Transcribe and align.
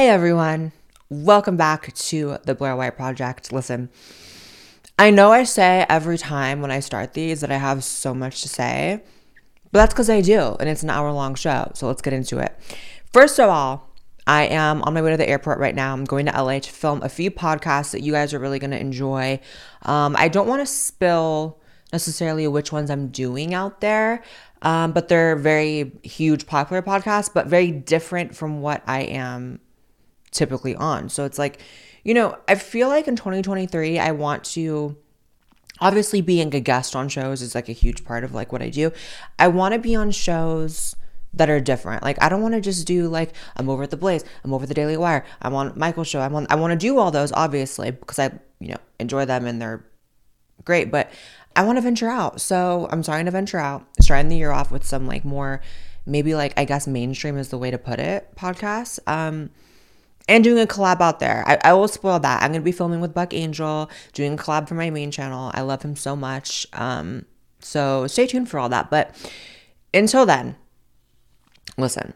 Hey 0.00 0.08
everyone, 0.08 0.72
welcome 1.10 1.58
back 1.58 1.92
to 1.92 2.38
the 2.46 2.54
Blair 2.54 2.74
White 2.74 2.96
Project. 2.96 3.52
Listen, 3.52 3.90
I 4.98 5.10
know 5.10 5.30
I 5.30 5.44
say 5.44 5.84
every 5.90 6.16
time 6.16 6.62
when 6.62 6.70
I 6.70 6.80
start 6.80 7.12
these 7.12 7.42
that 7.42 7.52
I 7.52 7.58
have 7.58 7.84
so 7.84 8.14
much 8.14 8.40
to 8.40 8.48
say, 8.48 9.02
but 9.70 9.80
that's 9.80 9.92
because 9.92 10.08
I 10.08 10.22
do, 10.22 10.56
and 10.58 10.70
it's 10.70 10.82
an 10.82 10.88
hour 10.88 11.12
long 11.12 11.34
show. 11.34 11.70
So 11.74 11.86
let's 11.86 12.00
get 12.00 12.14
into 12.14 12.38
it. 12.38 12.56
First 13.12 13.38
of 13.38 13.50
all, 13.50 13.90
I 14.26 14.44
am 14.44 14.80
on 14.84 14.94
my 14.94 15.02
way 15.02 15.10
to 15.10 15.18
the 15.18 15.28
airport 15.28 15.58
right 15.58 15.74
now. 15.74 15.92
I'm 15.92 16.06
going 16.06 16.24
to 16.24 16.32
LA 16.32 16.60
to 16.60 16.70
film 16.70 17.02
a 17.02 17.10
few 17.10 17.30
podcasts 17.30 17.90
that 17.90 18.00
you 18.00 18.12
guys 18.12 18.32
are 18.32 18.38
really 18.38 18.58
going 18.58 18.70
to 18.70 18.80
enjoy. 18.80 19.38
Um, 19.82 20.16
I 20.16 20.28
don't 20.28 20.48
want 20.48 20.62
to 20.62 20.66
spill 20.66 21.60
necessarily 21.92 22.48
which 22.48 22.72
ones 22.72 22.90
I'm 22.90 23.08
doing 23.08 23.52
out 23.52 23.82
there, 23.82 24.22
um, 24.62 24.92
but 24.92 25.08
they're 25.08 25.36
very 25.36 25.92
huge, 26.02 26.46
popular 26.46 26.80
podcasts, 26.80 27.30
but 27.30 27.48
very 27.48 27.70
different 27.70 28.34
from 28.34 28.62
what 28.62 28.82
I 28.86 29.02
am 29.02 29.60
typically 30.30 30.74
on. 30.74 31.08
So 31.08 31.24
it's 31.24 31.38
like, 31.38 31.60
you 32.04 32.14
know, 32.14 32.36
I 32.48 32.54
feel 32.54 32.88
like 32.88 33.08
in 33.08 33.16
2023, 33.16 33.98
I 33.98 34.12
want 34.12 34.44
to 34.44 34.96
obviously 35.80 36.20
being 36.20 36.54
a 36.54 36.60
guest 36.60 36.94
on 36.94 37.08
shows 37.08 37.42
is 37.42 37.54
like 37.54 37.68
a 37.68 37.72
huge 37.72 38.04
part 38.04 38.24
of 38.24 38.34
like 38.34 38.52
what 38.52 38.62
I 38.62 38.70
do. 38.70 38.92
I 39.38 39.48
want 39.48 39.74
to 39.74 39.78
be 39.78 39.94
on 39.96 40.10
shows 40.10 40.94
that 41.34 41.48
are 41.48 41.60
different. 41.60 42.02
Like 42.02 42.22
I 42.22 42.28
don't 42.28 42.42
want 42.42 42.54
to 42.54 42.60
just 42.60 42.86
do 42.86 43.08
like 43.08 43.32
I'm 43.56 43.68
over 43.68 43.82
at 43.82 43.90
the 43.90 43.96
Blaze, 43.96 44.24
I'm 44.44 44.52
over 44.52 44.66
the 44.66 44.74
Daily 44.74 44.96
Wire, 44.96 45.24
I'm 45.40 45.54
on 45.54 45.72
Michael's 45.76 46.08
show. 46.08 46.20
I'm 46.20 46.34
on 46.34 46.46
I 46.50 46.56
want 46.56 46.72
to 46.72 46.76
do 46.76 46.98
all 46.98 47.10
those 47.10 47.32
obviously 47.32 47.90
because 47.90 48.18
I, 48.18 48.30
you 48.58 48.68
know, 48.68 48.78
enjoy 48.98 49.24
them 49.24 49.46
and 49.46 49.60
they're 49.60 49.84
great, 50.64 50.90
but 50.90 51.10
I 51.56 51.64
want 51.64 51.78
to 51.78 51.82
venture 51.82 52.08
out. 52.08 52.40
So, 52.40 52.86
I'm 52.92 53.02
starting 53.02 53.26
to 53.26 53.32
venture 53.32 53.58
out, 53.58 53.84
starting 54.00 54.28
the 54.28 54.36
year 54.36 54.52
off 54.52 54.70
with 54.70 54.84
some 54.84 55.06
like 55.06 55.24
more 55.24 55.60
maybe 56.06 56.34
like 56.34 56.54
I 56.56 56.64
guess 56.64 56.86
mainstream 56.86 57.36
is 57.36 57.48
the 57.48 57.58
way 57.58 57.70
to 57.70 57.78
put 57.78 57.98
it, 58.00 58.34
podcasts. 58.36 58.98
Um 59.06 59.50
and 60.28 60.44
doing 60.44 60.62
a 60.62 60.66
collab 60.66 61.00
out 61.00 61.20
there. 61.20 61.42
I, 61.46 61.58
I 61.64 61.72
will 61.72 61.88
spoil 61.88 62.18
that. 62.20 62.42
I'm 62.42 62.52
gonna 62.52 62.62
be 62.62 62.72
filming 62.72 63.00
with 63.00 63.14
Buck 63.14 63.34
Angel, 63.34 63.90
doing 64.12 64.34
a 64.34 64.36
collab 64.36 64.68
for 64.68 64.74
my 64.74 64.90
main 64.90 65.10
channel. 65.10 65.50
I 65.54 65.62
love 65.62 65.82
him 65.82 65.96
so 65.96 66.14
much. 66.14 66.66
Um, 66.72 67.26
so 67.60 68.06
stay 68.06 68.26
tuned 68.26 68.48
for 68.48 68.58
all 68.58 68.68
that. 68.68 68.90
But 68.90 69.14
until 69.92 70.26
then, 70.26 70.56
listen. 71.76 72.14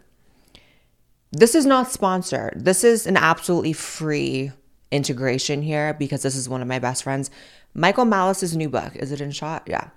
This 1.32 1.56
is 1.56 1.66
not 1.66 1.90
sponsored. 1.90 2.64
This 2.64 2.84
is 2.84 3.08
an 3.08 3.16
absolutely 3.16 3.72
free 3.72 4.52
integration 4.92 5.62
here 5.62 5.92
because 5.94 6.22
this 6.22 6.36
is 6.36 6.48
one 6.48 6.62
of 6.62 6.68
my 6.68 6.78
best 6.78 7.02
friends. 7.02 7.28
Michael 7.74 8.04
Malice's 8.04 8.56
new 8.56 8.68
book. 8.68 8.94
Is 8.94 9.10
it 9.10 9.20
in 9.20 9.32
shot? 9.32 9.64
Yeah. 9.66 9.88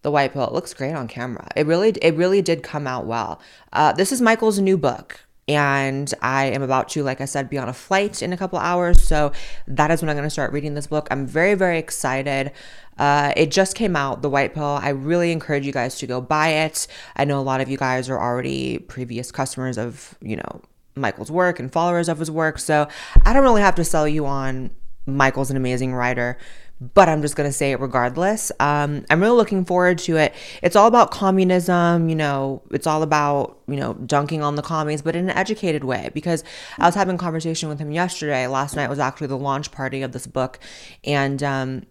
The 0.00 0.10
White 0.10 0.32
Pill. 0.32 0.46
It 0.46 0.52
looks 0.52 0.72
great 0.72 0.94
on 0.94 1.08
camera. 1.08 1.48
It 1.54 1.66
really, 1.66 1.90
it 2.00 2.14
really 2.14 2.40
did 2.40 2.62
come 2.62 2.86
out 2.86 3.04
well. 3.04 3.42
Uh, 3.74 3.92
this 3.92 4.10
is 4.10 4.22
Michael's 4.22 4.58
new 4.58 4.78
book 4.78 5.20
and 5.48 6.12
I 6.22 6.46
am 6.46 6.62
about 6.62 6.88
to, 6.90 7.02
like 7.02 7.20
I 7.20 7.24
said, 7.24 7.48
be 7.48 7.58
on 7.58 7.68
a 7.68 7.72
flight 7.72 8.22
in 8.22 8.32
a 8.32 8.36
couple 8.36 8.58
hours. 8.58 9.02
So 9.02 9.32
that 9.68 9.90
is 9.90 10.02
when 10.02 10.08
I'm 10.08 10.16
going 10.16 10.26
to 10.26 10.30
start 10.30 10.52
reading 10.52 10.74
this 10.74 10.88
book. 10.88 11.06
I'm 11.10 11.26
very, 11.26 11.54
very 11.54 11.78
excited. 11.78 12.52
Uh, 12.98 13.32
it 13.36 13.50
just 13.50 13.76
came 13.76 13.94
out, 13.94 14.22
The 14.22 14.30
White 14.30 14.54
Pill. 14.54 14.64
I 14.64 14.88
really 14.88 15.30
encourage 15.30 15.66
you 15.66 15.72
guys 15.72 15.98
to 15.98 16.06
go 16.06 16.20
buy 16.20 16.48
it. 16.48 16.86
I 17.14 17.24
know 17.24 17.38
a 17.38 17.42
lot 17.42 17.60
of 17.60 17.68
you 17.68 17.76
guys 17.76 18.08
are 18.08 18.18
already 18.18 18.78
previous 18.78 19.30
customers 19.30 19.78
of, 19.78 20.16
you 20.20 20.36
know, 20.36 20.62
Michael's 20.96 21.30
work 21.30 21.60
and 21.60 21.70
followers 21.70 22.08
of 22.08 22.18
his 22.18 22.30
work. 22.30 22.58
So 22.58 22.88
I 23.24 23.32
don't 23.32 23.42
really 23.42 23.60
have 23.60 23.74
to 23.76 23.84
sell 23.84 24.08
you 24.08 24.26
on 24.26 24.70
Michael's 25.06 25.50
an 25.50 25.56
amazing 25.56 25.94
writer 25.94 26.38
but 26.80 27.08
I'm 27.08 27.22
just 27.22 27.36
going 27.36 27.48
to 27.48 27.52
say 27.52 27.72
it 27.72 27.80
regardless. 27.80 28.52
Um, 28.60 29.06
I'm 29.08 29.20
really 29.20 29.36
looking 29.36 29.64
forward 29.64 29.98
to 30.00 30.16
it. 30.18 30.34
It's 30.62 30.76
all 30.76 30.86
about 30.86 31.10
communism, 31.10 32.10
you 32.10 32.14
know, 32.14 32.62
it's 32.70 32.86
all 32.86 33.02
about, 33.02 33.58
you 33.66 33.76
know, 33.76 33.94
dunking 33.94 34.42
on 34.42 34.56
the 34.56 34.62
commies, 34.62 35.00
but 35.00 35.16
in 35.16 35.30
an 35.30 35.36
educated 35.36 35.84
way. 35.84 36.10
Because 36.12 36.44
I 36.78 36.84
was 36.84 36.94
having 36.94 37.14
a 37.14 37.18
conversation 37.18 37.70
with 37.70 37.78
him 37.78 37.90
yesterday. 37.90 38.46
Last 38.46 38.76
night 38.76 38.90
was 38.90 38.98
actually 38.98 39.28
the 39.28 39.38
launch 39.38 39.72
party 39.72 40.02
of 40.02 40.12
this 40.12 40.26
book. 40.26 40.58
And 41.02 41.42
um, 41.42 41.86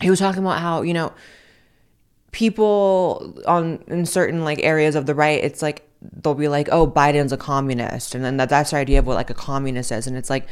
he 0.00 0.08
was 0.08 0.20
talking 0.20 0.42
about 0.42 0.58
how, 0.58 0.80
you 0.80 0.94
know, 0.94 1.12
people 2.32 3.38
on 3.46 3.84
in 3.88 4.06
certain 4.06 4.42
like 4.42 4.58
areas 4.62 4.94
of 4.94 5.04
the 5.04 5.14
right, 5.14 5.44
it's 5.44 5.60
like 5.60 5.86
they'll 6.22 6.34
be 6.34 6.48
like, 6.48 6.70
oh, 6.72 6.86
Biden's 6.86 7.32
a 7.32 7.36
communist. 7.36 8.14
And 8.14 8.24
then 8.24 8.38
that, 8.38 8.48
that's 8.48 8.70
their 8.70 8.80
idea 8.80 9.00
of 9.00 9.06
what 9.06 9.16
like 9.16 9.30
a 9.30 9.34
communist 9.34 9.92
is. 9.92 10.06
And 10.06 10.16
it's 10.16 10.30
like, 10.30 10.46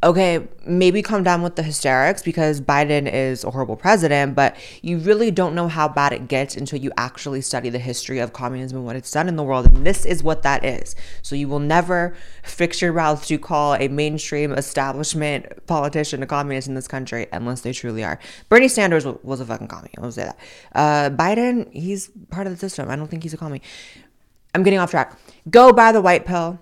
okay, 0.00 0.46
maybe 0.64 1.02
come 1.02 1.24
down 1.24 1.42
with 1.42 1.56
the 1.56 1.62
hysterics 1.62 2.22
because 2.22 2.60
Biden 2.60 3.12
is 3.12 3.42
a 3.42 3.50
horrible 3.50 3.74
president, 3.74 4.36
but 4.36 4.56
you 4.80 4.98
really 4.98 5.32
don't 5.32 5.56
know 5.56 5.66
how 5.66 5.88
bad 5.88 6.12
it 6.12 6.28
gets 6.28 6.56
until 6.56 6.78
you 6.78 6.92
actually 6.96 7.40
study 7.40 7.68
the 7.68 7.80
history 7.80 8.20
of 8.20 8.32
communism 8.32 8.78
and 8.78 8.86
what 8.86 8.94
it's 8.94 9.10
done 9.10 9.28
in 9.28 9.34
the 9.34 9.42
world. 9.42 9.66
And 9.66 9.84
this 9.84 10.04
is 10.04 10.22
what 10.22 10.42
that 10.42 10.64
is. 10.64 10.94
So 11.22 11.34
you 11.34 11.48
will 11.48 11.58
never 11.58 12.14
fix 12.44 12.80
your 12.80 12.92
mouth 12.92 13.26
to 13.26 13.38
call 13.38 13.74
a 13.74 13.88
mainstream 13.88 14.52
establishment 14.52 15.66
politician 15.66 16.22
a 16.22 16.26
communist 16.26 16.68
in 16.68 16.74
this 16.74 16.86
country 16.86 17.26
unless 17.32 17.62
they 17.62 17.72
truly 17.72 18.04
are. 18.04 18.20
Bernie 18.48 18.68
Sanders 18.68 19.04
was 19.04 19.40
a 19.40 19.44
fucking 19.44 19.66
commie. 19.66 19.90
I'll 19.98 20.12
say 20.12 20.24
that. 20.24 20.38
Uh, 20.74 21.10
Biden, 21.10 21.72
he's 21.72 22.10
part 22.30 22.46
of 22.46 22.52
the 22.52 22.58
system. 22.58 22.88
I 22.88 22.94
don't 22.94 23.08
think 23.08 23.24
he's 23.24 23.34
a 23.34 23.36
commie. 23.36 23.62
I'm 24.54 24.62
getting 24.62 24.78
off 24.78 24.90
track. 24.90 25.18
Go 25.50 25.72
buy 25.72 25.90
the 25.90 26.00
white 26.00 26.24
pill 26.24 26.60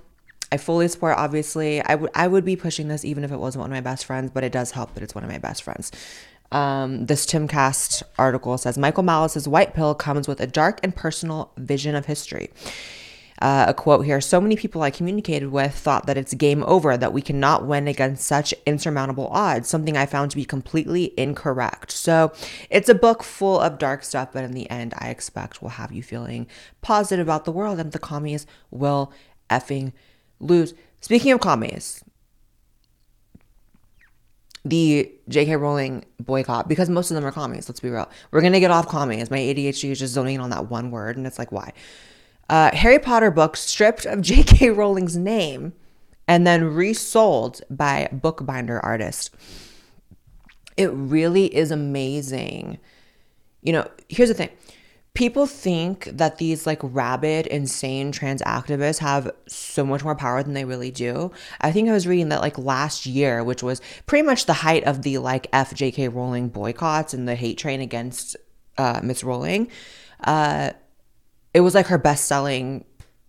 I 0.52 0.58
fully 0.58 0.88
support. 0.88 1.16
Obviously, 1.18 1.82
I 1.82 1.94
would 1.96 2.10
I 2.14 2.28
would 2.28 2.44
be 2.44 2.56
pushing 2.56 2.88
this 2.88 3.04
even 3.04 3.24
if 3.24 3.32
it 3.32 3.38
wasn't 3.38 3.62
one 3.62 3.70
of 3.70 3.76
my 3.76 3.80
best 3.80 4.04
friends, 4.04 4.30
but 4.32 4.44
it 4.44 4.52
does 4.52 4.70
help 4.70 4.94
that 4.94 5.02
it's 5.02 5.14
one 5.14 5.24
of 5.24 5.30
my 5.30 5.38
best 5.38 5.62
friends. 5.62 5.90
Um, 6.52 7.06
this 7.06 7.26
Timcast 7.26 8.02
article 8.18 8.56
says 8.56 8.78
Michael 8.78 9.02
Malice's 9.02 9.48
white 9.48 9.74
pill 9.74 9.94
comes 9.94 10.28
with 10.28 10.40
a 10.40 10.46
dark 10.46 10.78
and 10.82 10.94
personal 10.94 11.52
vision 11.56 11.94
of 11.94 12.06
history. 12.06 12.50
Uh, 13.42 13.66
a 13.68 13.74
quote 13.74 14.06
here 14.06 14.20
So 14.20 14.40
many 14.40 14.56
people 14.56 14.82
I 14.82 14.90
communicated 14.90 15.50
with 15.50 15.74
thought 15.74 16.06
that 16.06 16.16
it's 16.16 16.32
game 16.34 16.64
over, 16.66 16.96
that 16.96 17.12
we 17.12 17.20
cannot 17.20 17.66
win 17.66 17.88
against 17.88 18.24
such 18.24 18.54
insurmountable 18.64 19.28
odds, 19.28 19.68
something 19.68 19.96
I 19.96 20.06
found 20.06 20.30
to 20.30 20.36
be 20.36 20.44
completely 20.44 21.12
incorrect. 21.18 21.90
So 21.90 22.32
it's 22.70 22.88
a 22.88 22.94
book 22.94 23.22
full 23.22 23.60
of 23.60 23.78
dark 23.78 24.04
stuff, 24.04 24.30
but 24.32 24.44
in 24.44 24.52
the 24.52 24.70
end, 24.70 24.94
I 24.98 25.10
expect 25.10 25.60
will 25.60 25.70
have 25.70 25.92
you 25.92 26.02
feeling 26.02 26.46
positive 26.80 27.26
about 27.26 27.44
the 27.44 27.52
world 27.52 27.78
and 27.78 27.92
the 27.92 27.98
commies 27.98 28.46
will 28.70 29.12
effing 29.50 29.92
lose. 30.40 30.74
Speaking 31.00 31.32
of 31.32 31.40
commies, 31.40 32.02
the 34.64 35.12
J.K. 35.28 35.56
Rowling 35.56 36.04
boycott, 36.20 36.68
because 36.68 36.88
most 36.88 37.10
of 37.10 37.14
them 37.14 37.24
are 37.24 37.32
commies, 37.32 37.68
let's 37.68 37.80
be 37.80 37.90
real. 37.90 38.10
We're 38.30 38.40
to 38.40 38.60
get 38.60 38.70
off 38.70 38.88
commies. 38.88 39.30
My 39.30 39.38
ADHD 39.38 39.90
is 39.90 39.98
just 39.98 40.14
zoning 40.14 40.36
in 40.36 40.40
on 40.40 40.50
that 40.50 40.70
one 40.70 40.90
word, 40.90 41.16
and 41.16 41.26
it's 41.26 41.38
like, 41.38 41.52
why? 41.52 41.72
Uh, 42.48 42.74
Harry 42.74 42.98
Potter 42.98 43.30
book 43.30 43.56
stripped 43.56 44.06
of 44.06 44.20
J.K. 44.22 44.70
Rowling's 44.70 45.16
name 45.16 45.72
and 46.28 46.46
then 46.46 46.64
resold 46.64 47.60
by 47.70 48.08
bookbinder 48.12 48.84
artist. 48.84 49.34
It 50.76 50.90
really 50.92 51.54
is 51.54 51.70
amazing. 51.70 52.78
You 53.62 53.72
know, 53.72 53.90
here's 54.08 54.28
the 54.28 54.34
thing 54.34 54.50
people 55.16 55.46
think 55.46 56.04
that 56.04 56.36
these 56.36 56.66
like 56.66 56.78
rabid, 56.82 57.46
insane 57.46 58.12
trans 58.12 58.42
activists 58.42 58.98
have 58.98 59.30
so 59.48 59.84
much 59.84 60.04
more 60.04 60.14
power 60.14 60.42
than 60.42 60.52
they 60.52 60.66
really 60.66 60.90
do. 60.90 61.32
I 61.60 61.72
think 61.72 61.88
I 61.88 61.92
was 61.92 62.06
reading 62.06 62.28
that 62.28 62.42
like 62.42 62.58
last 62.58 63.06
year, 63.06 63.42
which 63.42 63.62
was 63.62 63.80
pretty 64.04 64.24
much 64.24 64.44
the 64.44 64.52
height 64.52 64.84
of 64.84 65.02
the 65.02 65.18
like 65.18 65.50
FJK 65.52 66.14
Rowling 66.14 66.48
boycotts 66.48 67.14
and 67.14 67.26
the 67.26 67.34
hate 67.34 67.56
train 67.56 67.80
against 67.80 68.36
uh, 68.76 69.00
Miss 69.02 69.24
Rowling, 69.24 69.68
uh, 70.22 70.72
it 71.54 71.60
was 71.60 71.74
like 71.74 71.86
her 71.86 71.98
best 71.98 72.26
selling 72.26 72.84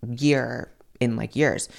year 0.05 0.69
in 0.99 1.15
like 1.15 1.37
years. 1.37 1.69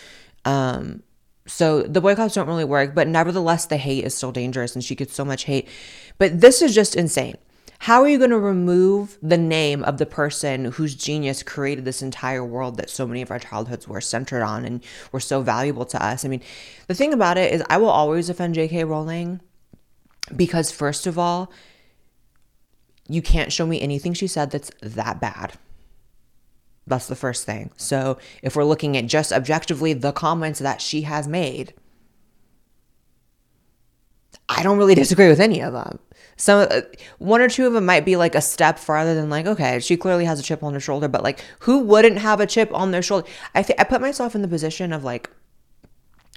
Um, 0.46 1.02
so 1.46 1.82
the 1.82 2.00
boycotts 2.00 2.34
don't 2.34 2.48
really 2.48 2.64
work, 2.64 2.94
but 2.94 3.08
nevertheless, 3.08 3.66
the 3.66 3.76
hate 3.76 4.04
is 4.04 4.14
still 4.14 4.32
dangerous 4.32 4.74
and 4.74 4.82
she 4.82 4.94
gets 4.94 5.14
so 5.14 5.24
much 5.24 5.44
hate. 5.44 5.68
But 6.16 6.40
this 6.40 6.62
is 6.62 6.74
just 6.74 6.96
insane. 6.96 7.36
How 7.82 8.02
are 8.02 8.08
you 8.08 8.18
going 8.18 8.30
to 8.30 8.38
remove 8.38 9.18
the 9.22 9.38
name 9.38 9.84
of 9.84 9.98
the 9.98 10.06
person 10.06 10.66
whose 10.66 10.96
genius 10.96 11.44
created 11.44 11.84
this 11.84 12.02
entire 12.02 12.44
world 12.44 12.76
that 12.76 12.90
so 12.90 13.06
many 13.06 13.22
of 13.22 13.30
our 13.30 13.38
childhoods 13.38 13.86
were 13.86 14.00
centered 14.00 14.42
on 14.42 14.64
and 14.64 14.82
were 15.12 15.20
so 15.20 15.42
valuable 15.42 15.84
to 15.86 16.04
us? 16.04 16.24
I 16.24 16.28
mean, 16.28 16.42
the 16.88 16.94
thing 16.94 17.12
about 17.12 17.38
it 17.38 17.52
is, 17.52 17.62
I 17.70 17.78
will 17.78 17.88
always 17.88 18.26
defend 18.26 18.56
J.K. 18.56 18.84
Rowling 18.84 19.40
because, 20.34 20.72
first 20.72 21.06
of 21.06 21.18
all, 21.18 21.52
you 23.08 23.22
can't 23.22 23.52
show 23.52 23.64
me 23.64 23.80
anything 23.80 24.12
she 24.12 24.26
said 24.26 24.50
that's 24.50 24.70
that 24.82 25.20
bad. 25.20 25.54
That's 26.86 27.06
the 27.06 27.16
first 27.16 27.46
thing. 27.46 27.70
So, 27.76 28.18
if 28.42 28.56
we're 28.56 28.64
looking 28.64 28.96
at 28.96 29.06
just 29.06 29.32
objectively 29.32 29.92
the 29.92 30.12
comments 30.12 30.58
that 30.58 30.82
she 30.82 31.02
has 31.02 31.28
made, 31.28 31.74
I 34.58 34.64
don't 34.64 34.76
really 34.76 34.96
disagree 34.96 35.28
with 35.28 35.38
any 35.38 35.60
of 35.60 35.72
them. 35.72 36.00
Some 36.36 36.66
uh, 36.68 36.80
one 37.18 37.40
or 37.40 37.48
two 37.48 37.66
of 37.68 37.74
them 37.74 37.86
might 37.86 38.04
be 38.04 38.16
like 38.16 38.34
a 38.34 38.40
step 38.40 38.78
farther 38.78 39.14
than 39.14 39.30
like 39.30 39.46
okay 39.46 39.80
she 39.80 39.96
clearly 39.96 40.24
has 40.24 40.38
a 40.38 40.42
chip 40.42 40.62
on 40.62 40.72
her 40.72 40.80
shoulder 40.80 41.08
but 41.08 41.24
like 41.24 41.44
who 41.60 41.80
wouldn't 41.80 42.18
have 42.18 42.40
a 42.40 42.46
chip 42.46 42.72
on 42.72 42.90
their 42.92 43.02
shoulder? 43.02 43.26
I 43.56 43.62
think 43.62 43.80
i 43.80 43.84
put 43.84 44.00
myself 44.00 44.36
in 44.36 44.42
the 44.42 44.48
position 44.48 44.92
of 44.92 45.02
like 45.02 45.30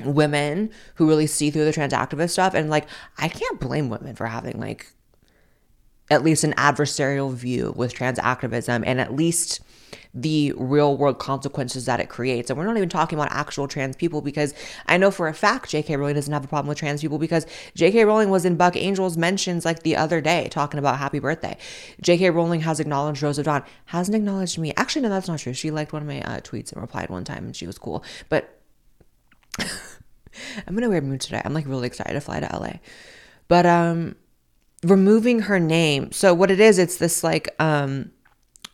women 0.03 0.71
who 0.95 1.07
really 1.07 1.27
see 1.27 1.51
through 1.51 1.65
the 1.65 1.71
trans 1.71 1.93
activist 1.93 2.31
stuff 2.31 2.55
and 2.55 2.69
like 2.71 2.87
i 3.19 3.27
can't 3.27 3.59
blame 3.59 3.89
women 3.89 4.15
for 4.15 4.25
having 4.25 4.59
like 4.59 4.87
at 6.09 6.23
least 6.23 6.43
an 6.43 6.53
adversarial 6.53 7.31
view 7.31 7.71
with 7.75 7.93
trans 7.93 8.17
activism 8.17 8.83
and 8.87 8.99
at 8.99 9.15
least 9.15 9.61
the 10.13 10.53
real 10.57 10.97
world 10.97 11.19
consequences 11.19 11.85
that 11.85 11.99
it 11.99 12.09
creates. 12.09 12.49
And 12.49 12.59
we're 12.59 12.65
not 12.65 12.75
even 12.75 12.89
talking 12.89 13.17
about 13.17 13.31
actual 13.31 13.67
trans 13.67 13.95
people 13.95 14.21
because 14.21 14.53
I 14.87 14.97
know 14.97 15.09
for 15.09 15.27
a 15.27 15.33
fact 15.33 15.69
J.K. 15.69 15.95
Rowling 15.95 16.15
doesn't 16.15 16.33
have 16.33 16.43
a 16.43 16.47
problem 16.47 16.67
with 16.67 16.77
trans 16.77 17.01
people 17.01 17.17
because 17.17 17.45
J.K. 17.75 18.03
Rowling 18.03 18.29
was 18.29 18.43
in 18.43 18.57
Buck 18.57 18.75
Angel's 18.75 19.17
mentions 19.17 19.63
like 19.63 19.83
the 19.83 19.95
other 19.95 20.19
day 20.19 20.49
talking 20.51 20.79
about 20.79 20.97
happy 20.97 21.19
birthday. 21.19 21.57
J.K. 22.01 22.29
Rowling 22.31 22.61
has 22.61 22.79
acknowledged 22.79 23.23
Rose 23.23 23.37
Dawn, 23.37 23.63
hasn't 23.85 24.15
acknowledged 24.15 24.57
me. 24.57 24.73
Actually, 24.75 25.03
no, 25.03 25.09
that's 25.09 25.29
not 25.29 25.39
true. 25.39 25.53
She 25.53 25.71
liked 25.71 25.93
one 25.93 26.01
of 26.01 26.07
my 26.07 26.21
uh, 26.21 26.41
tweets 26.41 26.73
and 26.73 26.81
replied 26.81 27.09
one 27.09 27.23
time 27.23 27.45
and 27.45 27.55
she 27.55 27.67
was 27.67 27.77
cool. 27.77 28.03
But 28.27 28.59
I'm 30.67 30.77
in 30.77 30.83
a 30.83 30.89
weird 30.89 31.05
mood 31.05 31.21
today. 31.21 31.41
I'm 31.43 31.53
like 31.53 31.67
really 31.67 31.87
excited 31.87 32.13
to 32.13 32.21
fly 32.21 32.41
to 32.41 32.49
LA. 32.57 32.73
But 33.47 33.65
um 33.65 34.15
removing 34.83 35.41
her 35.41 35.59
name. 35.59 36.11
So 36.11 36.33
what 36.33 36.51
it 36.51 36.59
is, 36.59 36.79
it's 36.79 36.97
this 36.97 37.23
like 37.23 37.55
um 37.59 38.11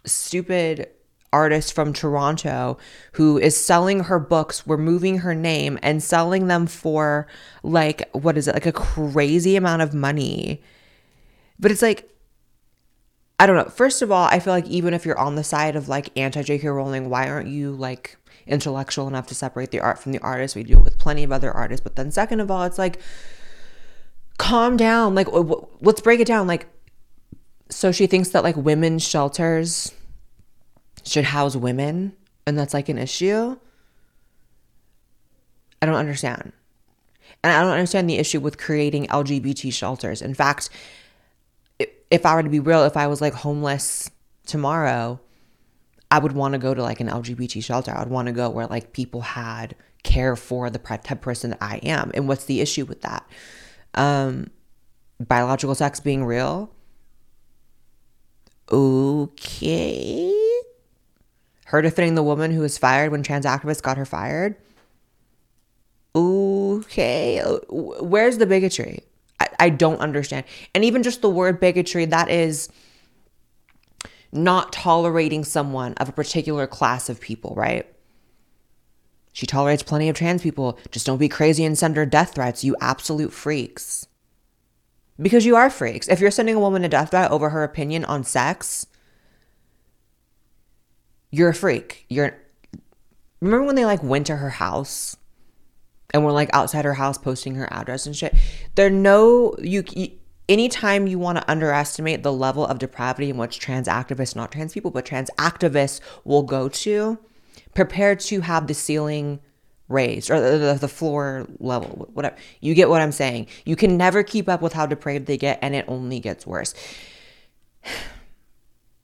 stupid 0.05 0.89
artist 1.33 1.73
from 1.73 1.93
Toronto 1.93 2.77
who 3.13 3.37
is 3.37 3.57
selling 3.57 4.01
her 4.01 4.19
books, 4.19 4.65
removing 4.65 5.19
her 5.19 5.35
name 5.35 5.77
and 5.81 6.01
selling 6.01 6.47
them 6.47 6.67
for 6.67 7.27
like 7.63 8.09
what 8.13 8.37
is 8.37 8.47
it? 8.47 8.53
Like 8.53 8.65
a 8.65 8.71
crazy 8.71 9.55
amount 9.55 9.81
of 9.81 9.93
money. 9.93 10.61
But 11.59 11.71
it's 11.71 11.81
like 11.81 12.09
I 13.39 13.45
don't 13.45 13.55
know. 13.55 13.65
First 13.65 14.01
of 14.01 14.11
all, 14.11 14.25
I 14.25 14.39
feel 14.39 14.53
like 14.53 14.65
even 14.65 14.93
if 14.93 15.05
you're 15.05 15.19
on 15.19 15.35
the 15.35 15.43
side 15.43 15.75
of 15.75 15.87
like 15.87 16.09
anti 16.17 16.41
JK 16.41 16.63
Rowling, 16.63 17.09
why 17.09 17.29
aren't 17.29 17.49
you 17.49 17.71
like 17.71 18.17
intellectual 18.47 19.07
enough 19.07 19.27
to 19.27 19.35
separate 19.35 19.71
the 19.71 19.79
art 19.79 19.99
from 19.99 20.11
the 20.11 20.19
artist? 20.19 20.55
We 20.55 20.63
do 20.63 20.77
it 20.77 20.83
with 20.83 20.97
plenty 20.97 21.23
of 21.23 21.31
other 21.31 21.51
artists. 21.51 21.83
But 21.83 21.95
then, 21.95 22.09
second 22.09 22.39
of 22.39 22.49
all, 22.49 22.63
it's 22.63 22.79
like, 22.79 22.99
calm 24.39 24.75
down. 24.75 25.13
Like, 25.13 25.27
let's 25.81 26.01
break 26.01 26.19
it 26.19 26.27
down. 26.27 26.47
Like, 26.47 26.67
so 27.69 27.91
she 27.91 28.07
thinks 28.07 28.29
that 28.29 28.43
like 28.43 28.55
women's 28.55 29.07
shelters 29.07 29.93
should 31.07 31.25
house 31.25 31.55
women 31.55 32.15
and 32.45 32.57
that's 32.57 32.73
like 32.73 32.89
an 32.89 32.97
issue. 32.97 33.57
I 35.81 35.85
don't 35.85 35.95
understand. 35.95 36.53
And 37.43 37.53
I 37.53 37.61
don't 37.61 37.71
understand 37.71 38.09
the 38.09 38.17
issue 38.17 38.39
with 38.39 38.57
creating 38.57 39.07
LGBT 39.07 39.71
shelters. 39.71 40.21
In 40.21 40.33
fact, 40.33 40.69
if 42.09 42.25
I 42.25 42.35
were 42.35 42.43
to 42.43 42.49
be 42.49 42.59
real, 42.59 42.83
if 42.83 42.97
I 42.97 43.07
was 43.07 43.21
like 43.21 43.33
homeless 43.33 44.09
tomorrow, 44.45 45.19
I 46.09 46.19
would 46.19 46.31
want 46.31 46.53
to 46.53 46.57
go 46.57 46.73
to 46.73 46.81
like 46.81 46.99
an 46.99 47.09
LGBT 47.09 47.63
shelter. 47.63 47.91
I 47.91 47.99
would 47.99 48.09
want 48.09 48.27
to 48.27 48.31
go 48.31 48.49
where 48.49 48.67
like 48.67 48.93
people 48.93 49.21
had 49.21 49.75
care 50.03 50.35
for 50.35 50.69
the 50.69 50.79
type 50.79 51.11
of 51.11 51.21
person 51.21 51.51
that 51.51 51.61
I 51.61 51.77
am. 51.77 52.11
And 52.13 52.27
what's 52.27 52.45
the 52.45 52.61
issue 52.61 52.85
with 52.85 53.01
that? 53.01 53.27
Um, 53.93 54.49
biological 55.19 55.75
sex 55.75 55.99
being 55.99 56.23
real. 56.23 56.71
Okay. 58.71 60.46
Her 61.67 61.81
defending 61.81 62.15
the 62.15 62.23
woman 62.23 62.51
who 62.51 62.61
was 62.61 62.77
fired 62.77 63.11
when 63.11 63.23
trans 63.23 63.45
activists 63.45 63.81
got 63.81 63.97
her 63.97 64.05
fired. 64.05 64.55
Okay. 66.15 67.41
Where's 67.67 68.37
the 68.37 68.45
bigotry? 68.45 69.03
I, 69.41 69.47
I 69.59 69.69
don't 69.69 69.99
understand. 69.99 70.45
And 70.73 70.85
even 70.85 71.03
just 71.03 71.21
the 71.21 71.29
word 71.29 71.59
bigotry, 71.59 72.05
that 72.05 72.29
is 72.29 72.69
not 74.31 74.71
tolerating 74.71 75.43
someone 75.43 75.93
of 75.95 76.07
a 76.07 76.13
particular 76.13 76.67
class 76.67 77.09
of 77.09 77.19
people, 77.19 77.53
right? 77.57 77.85
She 79.33 79.45
tolerates 79.45 79.83
plenty 79.83 80.07
of 80.07 80.15
trans 80.15 80.41
people. 80.41 80.79
Just 80.91 81.05
don't 81.05 81.17
be 81.17 81.27
crazy 81.27 81.65
and 81.65 81.77
send 81.77 81.97
her 81.97 82.05
death 82.05 82.35
threats, 82.35 82.63
you 82.63 82.77
absolute 82.79 83.33
freaks. 83.33 84.07
Because 85.21 85.45
you 85.45 85.57
are 85.57 85.69
freaks. 85.69 86.07
If 86.07 86.21
you're 86.21 86.31
sending 86.31 86.55
a 86.55 86.61
woman 86.61 86.85
a 86.85 86.89
death 86.89 87.09
threat 87.11 87.29
over 87.29 87.49
her 87.49 87.65
opinion 87.65 88.05
on 88.05 88.23
sex, 88.23 88.87
you're 91.37 91.49
a 91.49 91.53
freak. 91.53 92.05
You're 92.09 92.37
Remember 93.39 93.65
when 93.65 93.75
they 93.75 93.85
like 93.85 94.01
went 94.01 94.27
to 94.27 94.35
her 94.37 94.49
house 94.49 95.15
and 96.11 96.25
were 96.25 96.31
like 96.31 96.49
outside 96.53 96.85
her 96.85 96.95
house 96.95 97.17
posting 97.17 97.55
her 97.55 97.71
address 97.71 98.05
and 98.05 98.15
shit? 98.15 98.35
There 98.75 98.89
no 98.89 99.55
you, 99.59 99.83
you 99.91 100.11
anytime 100.49 101.05
you 101.05 101.19
want 101.19 101.37
to 101.37 101.51
underestimate 101.51 102.23
the 102.23 102.33
level 102.33 102.65
of 102.65 102.79
depravity 102.79 103.29
in 103.29 103.37
which 103.37 103.59
trans 103.59 103.87
activists, 103.87 104.35
not 104.35 104.51
trans 104.51 104.73
people, 104.73 104.91
but 104.91 105.05
trans 105.05 105.29
activists 105.37 105.99
will 106.23 106.43
go 106.43 106.69
to, 106.69 107.19
prepare 107.75 108.15
to 108.15 108.41
have 108.41 108.65
the 108.65 108.73
ceiling 108.73 109.39
raised 109.89 110.31
or 110.31 110.39
the, 110.39 110.57
the, 110.57 110.73
the, 110.73 110.87
floor 110.87 111.47
level, 111.59 112.09
whatever. 112.13 112.35
You 112.59 112.73
get 112.73 112.89
what 112.89 113.01
I'm 113.01 113.11
saying. 113.11 113.47
You 113.65 113.75
can 113.75 113.97
never 113.97 114.23
keep 114.23 114.49
up 114.49 114.61
with 114.61 114.73
how 114.73 114.85
depraved 114.85 115.27
they 115.27 115.37
get, 115.37 115.59
and 115.61 115.75
it 115.75 115.85
only 115.87 116.19
gets 116.19 116.47
worse. 116.47 116.73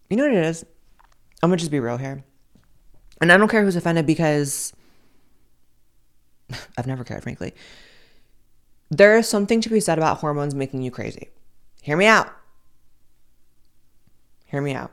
You 0.10 0.18
know 0.18 0.26
what 0.28 0.34
it 0.36 0.46
is? 0.46 0.64
I'm 1.44 1.50
gonna 1.50 1.58
just 1.58 1.72
be 1.72 1.82
real 1.82 1.98
here. 1.98 2.24
And 3.20 3.30
I 3.30 3.36
don't 3.36 3.50
care 3.50 3.66
who's 3.66 3.76
offended 3.76 4.06
because 4.06 4.72
I've 6.78 6.88
never 6.88 7.04
cared, 7.04 7.22
frankly. 7.22 7.54
There 8.90 9.18
is 9.18 9.28
something 9.28 9.60
to 9.60 9.70
be 9.70 9.82
said 9.82 9.98
about 9.98 10.20
hormones 10.20 10.56
making 10.56 10.84
you 10.84 10.92
crazy. 10.92 11.32
Hear 11.82 11.98
me 11.98 12.06
out. 12.06 12.34
Hear 14.46 14.62
me 14.62 14.74
out. 14.74 14.92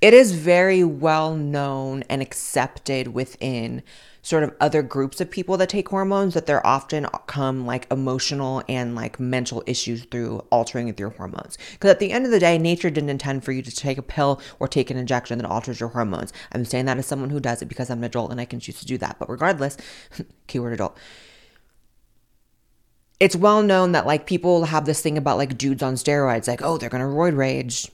It 0.00 0.14
is 0.14 0.32
very 0.32 0.82
well 0.82 1.36
known 1.36 2.04
and 2.08 2.22
accepted 2.22 3.08
within 3.08 3.82
sort 4.22 4.42
of 4.42 4.54
other 4.60 4.82
groups 4.82 5.20
of 5.20 5.30
people 5.30 5.56
that 5.58 5.68
take 5.68 5.88
hormones 5.88 6.34
that 6.34 6.46
there 6.46 6.66
often 6.66 7.06
come 7.26 7.66
like 7.66 7.90
emotional 7.90 8.62
and 8.68 8.94
like 8.94 9.20
mental 9.20 9.62
issues 9.66 10.04
through 10.04 10.44
altering 10.50 10.86
with 10.86 10.98
your 10.98 11.10
hormones. 11.10 11.58
Because 11.72 11.90
at 11.90 11.98
the 11.98 12.12
end 12.12 12.24
of 12.24 12.30
the 12.30 12.40
day, 12.40 12.56
nature 12.58 12.90
didn't 12.90 13.10
intend 13.10 13.44
for 13.44 13.52
you 13.52 13.62
to 13.62 13.70
take 13.70 13.98
a 13.98 14.02
pill 14.02 14.40
or 14.58 14.68
take 14.68 14.90
an 14.90 14.96
injection 14.96 15.38
that 15.38 15.48
alters 15.48 15.80
your 15.80 15.90
hormones. 15.90 16.32
I'm 16.52 16.64
saying 16.64 16.86
that 16.86 16.98
as 16.98 17.06
someone 17.06 17.30
who 17.30 17.40
does 17.40 17.60
it 17.60 17.66
because 17.66 17.90
I'm 17.90 17.98
an 17.98 18.04
adult 18.04 18.30
and 18.30 18.40
I 18.40 18.46
can 18.46 18.60
choose 18.60 18.80
to 18.80 18.86
do 18.86 18.98
that. 18.98 19.16
But 19.18 19.28
regardless, 19.28 19.76
keyword 20.46 20.72
adult 20.74 20.96
it's 23.18 23.36
well 23.36 23.62
known 23.62 23.92
that 23.92 24.06
like 24.06 24.24
people 24.24 24.64
have 24.64 24.86
this 24.86 25.02
thing 25.02 25.18
about 25.18 25.36
like 25.36 25.58
dudes 25.58 25.82
on 25.82 25.92
steroids, 25.94 26.48
like, 26.48 26.62
oh, 26.62 26.78
they're 26.78 26.88
gonna 26.88 27.04
roid 27.04 27.36
rage. 27.36 27.90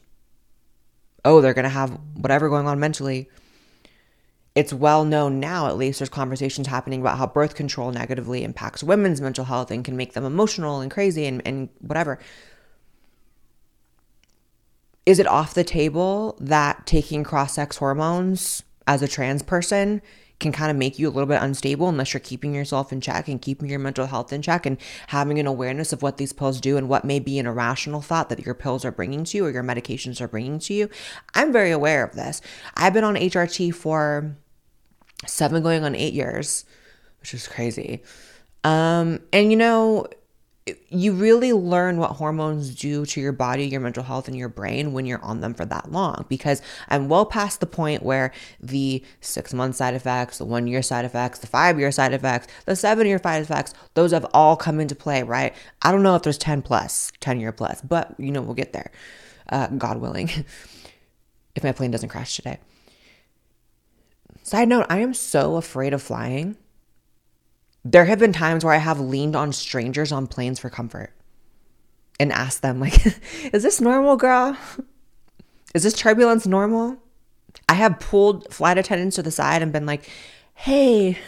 Oh, 1.26 1.40
they're 1.40 1.54
gonna 1.54 1.68
have 1.68 1.98
whatever 2.14 2.48
going 2.48 2.68
on 2.68 2.78
mentally. 2.78 3.28
It's 4.54 4.72
well 4.72 5.04
known 5.04 5.40
now, 5.40 5.66
at 5.66 5.76
least, 5.76 5.98
there's 5.98 6.08
conversations 6.08 6.68
happening 6.68 7.00
about 7.00 7.18
how 7.18 7.26
birth 7.26 7.56
control 7.56 7.90
negatively 7.90 8.44
impacts 8.44 8.82
women's 8.82 9.20
mental 9.20 9.44
health 9.44 9.72
and 9.72 9.84
can 9.84 9.96
make 9.96 10.14
them 10.14 10.24
emotional 10.24 10.80
and 10.80 10.90
crazy 10.90 11.26
and, 11.26 11.42
and 11.44 11.68
whatever. 11.80 12.20
Is 15.04 15.18
it 15.18 15.26
off 15.26 15.52
the 15.52 15.64
table 15.64 16.38
that 16.40 16.86
taking 16.86 17.24
cross 17.24 17.54
sex 17.54 17.76
hormones 17.76 18.62
as 18.86 19.02
a 19.02 19.08
trans 19.08 19.42
person 19.42 20.02
can 20.38 20.52
kind 20.52 20.70
of 20.70 20.76
make 20.76 20.98
you 20.98 21.08
a 21.08 21.10
little 21.10 21.26
bit 21.26 21.42
unstable 21.42 21.88
unless 21.88 22.12
you're 22.12 22.20
keeping 22.20 22.54
yourself 22.54 22.92
in 22.92 23.00
check 23.00 23.26
and 23.28 23.40
keeping 23.40 23.68
your 23.68 23.78
mental 23.78 24.06
health 24.06 24.32
in 24.32 24.42
check 24.42 24.66
and 24.66 24.76
having 25.08 25.38
an 25.38 25.46
awareness 25.46 25.92
of 25.92 26.02
what 26.02 26.18
these 26.18 26.32
pills 26.32 26.60
do 26.60 26.76
and 26.76 26.88
what 26.88 27.04
may 27.04 27.18
be 27.18 27.38
an 27.38 27.46
irrational 27.46 28.02
thought 28.02 28.28
that 28.28 28.44
your 28.44 28.54
pills 28.54 28.84
are 28.84 28.92
bringing 28.92 29.24
to 29.24 29.38
you 29.38 29.46
or 29.46 29.50
your 29.50 29.62
medications 29.62 30.20
are 30.20 30.28
bringing 30.28 30.58
to 30.58 30.74
you. 30.74 30.90
I'm 31.34 31.52
very 31.52 31.70
aware 31.70 32.04
of 32.04 32.14
this. 32.14 32.42
I've 32.74 32.92
been 32.92 33.04
on 33.04 33.14
HRT 33.14 33.74
for 33.74 34.36
seven 35.26 35.62
going 35.62 35.84
on 35.84 35.94
eight 35.94 36.12
years, 36.12 36.64
which 37.20 37.32
is 37.32 37.48
crazy. 37.48 38.02
Um, 38.62 39.20
and 39.32 39.50
you 39.50 39.56
know, 39.56 40.06
you 40.88 41.12
really 41.12 41.52
learn 41.52 41.98
what 41.98 42.12
hormones 42.12 42.74
do 42.74 43.06
to 43.06 43.20
your 43.20 43.32
body, 43.32 43.66
your 43.66 43.80
mental 43.80 44.02
health, 44.02 44.26
and 44.26 44.36
your 44.36 44.48
brain 44.48 44.92
when 44.92 45.06
you're 45.06 45.22
on 45.22 45.40
them 45.40 45.54
for 45.54 45.64
that 45.64 45.92
long. 45.92 46.24
Because 46.28 46.60
I'm 46.88 47.08
well 47.08 47.24
past 47.24 47.60
the 47.60 47.66
point 47.66 48.02
where 48.02 48.32
the 48.60 49.04
six 49.20 49.54
month 49.54 49.76
side 49.76 49.94
effects, 49.94 50.38
the 50.38 50.44
one 50.44 50.66
year 50.66 50.82
side 50.82 51.04
effects, 51.04 51.38
the 51.38 51.46
five 51.46 51.78
year 51.78 51.92
side 51.92 52.12
effects, 52.12 52.48
the 52.64 52.74
seven 52.74 53.06
year 53.06 53.20
side 53.22 53.42
effects, 53.42 53.74
those 53.94 54.10
have 54.10 54.26
all 54.34 54.56
come 54.56 54.80
into 54.80 54.96
play, 54.96 55.22
right? 55.22 55.54
I 55.82 55.92
don't 55.92 56.02
know 56.02 56.16
if 56.16 56.22
there's 56.22 56.38
10 56.38 56.62
plus, 56.62 57.12
10 57.20 57.38
year 57.38 57.52
plus, 57.52 57.80
but 57.82 58.14
you 58.18 58.32
know, 58.32 58.42
we'll 58.42 58.54
get 58.54 58.72
there, 58.72 58.90
uh, 59.50 59.68
God 59.68 59.98
willing, 59.98 60.28
if 61.54 61.62
my 61.62 61.72
plane 61.72 61.92
doesn't 61.92 62.08
crash 62.08 62.34
today. 62.34 62.58
Side 64.42 64.68
note, 64.68 64.86
I 64.88 64.98
am 64.98 65.14
so 65.14 65.56
afraid 65.56 65.92
of 65.92 66.02
flying 66.02 66.56
there 67.92 68.04
have 68.04 68.18
been 68.18 68.32
times 68.32 68.64
where 68.64 68.74
I 68.74 68.78
have 68.78 68.98
leaned 68.98 69.36
on 69.36 69.52
strangers 69.52 70.10
on 70.10 70.26
planes 70.26 70.58
for 70.58 70.70
comfort 70.70 71.12
and 72.18 72.32
asked 72.32 72.62
them, 72.62 72.80
like, 72.80 73.06
is 73.52 73.62
this 73.62 73.80
normal, 73.80 74.16
girl? 74.16 74.56
Is 75.74 75.82
this 75.82 75.94
turbulence 75.94 76.46
normal? 76.46 76.96
I 77.68 77.74
have 77.74 78.00
pulled 78.00 78.52
flight 78.52 78.78
attendants 78.78 79.16
to 79.16 79.22
the 79.22 79.30
side 79.30 79.62
and 79.62 79.72
been 79.72 79.86
like, 79.86 80.10
hey, 80.54 81.18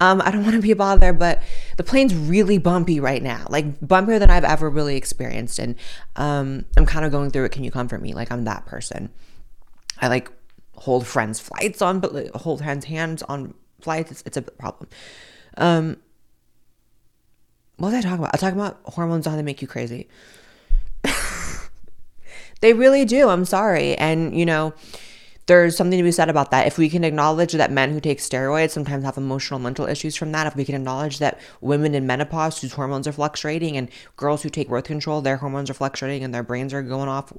um, 0.00 0.20
I 0.24 0.30
don't 0.30 0.42
want 0.42 0.56
to 0.56 0.62
be 0.62 0.74
bothered, 0.74 1.18
but 1.18 1.42
the 1.76 1.84
plane's 1.84 2.14
really 2.14 2.58
bumpy 2.58 3.00
right 3.00 3.22
now, 3.22 3.46
like 3.48 3.80
bumpier 3.80 4.18
than 4.18 4.30
I've 4.30 4.44
ever 4.44 4.68
really 4.68 4.96
experienced. 4.96 5.58
And 5.58 5.76
um, 6.16 6.66
I'm 6.76 6.86
kind 6.86 7.04
of 7.04 7.12
going 7.12 7.30
through 7.30 7.44
it. 7.44 7.52
Can 7.52 7.64
you 7.64 7.70
comfort 7.70 8.02
me? 8.02 8.12
Like, 8.12 8.30
I'm 8.30 8.44
that 8.44 8.66
person. 8.66 9.10
I 9.98 10.08
like 10.08 10.30
hold 10.76 11.06
friends' 11.06 11.40
flights 11.40 11.80
on, 11.80 12.00
but 12.00 12.28
hold 12.34 12.60
hands 12.60 12.86
hands 12.86 13.22
on 13.22 13.54
flights, 13.82 14.10
it's, 14.10 14.22
it's 14.26 14.36
a 14.36 14.42
problem. 14.42 14.88
Um, 15.56 15.96
what 17.76 17.88
was 17.92 17.98
I 17.98 18.00
talking 18.02 18.18
about? 18.20 18.34
I 18.34 18.38
talking 18.38 18.58
about 18.58 18.80
hormones 18.84 19.26
how 19.26 19.36
they 19.36 19.42
make 19.42 19.60
you 19.62 19.68
crazy. 19.68 20.08
They 22.62 22.72
really 22.72 23.04
do. 23.04 23.28
I'm 23.28 23.44
sorry. 23.44 23.96
And, 23.96 24.38
you 24.38 24.46
know, 24.46 24.72
there's 25.46 25.76
something 25.76 25.98
to 25.98 26.04
be 26.04 26.12
said 26.12 26.28
about 26.28 26.50
that. 26.52 26.66
If 26.66 26.78
we 26.78 26.88
can 26.88 27.02
acknowledge 27.02 27.52
that 27.52 27.70
men 27.70 27.92
who 27.92 28.00
take 28.00 28.18
steroids 28.18 28.70
sometimes 28.70 29.04
have 29.04 29.16
emotional 29.16 29.58
mental 29.58 29.86
issues 29.86 30.14
from 30.14 30.30
that, 30.32 30.46
if 30.46 30.54
we 30.54 30.64
can 30.64 30.76
acknowledge 30.76 31.18
that 31.18 31.40
women 31.60 31.94
in 31.94 32.06
menopause 32.06 32.60
whose 32.60 32.72
hormones 32.72 33.08
are 33.08 33.12
fluctuating 33.12 33.76
and 33.76 33.90
girls 34.16 34.42
who 34.42 34.50
take 34.50 34.68
birth 34.68 34.84
control, 34.84 35.20
their 35.20 35.38
hormones 35.38 35.68
are 35.68 35.74
fluctuating 35.74 36.22
and 36.22 36.32
their 36.32 36.44
brains 36.44 36.72
are 36.72 36.82
going 36.82 37.08
off, 37.08 37.32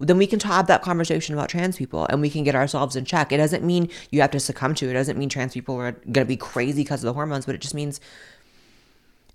then 0.00 0.18
we 0.18 0.26
can 0.26 0.40
have 0.40 0.66
that 0.66 0.82
conversation 0.82 1.34
about 1.34 1.48
trans 1.48 1.76
people 1.76 2.06
and 2.06 2.20
we 2.20 2.30
can 2.30 2.42
get 2.42 2.56
ourselves 2.56 2.96
in 2.96 3.04
check. 3.04 3.30
It 3.30 3.36
doesn't 3.36 3.64
mean 3.64 3.88
you 4.10 4.20
have 4.20 4.32
to 4.32 4.40
succumb 4.40 4.74
to 4.76 4.86
it. 4.86 4.90
It 4.90 4.94
doesn't 4.94 5.18
mean 5.18 5.28
trans 5.28 5.54
people 5.54 5.76
are 5.76 5.92
going 5.92 6.12
to 6.12 6.24
be 6.24 6.36
crazy 6.36 6.82
because 6.82 7.04
of 7.04 7.06
the 7.06 7.14
hormones, 7.14 7.46
but 7.46 7.54
it 7.54 7.60
just 7.60 7.74
means 7.74 8.00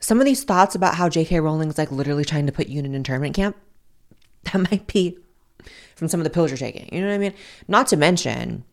some 0.01 0.19
of 0.19 0.25
these 0.25 0.43
thoughts 0.43 0.75
about 0.75 0.95
how 0.95 1.07
J.K. 1.07 1.39
Rowling's 1.39 1.77
like 1.77 1.91
literally 1.91 2.25
trying 2.25 2.47
to 2.47 2.51
put 2.51 2.67
you 2.67 2.79
in 2.79 2.85
an 2.85 2.95
internment 2.95 3.35
camp, 3.35 3.55
that 4.43 4.69
might 4.69 4.87
be 4.87 5.17
from 5.95 6.07
some 6.07 6.19
of 6.19 6.23
the 6.23 6.29
pills 6.29 6.51
you're 6.51 6.57
taking. 6.57 6.93
You 6.93 7.01
know 7.01 7.07
what 7.07 7.15
I 7.15 7.17
mean? 7.19 7.33
Not 7.67 7.87
to 7.87 7.97
mention, 7.97 8.63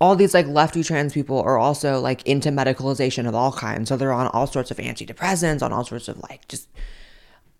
all 0.00 0.14
these 0.14 0.34
like 0.34 0.46
lefty 0.46 0.82
trans 0.82 1.12
people 1.12 1.40
are 1.40 1.58
also 1.58 2.00
like 2.00 2.26
into 2.26 2.50
medicalization 2.50 3.26
of 3.26 3.34
all 3.34 3.52
kinds. 3.52 3.88
So 3.88 3.96
they're 3.96 4.12
on 4.12 4.26
all 4.28 4.46
sorts 4.46 4.70
of 4.70 4.76
antidepressants, 4.76 5.62
on 5.62 5.72
all 5.72 5.84
sorts 5.84 6.08
of 6.08 6.18
like 6.18 6.46
just 6.48 6.68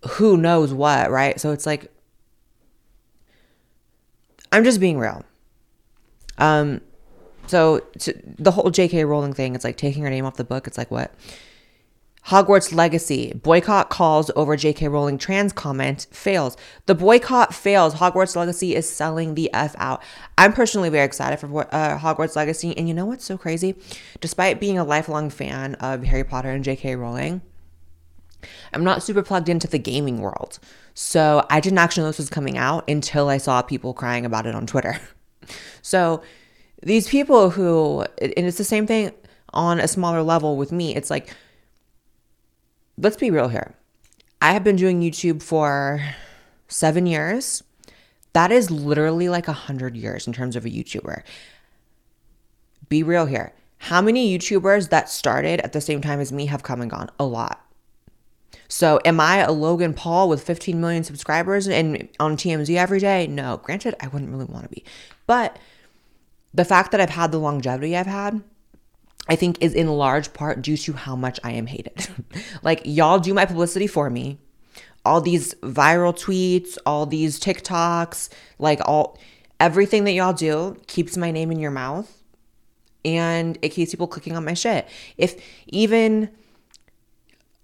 who 0.09 0.37
knows 0.37 0.73
what, 0.73 1.11
right? 1.11 1.41
So 1.41 1.53
it's 1.53 1.67
like, 1.67 1.93
I'm 4.53 4.65
just 4.65 4.81
being 4.81 4.99
real. 4.99 5.25
Um, 6.39 6.81
so 7.47 7.81
to, 8.01 8.15
the 8.39 8.51
whole 8.51 8.71
J.K. 8.71 9.05
Rowling 9.05 9.33
thing, 9.33 9.55
it's 9.55 9.65
like 9.65 9.77
taking 9.77 10.03
her 10.03 10.11
name 10.11 10.25
off 10.25 10.37
the 10.37 10.45
book. 10.45 10.67
It's 10.67 10.79
like 10.79 10.91
what? 10.91 11.13
Hogwarts 12.29 12.75
Legacy. 12.75 13.33
Boycott 13.35 13.89
calls 13.89 14.33
over 14.35 14.57
J.K. 14.57 14.89
Rowling 14.89 15.17
trans 15.17 15.53
comment 15.53 16.09
fails. 16.11 16.57
The 16.87 16.95
boycott 16.95 17.55
fails. 17.55 17.95
Hogwarts 17.95 18.35
Legacy 18.35 18.75
is 18.75 18.89
selling 18.89 19.37
the 19.37 19.53
F 19.55 19.77
out. 19.79 20.03
I'm 20.37 20.53
personally 20.53 20.89
very 20.89 21.05
excited 21.05 21.39
for 21.39 21.73
uh, 21.73 21.99
Hogwarts 21.99 22.35
Legacy. 22.35 22.77
And 22.77 22.89
you 22.89 22.95
know 22.95 23.07
what's 23.07 23.25
so 23.25 23.39
crazy? 23.39 23.77
Despite 24.21 24.59
being 24.59 24.77
a 24.77 24.83
lifelong 24.83 25.31
fan 25.31 25.77
of 25.77 26.03
Harry 26.03 26.25
Potter 26.25 26.51
and 26.51 26.65
J.K. 26.65 26.97
Rowling, 26.97 27.43
I'm 28.73 28.83
not 28.83 29.05
super 29.05 29.23
plugged 29.23 29.49
into 29.49 29.69
the 29.69 29.79
gaming 29.79 30.21
world. 30.21 30.59
So 30.95 31.47
I 31.49 31.61
didn't 31.61 31.79
actually 31.79 32.03
know 32.03 32.09
this 32.09 32.19
was 32.19 32.31
coming 32.31 32.59
out 32.59 32.91
until 32.91 33.29
I 33.29 33.39
saw 33.39 33.63
people 33.63 33.95
crying 33.95 34.27
about 34.27 34.47
it 34.47 34.55
on 34.55 34.67
Twitter. 34.67 34.99
so 35.83 36.23
these 36.83 37.07
people 37.07 37.51
who, 37.51 38.05
and 38.21 38.33
it's 38.35 38.59
the 38.59 38.65
same 38.65 38.87
thing 38.89 39.13
on 39.51 39.79
a 39.79 39.87
smaller 39.87 40.23
level 40.23 40.57
with 40.57 40.73
me. 40.73 40.95
It's 40.97 41.09
like, 41.09 41.33
let's 42.99 43.17
be 43.17 43.31
real 43.31 43.49
here. 43.49 43.75
I 44.41 44.53
have 44.53 44.65
been 44.65 44.77
doing 44.77 45.01
YouTube 45.01 45.43
for 45.43 46.01
seven 46.69 47.07
years. 47.07 47.63
That 48.33 48.53
is 48.53 48.71
literally 48.71 49.29
like 49.29 49.49
a 49.49 49.53
hundred 49.53 49.97
years 49.97 50.27
in 50.27 50.33
terms 50.33 50.57
of 50.57 50.65
a 50.65 50.71
YouTuber. 50.71 51.23
Be 52.89 53.03
real 53.03 53.27
here. 53.27 53.53
How 53.79 54.01
many 54.01 54.37
YouTubers 54.37 54.91
that 54.91 55.09
started 55.09 55.61
at 55.61 55.73
the 55.73 55.81
same 55.81 56.01
time 56.01 56.21
as 56.21 56.33
me 56.33 56.47
have 56.47 56.63
come 56.63 56.81
and 56.81 56.91
gone? 56.91 57.11
A 57.19 57.25
lot. 57.25 57.63
So, 58.69 58.99
am 59.05 59.21
I 59.21 59.39
a 59.39 59.53
Logan 59.53 59.95
Paul 59.95 60.29
with 60.29 60.43
15 60.43 60.81
million 60.81 61.05
subscribers 61.05 61.69
and 61.69 62.09
on 62.19 62.37
TMZ 62.37 62.75
every 62.77 62.99
day? 62.99 63.27
No. 63.27 63.59
Granted, 63.59 63.95
I 64.01 64.09
wouldn't 64.09 64.31
really 64.31 64.47
want 64.47 64.65
to 64.65 64.71
be. 64.71 64.85
But 65.27 65.59
the 66.53 66.65
fact 66.65 66.91
that 66.91 67.01
I've 67.01 67.11
had 67.11 67.33
the 67.33 67.39
longevity 67.39 67.97
I've 67.97 68.07
had, 68.07 68.43
I 69.29 69.37
think 69.37 69.59
is 69.61 69.75
in 69.75 69.89
large 69.89 70.33
part 70.33 70.63
due 70.63 70.77
to 70.77 70.93
how 70.93 71.17
much 71.17 71.41
I 71.43 71.53
am 71.53 71.67
hated. 71.67 72.09
like, 72.63 72.83
y'all 72.85 73.19
do 73.19 73.35
my 73.35 73.45
publicity 73.45 73.87
for 73.87 74.09
me. 74.11 74.39
All 75.05 75.21
these 75.21 75.55
viral 75.55 76.13
tweets, 76.13 76.79
all 76.85 77.07
these 77.07 77.39
TikToks, 77.39 78.29
like 78.59 78.81
all 78.85 79.19
everything 79.61 80.05
that 80.05 80.13
y'all 80.13 80.33
do 80.33 80.77
keeps 80.87 81.17
my 81.17 81.31
name 81.31 81.51
in 81.51 81.59
your 81.59 81.71
mouth 81.71 82.13
and 83.05 83.57
it 83.63 83.69
keeps 83.69 83.93
people 83.93 84.09
clicking 84.09 84.37
on 84.37 84.45
my 84.45 84.55
shit. 84.55 84.89
If 85.17 85.41
even 85.69 86.31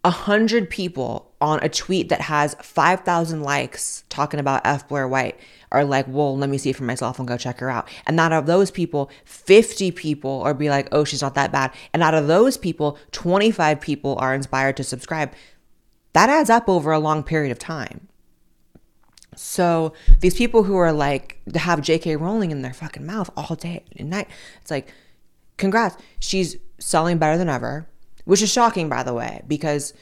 a 0.04 0.10
hundred 0.10 0.70
people 0.70 1.32
on 1.40 1.58
a 1.62 1.68
tweet 1.68 2.08
that 2.08 2.20
has 2.20 2.54
5,000 2.54 3.42
likes 3.42 4.04
talking 4.08 4.40
about 4.40 4.62
F. 4.64 4.88
Blair 4.88 5.06
White 5.06 5.38
are 5.72 5.84
like, 5.84 6.06
well, 6.08 6.36
let 6.36 6.50
me 6.50 6.58
see 6.58 6.70
it 6.70 6.76
for 6.76 6.84
myself 6.84 7.18
and 7.18 7.26
go 7.26 7.36
check 7.36 7.58
her 7.58 7.70
out. 7.70 7.88
And 8.06 8.20
out 8.20 8.32
of 8.32 8.46
those 8.46 8.70
people, 8.70 9.10
50 9.24 9.90
people 9.92 10.42
are 10.42 10.54
be 10.54 10.70
like, 10.70 10.88
oh, 10.92 11.04
she's 11.04 11.22
not 11.22 11.34
that 11.34 11.50
bad. 11.50 11.72
And 11.92 12.02
out 12.02 12.14
of 12.14 12.26
those 12.26 12.56
people, 12.56 12.98
25 13.12 13.80
people 13.80 14.16
are 14.18 14.34
inspired 14.34 14.76
to 14.76 14.84
subscribe. 14.84 15.32
That 16.12 16.28
adds 16.28 16.50
up 16.50 16.68
over 16.68 16.92
a 16.92 16.98
long 16.98 17.22
period 17.22 17.50
of 17.50 17.58
time. 17.58 18.08
So 19.34 19.94
these 20.20 20.34
people 20.34 20.64
who 20.64 20.76
are 20.76 20.92
like 20.92 21.40
to 21.50 21.58
have 21.58 21.80
J.K. 21.80 22.16
Rowling 22.16 22.50
in 22.50 22.62
their 22.62 22.74
fucking 22.74 23.06
mouth 23.06 23.30
all 23.36 23.56
day 23.56 23.84
and 23.96 24.10
night, 24.10 24.28
it's 24.60 24.70
like, 24.70 24.92
congrats, 25.56 25.96
she's 26.18 26.56
selling 26.78 27.18
better 27.18 27.38
than 27.38 27.48
ever, 27.48 27.88
which 28.24 28.42
is 28.42 28.52
shocking, 28.52 28.88
by 28.88 29.02
the 29.02 29.14
way, 29.14 29.42
because 29.48 29.94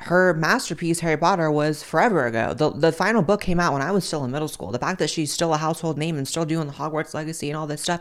her 0.00 0.32
masterpiece 0.34 1.00
Harry 1.00 1.16
Potter 1.16 1.50
was 1.50 1.82
forever 1.82 2.26
ago. 2.26 2.54
The 2.54 2.70
the 2.70 2.92
final 2.92 3.22
book 3.22 3.40
came 3.40 3.58
out 3.58 3.72
when 3.72 3.82
I 3.82 3.90
was 3.90 4.04
still 4.04 4.24
in 4.24 4.30
middle 4.30 4.48
school. 4.48 4.70
The 4.70 4.78
fact 4.78 4.98
that 5.00 5.10
she's 5.10 5.32
still 5.32 5.52
a 5.52 5.58
household 5.58 5.98
name 5.98 6.16
and 6.16 6.26
still 6.26 6.44
doing 6.44 6.66
the 6.66 6.72
Hogwarts 6.74 7.14
legacy 7.14 7.50
and 7.50 7.56
all 7.56 7.66
this 7.66 7.82
stuff, 7.82 8.00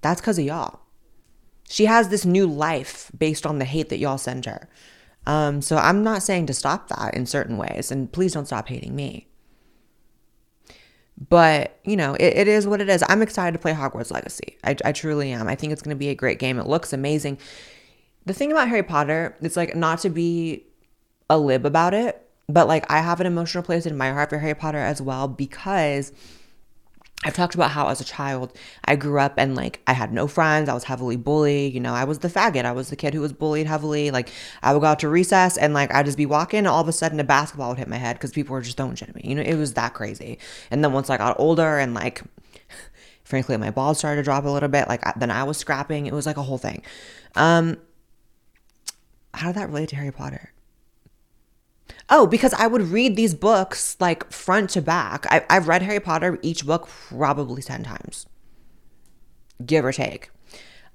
that's 0.00 0.20
cuz 0.20 0.38
of 0.38 0.44
y'all. 0.44 0.80
She 1.68 1.86
has 1.86 2.08
this 2.08 2.24
new 2.24 2.46
life 2.46 3.10
based 3.16 3.46
on 3.46 3.58
the 3.58 3.64
hate 3.64 3.88
that 3.88 3.98
y'all 3.98 4.18
send 4.18 4.46
her. 4.46 4.68
Um, 5.26 5.60
so 5.60 5.76
I'm 5.76 6.04
not 6.04 6.22
saying 6.22 6.46
to 6.46 6.54
stop 6.54 6.88
that 6.88 7.14
in 7.14 7.26
certain 7.26 7.56
ways, 7.56 7.90
and 7.90 8.10
please 8.12 8.32
don't 8.32 8.46
stop 8.46 8.68
hating 8.68 8.94
me. 8.94 9.26
But, 11.28 11.80
you 11.82 11.96
know, 11.96 12.14
it, 12.14 12.36
it 12.36 12.48
is 12.48 12.66
what 12.66 12.80
it 12.80 12.88
is. 12.88 13.02
I'm 13.08 13.22
excited 13.22 13.52
to 13.52 13.58
play 13.58 13.72
Hogwarts 13.72 14.12
Legacy. 14.12 14.58
I, 14.62 14.76
I 14.84 14.92
truly 14.92 15.32
am. 15.32 15.48
I 15.48 15.54
think 15.54 15.72
it's 15.72 15.82
going 15.82 15.96
to 15.96 15.98
be 15.98 16.10
a 16.10 16.14
great 16.14 16.38
game. 16.38 16.58
It 16.58 16.66
looks 16.66 16.92
amazing. 16.92 17.38
The 18.26 18.34
thing 18.34 18.52
about 18.52 18.68
Harry 18.68 18.82
Potter, 18.82 19.34
it's 19.40 19.56
like 19.56 19.74
not 19.74 20.00
to 20.00 20.10
be 20.10 20.66
a 21.28 21.38
lib 21.38 21.66
about 21.66 21.94
it, 21.94 22.26
but 22.48 22.68
like 22.68 22.90
I 22.90 23.00
have 23.00 23.20
an 23.20 23.26
emotional 23.26 23.64
place 23.64 23.86
in 23.86 23.96
my 23.96 24.12
heart 24.12 24.30
for 24.30 24.38
Harry 24.38 24.54
Potter 24.54 24.78
as 24.78 25.02
well 25.02 25.28
because 25.28 26.12
I've 27.24 27.34
talked 27.34 27.54
about 27.54 27.70
how 27.70 27.88
as 27.88 28.00
a 28.00 28.04
child 28.04 28.56
I 28.84 28.94
grew 28.94 29.18
up 29.18 29.34
and 29.36 29.56
like 29.56 29.80
I 29.86 29.94
had 29.94 30.12
no 30.12 30.28
friends. 30.28 30.68
I 30.68 30.74
was 30.74 30.84
heavily 30.84 31.16
bullied. 31.16 31.72
You 31.72 31.80
know, 31.80 31.94
I 31.94 32.04
was 32.04 32.20
the 32.20 32.28
faggot. 32.28 32.64
I 32.64 32.72
was 32.72 32.90
the 32.90 32.96
kid 32.96 33.14
who 33.14 33.20
was 33.20 33.32
bullied 33.32 33.66
heavily. 33.66 34.10
Like 34.10 34.28
I 34.62 34.72
would 34.72 34.80
go 34.80 34.86
out 34.86 35.00
to 35.00 35.08
recess 35.08 35.56
and 35.56 35.74
like 35.74 35.92
I'd 35.92 36.06
just 36.06 36.18
be 36.18 36.26
walking 36.26 36.58
and 36.58 36.68
all 36.68 36.80
of 36.80 36.88
a 36.88 36.92
sudden 36.92 37.18
a 37.18 37.24
basketball 37.24 37.70
would 37.70 37.78
hit 37.78 37.88
my 37.88 37.96
head 37.96 38.16
because 38.16 38.32
people 38.32 38.52
were 38.52 38.60
just 38.60 38.76
throwing 38.76 38.94
shit 38.94 39.08
at 39.08 39.14
me. 39.16 39.22
You 39.24 39.34
know, 39.34 39.42
it 39.42 39.56
was 39.56 39.74
that 39.74 39.94
crazy. 39.94 40.38
And 40.70 40.84
then 40.84 40.92
once 40.92 41.10
I 41.10 41.16
got 41.16 41.40
older 41.40 41.78
and 41.78 41.94
like 41.94 42.22
frankly 43.24 43.56
my 43.56 43.70
balls 43.70 43.98
started 43.98 44.16
to 44.16 44.22
drop 44.22 44.44
a 44.44 44.50
little 44.50 44.68
bit, 44.68 44.86
like 44.86 45.02
then 45.18 45.30
I 45.30 45.44
was 45.44 45.56
scrapping. 45.56 46.06
It 46.06 46.12
was 46.12 46.26
like 46.26 46.36
a 46.36 46.42
whole 46.42 46.58
thing. 46.58 46.82
Um 47.34 47.78
how 49.32 49.48
did 49.48 49.56
that 49.56 49.68
relate 49.68 49.88
to 49.88 49.96
Harry 49.96 50.12
Potter? 50.12 50.52
Oh, 52.08 52.26
because 52.26 52.54
I 52.54 52.66
would 52.66 52.82
read 52.82 53.16
these 53.16 53.34
books 53.34 53.96
like 53.98 54.30
front 54.30 54.70
to 54.70 54.82
back. 54.82 55.26
I, 55.28 55.44
I've 55.50 55.66
read 55.66 55.82
Harry 55.82 56.00
Potter, 56.00 56.38
each 56.42 56.64
book 56.64 56.88
probably 56.88 57.62
10 57.62 57.82
times, 57.82 58.26
give 59.64 59.84
or 59.84 59.92
take. 59.92 60.30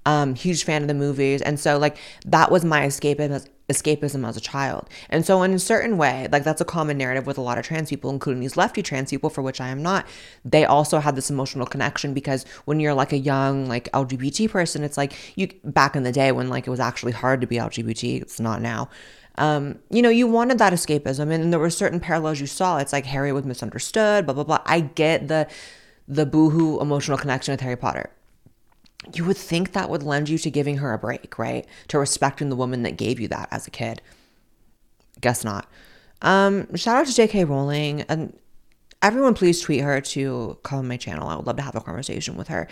Um, 0.05 0.33
huge 0.33 0.63
fan 0.63 0.81
of 0.81 0.87
the 0.87 0.93
movies. 0.93 1.41
And 1.41 1.59
so, 1.59 1.77
like, 1.77 1.97
that 2.25 2.49
was 2.49 2.65
my 2.65 2.87
escapism, 2.87 3.45
escapism 3.69 4.27
as 4.27 4.35
a 4.35 4.41
child. 4.41 4.89
And 5.11 5.23
so, 5.23 5.43
in 5.43 5.53
a 5.53 5.59
certain 5.59 5.97
way, 5.97 6.27
like, 6.31 6.43
that's 6.43 6.61
a 6.61 6.65
common 6.65 6.97
narrative 6.97 7.27
with 7.27 7.37
a 7.37 7.41
lot 7.41 7.59
of 7.59 7.65
trans 7.65 7.89
people, 7.89 8.09
including 8.09 8.39
these 8.41 8.57
lefty 8.57 8.81
trans 8.81 9.11
people, 9.11 9.29
for 9.29 9.43
which 9.43 9.61
I 9.61 9.67
am 9.67 9.83
not. 9.83 10.07
They 10.43 10.65
also 10.65 10.99
have 10.99 11.15
this 11.15 11.29
emotional 11.29 11.67
connection 11.67 12.15
because 12.15 12.45
when 12.65 12.79
you're 12.79 12.95
like 12.95 13.13
a 13.13 13.17
young, 13.17 13.67
like, 13.67 13.91
LGBT 13.91 14.49
person, 14.49 14.83
it's 14.83 14.97
like 14.97 15.13
you 15.37 15.49
back 15.65 15.95
in 15.95 16.01
the 16.01 16.11
day 16.11 16.31
when, 16.31 16.49
like, 16.49 16.65
it 16.65 16.71
was 16.71 16.79
actually 16.79 17.11
hard 17.11 17.41
to 17.41 17.47
be 17.47 17.57
LGBT, 17.57 18.23
it's 18.23 18.39
not 18.39 18.59
now 18.59 18.89
um, 19.37 19.79
you 19.89 20.01
know, 20.01 20.09
you 20.09 20.27
wanted 20.27 20.57
that 20.57 20.73
escapism, 20.73 21.31
and 21.31 21.51
there 21.51 21.59
were 21.59 21.69
certain 21.69 21.99
parallels 21.99 22.39
you 22.39 22.47
saw. 22.47 22.77
It's 22.77 22.93
like 22.93 23.05
Harry 23.05 23.31
was 23.31 23.45
misunderstood, 23.45 24.25
blah 24.25 24.33
blah 24.33 24.43
blah. 24.43 24.61
I 24.65 24.81
get 24.81 25.27
the 25.27 25.47
the 26.07 26.25
boohoo 26.25 26.79
emotional 26.81 27.17
connection 27.17 27.53
with 27.53 27.61
Harry 27.61 27.77
Potter. 27.77 28.09
You 29.13 29.25
would 29.25 29.37
think 29.37 29.71
that 29.71 29.89
would 29.89 30.03
lend 30.03 30.29
you 30.29 30.37
to 30.39 30.51
giving 30.51 30.77
her 30.77 30.93
a 30.93 30.97
break, 30.97 31.39
right? 31.39 31.65
To 31.87 31.97
respecting 31.97 32.49
the 32.49 32.55
woman 32.55 32.83
that 32.83 32.97
gave 32.97 33.19
you 33.19 33.27
that 33.29 33.47
as 33.51 33.65
a 33.65 33.71
kid. 33.71 34.01
Guess 35.21 35.43
not. 35.43 35.67
Um, 36.21 36.75
shout 36.75 36.97
out 36.97 37.07
to 37.07 37.13
J.K. 37.13 37.45
Rowling 37.45 38.01
and 38.01 38.37
everyone. 39.01 39.33
Please 39.33 39.61
tweet 39.61 39.81
her 39.81 40.01
to 40.01 40.57
come 40.63 40.79
on 40.79 40.87
my 40.87 40.97
channel. 40.97 41.27
I 41.27 41.35
would 41.35 41.47
love 41.47 41.55
to 41.55 41.63
have 41.63 41.75
a 41.75 41.81
conversation 41.81 42.35
with 42.35 42.49
her. 42.49 42.67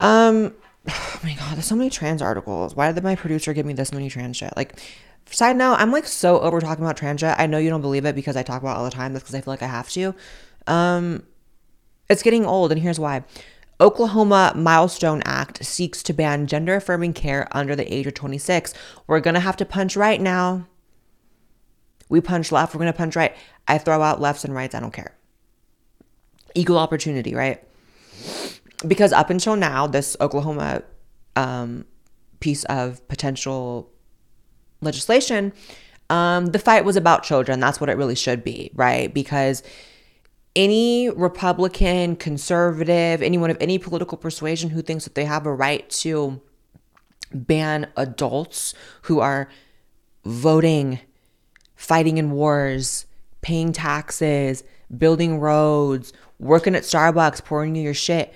Um, 0.00 0.54
oh 0.88 1.20
my 1.22 1.34
god, 1.34 1.56
there's 1.56 1.66
so 1.66 1.76
many 1.76 1.88
trans 1.88 2.20
articles. 2.20 2.74
Why 2.74 2.92
did 2.92 3.02
my 3.02 3.14
producer 3.14 3.54
give 3.54 3.64
me 3.64 3.72
this 3.72 3.92
many 3.92 4.10
trans 4.10 4.36
shit? 4.36 4.52
Like, 4.56 4.78
Side 5.26 5.56
note, 5.56 5.74
I'm 5.74 5.92
like 5.92 6.06
so 6.06 6.40
over 6.40 6.60
talking 6.60 6.84
about 6.84 6.96
transgender. 6.96 7.34
I 7.38 7.46
know 7.46 7.58
you 7.58 7.70
don't 7.70 7.80
believe 7.80 8.04
it 8.04 8.14
because 8.14 8.36
I 8.36 8.42
talk 8.42 8.60
about 8.60 8.76
all 8.76 8.84
the 8.84 8.90
time. 8.90 9.12
That's 9.12 9.22
because 9.24 9.34
I 9.34 9.40
feel 9.40 9.52
like 9.52 9.62
I 9.62 9.66
have 9.66 9.88
to. 9.90 10.14
Um, 10.66 11.22
it's 12.10 12.22
getting 12.22 12.44
old, 12.44 12.72
and 12.72 12.80
here's 12.80 13.00
why. 13.00 13.24
Oklahoma 13.80 14.52
Millstone 14.54 15.22
Act 15.24 15.64
seeks 15.64 16.02
to 16.04 16.12
ban 16.12 16.46
gender 16.46 16.76
affirming 16.76 17.14
care 17.14 17.48
under 17.50 17.74
the 17.74 17.92
age 17.92 18.06
of 18.06 18.14
26. 18.14 18.74
We're 19.06 19.20
going 19.20 19.34
to 19.34 19.40
have 19.40 19.56
to 19.56 19.64
punch 19.64 19.96
right 19.96 20.20
now. 20.20 20.68
We 22.08 22.20
punch 22.20 22.52
left, 22.52 22.74
we're 22.74 22.80
going 22.80 22.92
to 22.92 22.96
punch 22.96 23.16
right. 23.16 23.34
I 23.66 23.78
throw 23.78 24.02
out 24.02 24.20
lefts 24.20 24.44
and 24.44 24.54
rights, 24.54 24.74
I 24.74 24.80
don't 24.80 24.92
care. 24.92 25.16
Equal 26.54 26.78
opportunity, 26.78 27.34
right? 27.34 27.66
Because 28.86 29.12
up 29.12 29.30
until 29.30 29.56
now, 29.56 29.86
this 29.86 30.16
Oklahoma 30.20 30.82
um, 31.34 31.86
piece 32.38 32.64
of 32.64 33.06
potential 33.08 33.90
legislation, 34.82 35.52
um, 36.10 36.46
the 36.46 36.58
fight 36.58 36.84
was 36.84 36.96
about 36.96 37.22
children. 37.22 37.60
That's 37.60 37.80
what 37.80 37.88
it 37.88 37.96
really 37.96 38.14
should 38.14 38.44
be, 38.44 38.70
right? 38.74 39.12
Because 39.12 39.62
any 40.54 41.08
Republican, 41.10 42.16
conservative, 42.16 43.22
anyone 43.22 43.50
of 43.50 43.56
any 43.60 43.78
political 43.78 44.18
persuasion 44.18 44.70
who 44.70 44.82
thinks 44.82 45.04
that 45.04 45.14
they 45.14 45.24
have 45.24 45.46
a 45.46 45.54
right 45.54 45.88
to 45.90 46.40
ban 47.32 47.90
adults 47.96 48.74
who 49.02 49.20
are 49.20 49.48
voting, 50.24 51.00
fighting 51.74 52.18
in 52.18 52.32
wars, 52.32 53.06
paying 53.40 53.72
taxes, 53.72 54.62
building 54.96 55.40
roads, 55.40 56.12
working 56.38 56.74
at 56.74 56.82
Starbucks, 56.82 57.44
pouring 57.44 57.74
you 57.74 57.82
your 57.82 57.94
shit. 57.94 58.32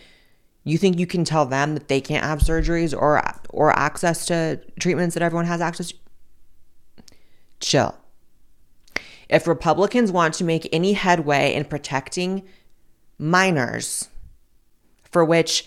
You 0.65 0.79
think 0.79 0.99
you 0.99 1.07
can 1.07 1.25
tell 1.25 1.47
them 1.47 1.75
that 1.75 1.89
they 1.89 2.01
can't 2.01 2.25
have 2.25 2.41
surgeries 2.41 2.97
or 2.97 3.23
or 3.51 3.79
access 3.79 4.27
to 4.27 4.61
treatments 4.81 5.15
that 5.15 5.23
everyone 5.23 5.47
has 5.47 5.61
access 5.61 5.89
to? 5.89 5.97
Chill. 7.61 7.97
If 9.29 9.47
Republicans 9.47 10.13
want 10.13 10.35
to 10.35 10.45
make 10.45 10.69
any 10.73 10.93
headway 10.93 11.55
in 11.55 11.65
protecting 11.65 12.43
minors, 13.19 14.09
for 15.11 15.25
which 15.25 15.67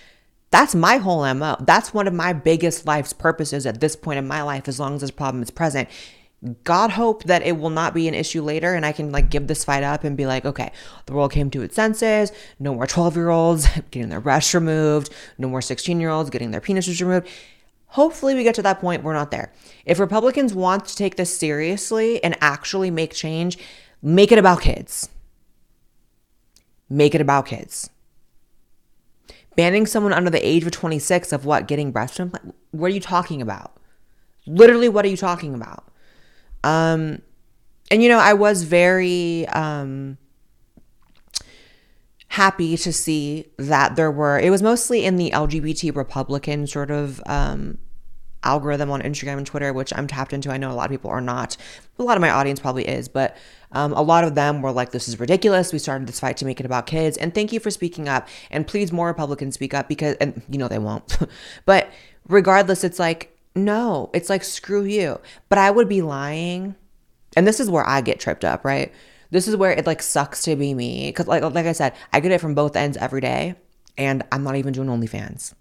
that's 0.51 0.73
my 0.73 0.97
whole 0.97 1.31
MO. 1.33 1.57
That's 1.59 1.93
one 1.93 2.07
of 2.07 2.13
my 2.13 2.33
biggest 2.33 2.85
life's 2.85 3.13
purposes 3.13 3.65
at 3.65 3.81
this 3.81 3.95
point 3.95 4.19
in 4.19 4.27
my 4.27 4.41
life, 4.41 4.67
as 4.67 4.79
long 4.79 4.95
as 4.95 5.01
this 5.01 5.11
problem 5.11 5.43
is 5.43 5.51
present. 5.51 5.89
God 6.63 6.91
hope 6.91 7.25
that 7.25 7.43
it 7.43 7.57
will 7.57 7.69
not 7.69 7.93
be 7.93 8.07
an 8.07 8.13
issue 8.13 8.41
later 8.41 8.73
and 8.73 8.85
I 8.85 8.93
can 8.93 9.11
like 9.11 9.29
give 9.29 9.47
this 9.47 9.65
fight 9.65 9.83
up 9.83 10.05
and 10.05 10.15
be 10.15 10.25
like, 10.25 10.45
okay, 10.45 10.71
the 11.05 11.13
world 11.13 11.33
came 11.33 11.49
to 11.51 11.61
its 11.61 11.75
senses. 11.75 12.31
No 12.59 12.73
more 12.73 12.87
12 12.87 13.17
year 13.17 13.29
olds 13.29 13.67
getting 13.91 14.09
their 14.09 14.21
breasts 14.21 14.53
removed. 14.53 15.13
No 15.37 15.49
more 15.49 15.61
16 15.61 15.99
year 15.99 16.09
olds 16.09 16.29
getting 16.29 16.51
their 16.51 16.61
penises 16.61 17.01
removed. 17.01 17.27
Hopefully, 17.93 18.35
we 18.35 18.43
get 18.43 18.55
to 18.55 18.61
that 18.61 18.79
point. 18.79 19.03
We're 19.03 19.13
not 19.13 19.31
there. 19.31 19.51
If 19.85 19.99
Republicans 19.99 20.53
want 20.53 20.85
to 20.85 20.95
take 20.95 21.15
this 21.15 21.35
seriously 21.35 22.23
and 22.23 22.37
actually 22.39 22.91
make 22.91 23.13
change, 23.13 23.57
make 24.01 24.31
it 24.31 24.37
about 24.37 24.61
kids. 24.61 25.09
Make 26.87 27.15
it 27.15 27.21
about 27.21 27.47
kids. 27.47 27.89
Banning 29.55 29.87
someone 29.87 30.13
under 30.13 30.29
the 30.29 30.45
age 30.45 30.63
of 30.63 30.71
26 30.71 31.31
of 31.31 31.45
what? 31.45 31.67
Getting 31.67 31.91
breast? 31.91 32.19
What 32.71 32.91
are 32.91 32.93
you 32.93 32.99
talking 32.99 33.41
about? 33.41 33.73
Literally, 34.45 34.87
what 34.87 35.03
are 35.03 35.09
you 35.09 35.17
talking 35.17 35.55
about? 35.55 35.83
Um, 36.63 37.21
and 37.89 38.03
you 38.03 38.09
know, 38.09 38.19
I 38.19 38.33
was 38.33 38.63
very 38.63 39.47
um 39.47 40.17
happy 42.29 42.77
to 42.77 42.93
see 42.93 43.51
that 43.57 43.95
there 43.95 44.11
were, 44.11 44.39
it 44.39 44.49
was 44.49 44.61
mostly 44.61 45.03
in 45.03 45.17
the 45.17 45.31
LGBT 45.31 45.95
Republican 45.95 46.67
sort 46.67 46.91
of 46.91 47.21
um, 47.25 47.77
algorithm 48.43 48.91
on 48.91 49.01
Instagram 49.01 49.37
and 49.37 49.47
Twitter, 49.47 49.73
which 49.73 49.91
I'm 49.95 50.07
tapped 50.07 50.31
into. 50.31 50.51
I 50.51 50.57
know 50.57 50.71
a 50.71 50.73
lot 50.73 50.85
of 50.85 50.91
people 50.91 51.09
are 51.09 51.21
not. 51.21 51.57
A 51.97 52.03
lot 52.03 52.17
of 52.17 52.21
my 52.21 52.29
audience 52.29 52.59
probably 52.59 52.87
is, 52.87 53.09
but 53.09 53.35
um, 53.71 53.93
a 53.93 54.01
lot 54.01 54.23
of 54.23 54.35
them 54.35 54.61
were 54.61 54.71
like, 54.71 54.91
this 54.91 55.07
is 55.07 55.19
ridiculous. 55.19 55.73
We 55.73 55.79
started 55.79 56.07
this 56.07 56.19
fight 56.19 56.37
to 56.37 56.45
make 56.45 56.59
it 56.59 56.65
about 56.65 56.85
kids. 56.85 57.17
And 57.17 57.33
thank 57.33 57.51
you 57.51 57.59
for 57.59 57.71
speaking 57.71 58.07
up. 58.07 58.27
And 58.49 58.65
please, 58.65 58.91
more 58.91 59.07
Republicans 59.07 59.55
speak 59.55 59.73
up 59.73 59.87
because, 59.87 60.15
and 60.21 60.41
you 60.49 60.57
know, 60.57 60.67
they 60.67 60.79
won't. 60.79 61.17
but 61.65 61.89
regardless, 62.27 62.83
it's 62.83 62.99
like, 62.99 63.35
no, 63.55 64.09
it's 64.13 64.29
like, 64.29 64.43
screw 64.43 64.83
you. 64.83 65.19
But 65.49 65.57
I 65.57 65.71
would 65.71 65.89
be 65.89 66.01
lying. 66.01 66.75
And 67.35 67.45
this 67.45 67.59
is 67.59 67.69
where 67.69 67.87
I 67.87 68.01
get 68.01 68.19
tripped 68.19 68.45
up, 68.45 68.63
right? 68.63 68.93
This 69.31 69.47
is 69.47 69.55
where 69.55 69.71
it 69.71 69.85
like 69.85 70.01
sucks 70.01 70.43
to 70.43 70.55
be 70.55 70.73
me 70.73 71.09
because 71.09 71.27
like 71.27 71.43
like 71.43 71.65
I 71.65 71.71
said, 71.71 71.93
I 72.11 72.19
get 72.19 72.31
it 72.31 72.41
from 72.41 72.55
both 72.55 72.75
ends 72.75 72.97
every 72.97 73.21
day, 73.21 73.55
and 73.97 74.23
I'm 74.31 74.43
not 74.43 74.55
even 74.55 74.73
doing 74.73 74.87
OnlyFans. 74.87 75.53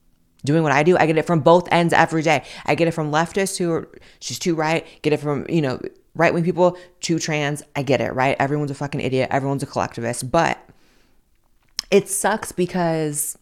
Doing 0.45 0.63
what 0.63 0.73
I 0.73 0.85
do, 0.85 0.97
I 0.97 1.07
get 1.07 1.19
it 1.19 1.27
from 1.27 1.41
both 1.41 1.71
ends 1.73 1.93
every 1.93 2.23
day. 2.23 2.45
I 2.65 2.75
get 2.77 2.89
it 2.89 2.93
from 2.93 3.11
leftists 3.11 3.59
who 3.59 3.73
are 3.73 3.89
she's 4.21 4.39
too 4.39 4.55
right. 4.55 4.87
Get 5.03 5.13
it 5.13 5.19
from 5.19 5.47
you 5.49 5.61
know 5.61 5.81
right 6.15 6.33
wing 6.33 6.45
people, 6.45 6.79
too 7.01 7.19
trans. 7.19 7.63
I 7.77 7.83
get 7.83 8.01
it, 8.01 8.15
right? 8.15 8.37
Everyone's 8.39 8.71
a 8.71 8.75
fucking 8.75 9.01
idiot. 9.01 9.29
Everyone's 9.31 9.63
a 9.63 9.67
collectivist, 9.67 10.31
but 10.31 10.59
it 11.91 12.09
sucks 12.09 12.53
because 12.53 13.37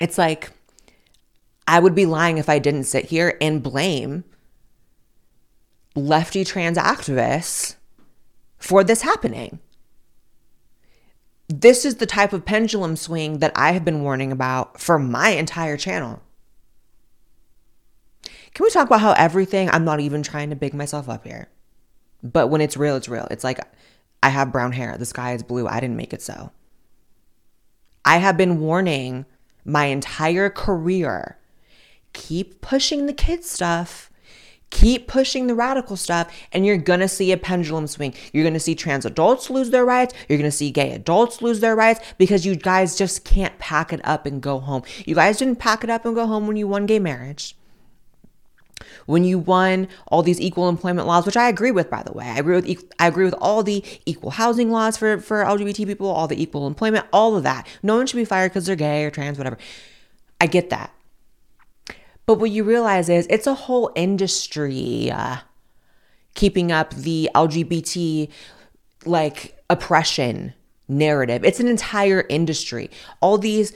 it's 0.00 0.18
like 0.18 0.50
I 1.66 1.78
would 1.78 1.94
be 1.94 2.06
lying 2.06 2.38
if 2.38 2.48
I 2.48 2.58
didn't 2.58 2.84
sit 2.84 3.06
here 3.06 3.36
and 3.40 3.62
blame 3.62 4.24
lefty 5.94 6.44
trans 6.44 6.78
activists 6.78 7.76
for 8.60 8.84
this 8.84 9.02
happening. 9.02 9.58
This 11.48 11.84
is 11.84 11.96
the 11.96 12.06
type 12.06 12.32
of 12.32 12.44
pendulum 12.44 12.94
swing 12.94 13.38
that 13.40 13.52
I 13.56 13.72
have 13.72 13.84
been 13.84 14.02
warning 14.02 14.30
about 14.30 14.80
for 14.80 14.98
my 14.98 15.30
entire 15.30 15.76
channel. 15.76 16.22
Can 18.54 18.64
we 18.64 18.70
talk 18.70 18.86
about 18.86 19.00
how 19.00 19.12
everything, 19.12 19.68
I'm 19.70 19.84
not 19.84 20.00
even 20.00 20.22
trying 20.22 20.50
to 20.50 20.56
big 20.56 20.74
myself 20.74 21.08
up 21.08 21.24
here, 21.24 21.48
but 22.22 22.48
when 22.48 22.60
it's 22.60 22.76
real, 22.76 22.94
it's 22.94 23.08
real. 23.08 23.26
It's 23.30 23.42
like 23.42 23.58
I 24.22 24.28
have 24.28 24.52
brown 24.52 24.72
hair, 24.72 24.96
the 24.96 25.06
sky 25.06 25.32
is 25.32 25.42
blue, 25.42 25.66
I 25.66 25.80
didn't 25.80 25.96
make 25.96 26.12
it 26.12 26.22
so. 26.22 26.52
I 28.04 28.18
have 28.18 28.36
been 28.36 28.60
warning 28.60 29.26
my 29.64 29.86
entire 29.86 30.50
career 30.50 31.38
keep 32.12 32.60
pushing 32.60 33.06
the 33.06 33.12
kid 33.12 33.44
stuff 33.44 34.09
Keep 34.70 35.08
pushing 35.08 35.46
the 35.46 35.54
radical 35.54 35.96
stuff, 35.96 36.32
and 36.52 36.64
you're 36.64 36.76
gonna 36.76 37.08
see 37.08 37.32
a 37.32 37.36
pendulum 37.36 37.86
swing. 37.86 38.14
You're 38.32 38.44
gonna 38.44 38.60
see 38.60 38.74
trans 38.74 39.04
adults 39.04 39.50
lose 39.50 39.70
their 39.70 39.84
rights. 39.84 40.14
You're 40.28 40.38
gonna 40.38 40.50
see 40.50 40.70
gay 40.70 40.92
adults 40.92 41.42
lose 41.42 41.60
their 41.60 41.74
rights 41.74 42.00
because 42.18 42.46
you 42.46 42.54
guys 42.54 42.96
just 42.96 43.24
can't 43.24 43.58
pack 43.58 43.92
it 43.92 44.00
up 44.04 44.26
and 44.26 44.40
go 44.40 44.60
home. 44.60 44.82
You 45.04 45.16
guys 45.16 45.38
didn't 45.38 45.56
pack 45.56 45.82
it 45.82 45.90
up 45.90 46.04
and 46.04 46.14
go 46.14 46.26
home 46.26 46.46
when 46.46 46.56
you 46.56 46.68
won 46.68 46.86
gay 46.86 47.00
marriage. 47.00 47.56
When 49.06 49.24
you 49.24 49.38
won 49.38 49.88
all 50.08 50.22
these 50.22 50.40
equal 50.40 50.68
employment 50.68 51.06
laws, 51.06 51.26
which 51.26 51.36
I 51.36 51.48
agree 51.48 51.70
with, 51.70 51.90
by 51.90 52.02
the 52.02 52.12
way, 52.12 52.26
I 52.26 52.38
agree 52.38 52.54
with 52.60 52.92
I 52.98 53.08
agree 53.08 53.24
with 53.24 53.34
all 53.40 53.62
the 53.62 53.84
equal 54.06 54.30
housing 54.30 54.70
laws 54.70 54.96
for 54.96 55.18
for 55.18 55.44
LGBT 55.44 55.84
people, 55.86 56.06
all 56.06 56.28
the 56.28 56.40
equal 56.40 56.66
employment, 56.66 57.06
all 57.12 57.36
of 57.36 57.42
that. 57.42 57.66
No 57.82 57.96
one 57.96 58.06
should 58.06 58.16
be 58.16 58.24
fired 58.24 58.50
because 58.50 58.66
they're 58.66 58.76
gay 58.76 59.04
or 59.04 59.10
trans, 59.10 59.36
whatever. 59.36 59.58
I 60.40 60.46
get 60.46 60.70
that. 60.70 60.94
But 62.30 62.38
what 62.38 62.52
you 62.52 62.62
realize 62.62 63.08
is 63.08 63.26
it's 63.28 63.48
a 63.48 63.54
whole 63.54 63.90
industry 63.96 65.10
uh, 65.10 65.38
keeping 66.34 66.70
up 66.70 66.94
the 66.94 67.28
LGBT 67.34 68.30
like 69.04 69.60
oppression 69.68 70.54
narrative. 70.86 71.44
It's 71.44 71.58
an 71.58 71.66
entire 71.66 72.24
industry. 72.28 72.88
All 73.20 73.36
these 73.36 73.72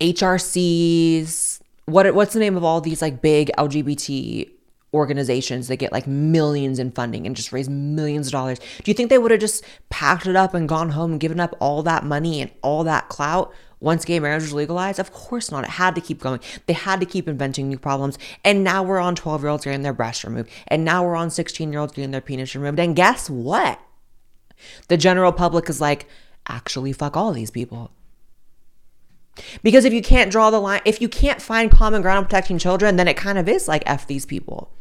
HRCs, 0.00 1.60
what 1.84 2.12
what's 2.12 2.32
the 2.32 2.40
name 2.40 2.56
of 2.56 2.64
all 2.64 2.80
these 2.80 3.00
like 3.00 3.22
big 3.22 3.52
LGBT 3.56 4.50
organizations 4.92 5.68
that 5.68 5.76
get 5.76 5.92
like 5.92 6.08
millions 6.08 6.80
in 6.80 6.90
funding 6.90 7.24
and 7.24 7.36
just 7.36 7.52
raise 7.52 7.68
millions 7.68 8.26
of 8.26 8.32
dollars. 8.32 8.58
Do 8.58 8.90
you 8.90 8.94
think 8.94 9.10
they 9.10 9.18
would 9.18 9.30
have 9.30 9.38
just 9.38 9.62
packed 9.90 10.26
it 10.26 10.34
up 10.34 10.54
and 10.54 10.68
gone 10.68 10.88
home 10.88 11.12
and 11.12 11.20
given 11.20 11.38
up 11.38 11.54
all 11.60 11.84
that 11.84 12.02
money 12.02 12.40
and 12.40 12.50
all 12.62 12.82
that 12.82 13.08
clout 13.08 13.52
once 13.86 14.04
gay 14.04 14.18
marriage 14.18 14.42
was 14.42 14.52
legalized? 14.52 14.98
Of 14.98 15.12
course 15.12 15.52
not. 15.52 15.62
It 15.62 15.70
had 15.70 15.94
to 15.94 16.00
keep 16.00 16.20
going. 16.20 16.40
They 16.66 16.72
had 16.72 16.98
to 16.98 17.06
keep 17.06 17.28
inventing 17.28 17.68
new 17.68 17.78
problems. 17.78 18.18
And 18.44 18.64
now 18.64 18.82
we're 18.82 18.98
on 18.98 19.14
12 19.14 19.42
year 19.42 19.48
olds 19.48 19.64
getting 19.64 19.82
their 19.82 19.92
breasts 19.92 20.24
removed. 20.24 20.50
And 20.66 20.84
now 20.84 21.04
we're 21.04 21.14
on 21.14 21.30
16 21.30 21.70
year 21.70 21.80
olds 21.80 21.92
getting 21.92 22.10
their 22.10 22.20
penis 22.20 22.54
removed. 22.56 22.80
And 22.80 22.96
guess 22.96 23.30
what? 23.30 23.80
The 24.88 24.96
general 24.96 25.32
public 25.32 25.70
is 25.70 25.80
like, 25.80 26.08
actually, 26.48 26.92
fuck 26.92 27.16
all 27.16 27.32
these 27.32 27.52
people. 27.52 27.92
Because 29.62 29.84
if 29.84 29.92
you 29.92 30.02
can't 30.02 30.32
draw 30.32 30.50
the 30.50 30.58
line, 30.58 30.80
if 30.84 31.00
you 31.00 31.08
can't 31.08 31.40
find 31.40 31.70
common 31.70 32.02
ground 32.02 32.18
on 32.18 32.24
protecting 32.24 32.58
children, 32.58 32.96
then 32.96 33.06
it 33.06 33.16
kind 33.16 33.38
of 33.38 33.48
is 33.48 33.68
like 33.68 33.84
F 33.86 34.06
these 34.06 34.26
people. 34.26 34.72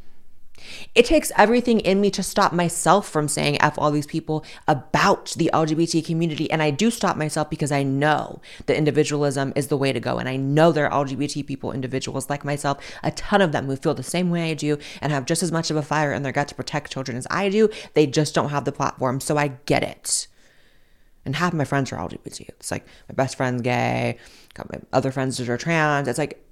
It 0.94 1.06
takes 1.06 1.32
everything 1.36 1.80
in 1.82 2.02
me 2.02 2.10
to 2.12 2.24
stop 2.24 2.54
myself 2.54 3.08
from 3.10 3.28
saying 3.28 3.62
F 3.62 3.76
all 3.78 3.92
these 3.92 4.08
people 4.08 4.46
about 4.68 5.34
the 5.38 5.50
LGBT 5.54 6.06
community. 6.06 6.50
And 6.50 6.62
I 6.62 6.72
do 6.72 6.90
stop 6.90 7.18
myself 7.18 7.50
because 7.50 7.72
I 7.72 7.84
know 7.84 8.42
that 8.66 8.78
individualism 8.78 9.54
is 9.56 9.68
the 9.68 9.78
way 9.78 9.92
to 9.92 10.00
go. 10.00 10.18
And 10.18 10.30
I 10.30 10.36
know 10.38 10.72
there 10.72 10.92
are 10.92 11.06
LGBT 11.06 11.46
people, 11.46 11.72
individuals 11.72 12.30
like 12.30 12.46
myself, 12.46 12.84
a 13.04 13.12
ton 13.12 13.42
of 13.42 13.52
them 13.52 13.66
who 13.66 13.76
feel 13.76 13.94
the 13.94 14.04
same 14.04 14.30
way 14.30 14.52
I 14.52 14.54
do 14.54 14.78
and 15.02 15.12
have 15.12 15.26
just 15.26 15.44
as 15.44 15.52
much 15.52 15.70
of 15.70 15.78
a 15.78 15.82
fire 15.82 16.14
in 16.14 16.24
their 16.24 16.32
gut 16.32 16.48
to 16.50 16.56
protect 16.56 16.92
children 16.92 17.18
as 17.18 17.28
I 17.30 17.50
do. 17.50 17.70
They 17.94 18.08
just 18.08 18.34
don't 18.34 18.50
have 18.50 18.66
the 18.66 18.72
platform. 18.72 19.20
So 19.20 19.38
I 19.38 19.50
get 19.66 19.84
it. 19.84 20.28
And 21.26 21.36
half 21.36 21.54
my 21.54 21.66
friends 21.66 21.92
are 21.92 21.98
LGBT. 21.98 22.50
It's 22.50 22.72
like 22.72 22.86
my 23.10 23.16
best 23.16 23.36
friend's 23.36 23.64
gay, 23.64 24.18
got 24.54 24.72
my 24.72 24.80
other 24.94 25.12
friends 25.12 25.38
that 25.38 25.50
are 25.50 25.58
trans. 25.58 26.08
It's 26.08 26.20
like 26.20 26.46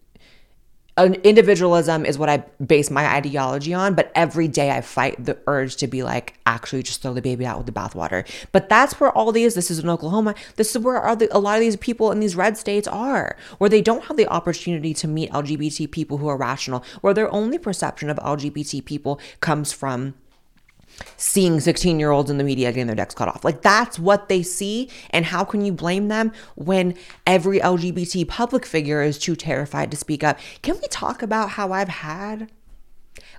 individualism 0.98 2.06
is 2.06 2.18
what 2.18 2.30
I 2.30 2.38
base 2.66 2.92
my 2.92 3.08
ideology 3.08 3.74
on, 3.74 3.96
but 3.96 4.12
every 4.14 4.48
day 4.48 4.70
I 4.70 4.82
fight 4.82 5.24
the 5.24 5.38
urge 5.48 5.78
to 5.78 5.88
be 5.88 6.04
like, 6.04 6.36
actually, 6.46 6.84
just 6.84 7.02
throw 7.02 7.14
the 7.14 7.22
baby 7.22 7.46
out 7.46 7.58
with 7.58 7.66
the 7.66 7.72
bathwater. 7.72 8.28
But 8.52 8.70
that's 8.70 9.00
where 9.00 9.12
all 9.12 9.32
these, 9.32 9.56
this 9.56 9.72
is 9.72 9.80
in 9.80 9.90
Oklahoma, 9.90 10.36
this 10.56 10.76
is 10.76 10.84
where 10.84 11.16
the, 11.16 11.36
a 11.36 11.40
lot 11.40 11.56
of 11.56 11.62
these 11.62 11.78
people 11.78 12.12
in 12.12 12.20
these 12.20 12.36
red 12.36 12.58
states 12.58 12.88
are, 12.88 13.36
where 13.58 13.70
they 13.70 13.82
don't 13.82 14.06
have 14.06 14.18
the 14.18 14.28
opportunity 14.28 14.94
to 14.94 15.08
meet 15.08 15.32
LGBT 15.32 15.90
people 15.90 16.18
who 16.20 16.28
are 16.28 16.38
rational, 16.38 16.84
where 17.02 17.14
their 17.14 17.32
only 17.34 17.58
perception 17.58 18.10
of 18.10 18.18
LGBT 18.18 18.86
people 18.86 19.20
comes 19.40 19.74
from 19.74 20.14
seeing 21.18 21.60
16 21.60 22.00
year 22.00 22.12
olds 22.12 22.30
in 22.30 22.38
the 22.38 22.44
media 22.44 22.72
getting 22.72 22.88
their 22.88 22.96
decks 22.96 23.16
cut 23.16 23.28
off. 23.28 23.44
Like 23.44 23.62
that's 23.62 24.00
what 24.00 24.30
they 24.30 24.44
see. 24.44 24.90
And 25.10 25.26
how 25.26 25.44
can 25.44 25.66
you 25.66 25.74
blame 25.74 26.08
them 26.08 26.32
when 26.56 26.96
every 27.26 27.60
LGBT 27.60 28.28
public 28.28 28.66
figure 28.66 29.02
is 29.02 29.18
too 29.18 29.36
terrified 29.36 29.92
to 29.92 29.98
speak 29.98 30.24
up? 30.24 30.40
Can 30.62 30.76
we 30.76 30.88
talk 30.88 31.22
about 31.22 31.52
how 31.52 31.72
I've 31.72 31.90
had 31.90 32.50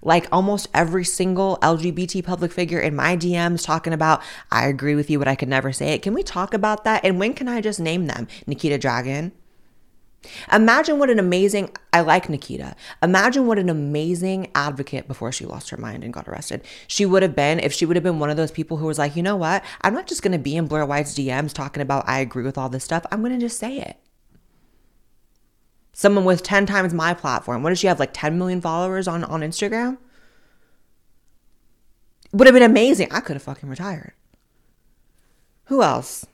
like 0.03 0.27
almost 0.31 0.69
every 0.75 1.05
single 1.05 1.59
LGBT 1.63 2.23
public 2.25 2.53
figure 2.53 2.79
in 2.79 2.95
my 2.95 3.17
DMs 3.17 3.65
talking 3.65 3.93
about, 3.93 4.23
I 4.51 4.67
agree 4.67 4.95
with 4.95 5.11
you, 5.11 5.19
but 5.19 5.29
I 5.29 5.35
could 5.35 5.49
never 5.49 5.73
say 5.73 5.95
it. 5.95 6.03
Can 6.03 6.15
we 6.15 6.23
talk 6.23 6.55
about 6.55 6.85
that? 6.85 7.05
And 7.05 7.19
when 7.19 7.33
can 7.33 7.49
I 7.49 7.61
just 7.61 7.81
name 7.81 8.07
them? 8.07 8.29
Nikita 8.47 8.79
Dragun, 8.79 9.33
Imagine 10.53 10.99
what 10.99 11.11
an 11.11 11.19
amazing, 11.19 11.71
I 11.93 12.01
like 12.01 12.29
Nikita. 12.29 12.77
Imagine 13.03 13.47
what 13.47 13.59
an 13.59 13.69
amazing 13.69 14.51
advocate 14.55 15.09
before 15.09 15.33
she 15.33 15.45
lost 15.45 15.71
her 15.71 15.77
mind 15.77 16.05
and 16.05 16.13
got 16.13 16.29
arrested. 16.29 16.63
She 16.87 17.07
would 17.07 17.23
have 17.23 17.35
been 17.35 17.61
if 17.61 17.73
she 17.73 17.87
would 17.87 17.97
have 17.97 18.03
been 18.03 18.19
one 18.19 18.31
of 18.31 18.37
those 18.37 18.51
people 18.51 18.77
who 18.77 18.87
was 18.87 18.99
like, 18.99 19.17
you 19.17 19.23
know 19.23 19.37
what? 19.37 19.65
I'm 19.83 19.95
not 19.95 20.07
just 20.07 20.23
going 20.23 20.33
to 20.33 20.39
be 20.39 20.57
in 20.57 20.67
Blair 20.67 20.87
White's 20.87 21.15
DMs 21.15 21.53
talking 21.53 21.83
about 21.83 22.09
I 22.09 22.21
agree 22.21 22.45
with 22.45 22.59
all 22.59 22.69
this 22.69 22.85
stuff. 22.85 23.05
I'm 23.11 23.21
going 23.21 23.33
to 23.33 23.39
just 23.39 23.59
say 23.59 23.79
it. 23.79 23.99
Someone 25.93 26.25
with 26.25 26.43
10 26.43 26.67
times 26.67 26.93
my 26.93 27.15
platform. 27.15 27.63
What 27.63 27.71
does 27.71 27.79
she 27.79 27.87
have? 27.87 28.01
Like 28.01 28.11
10 28.13 28.37
million 28.37 28.61
followers 28.61 29.07
on, 29.07 29.23
on 29.25 29.41
Instagram? 29.43 29.99
Would 32.33 32.49
have 32.49 32.55
been 32.55 32.65
amazing. 32.65 33.09
I 33.13 33.21
could 33.21 33.37
have 33.37 33.43
fucking 33.45 33.69
retired. 33.69 34.13
Who 35.67 35.83
else? 35.83 36.27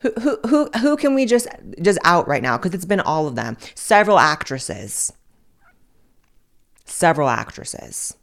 Who, 0.00 0.12
who, 0.20 0.38
who, 0.46 0.70
who 0.78 0.96
can 0.96 1.14
we 1.14 1.26
just 1.26 1.48
just 1.80 1.98
out 2.04 2.28
right 2.28 2.42
now? 2.42 2.56
Because 2.56 2.74
it's 2.74 2.84
been 2.84 3.00
all 3.00 3.26
of 3.26 3.34
them. 3.34 3.56
Several 3.74 4.18
actresses. 4.18 5.12
Several 6.84 7.28
actresses. 7.28 8.14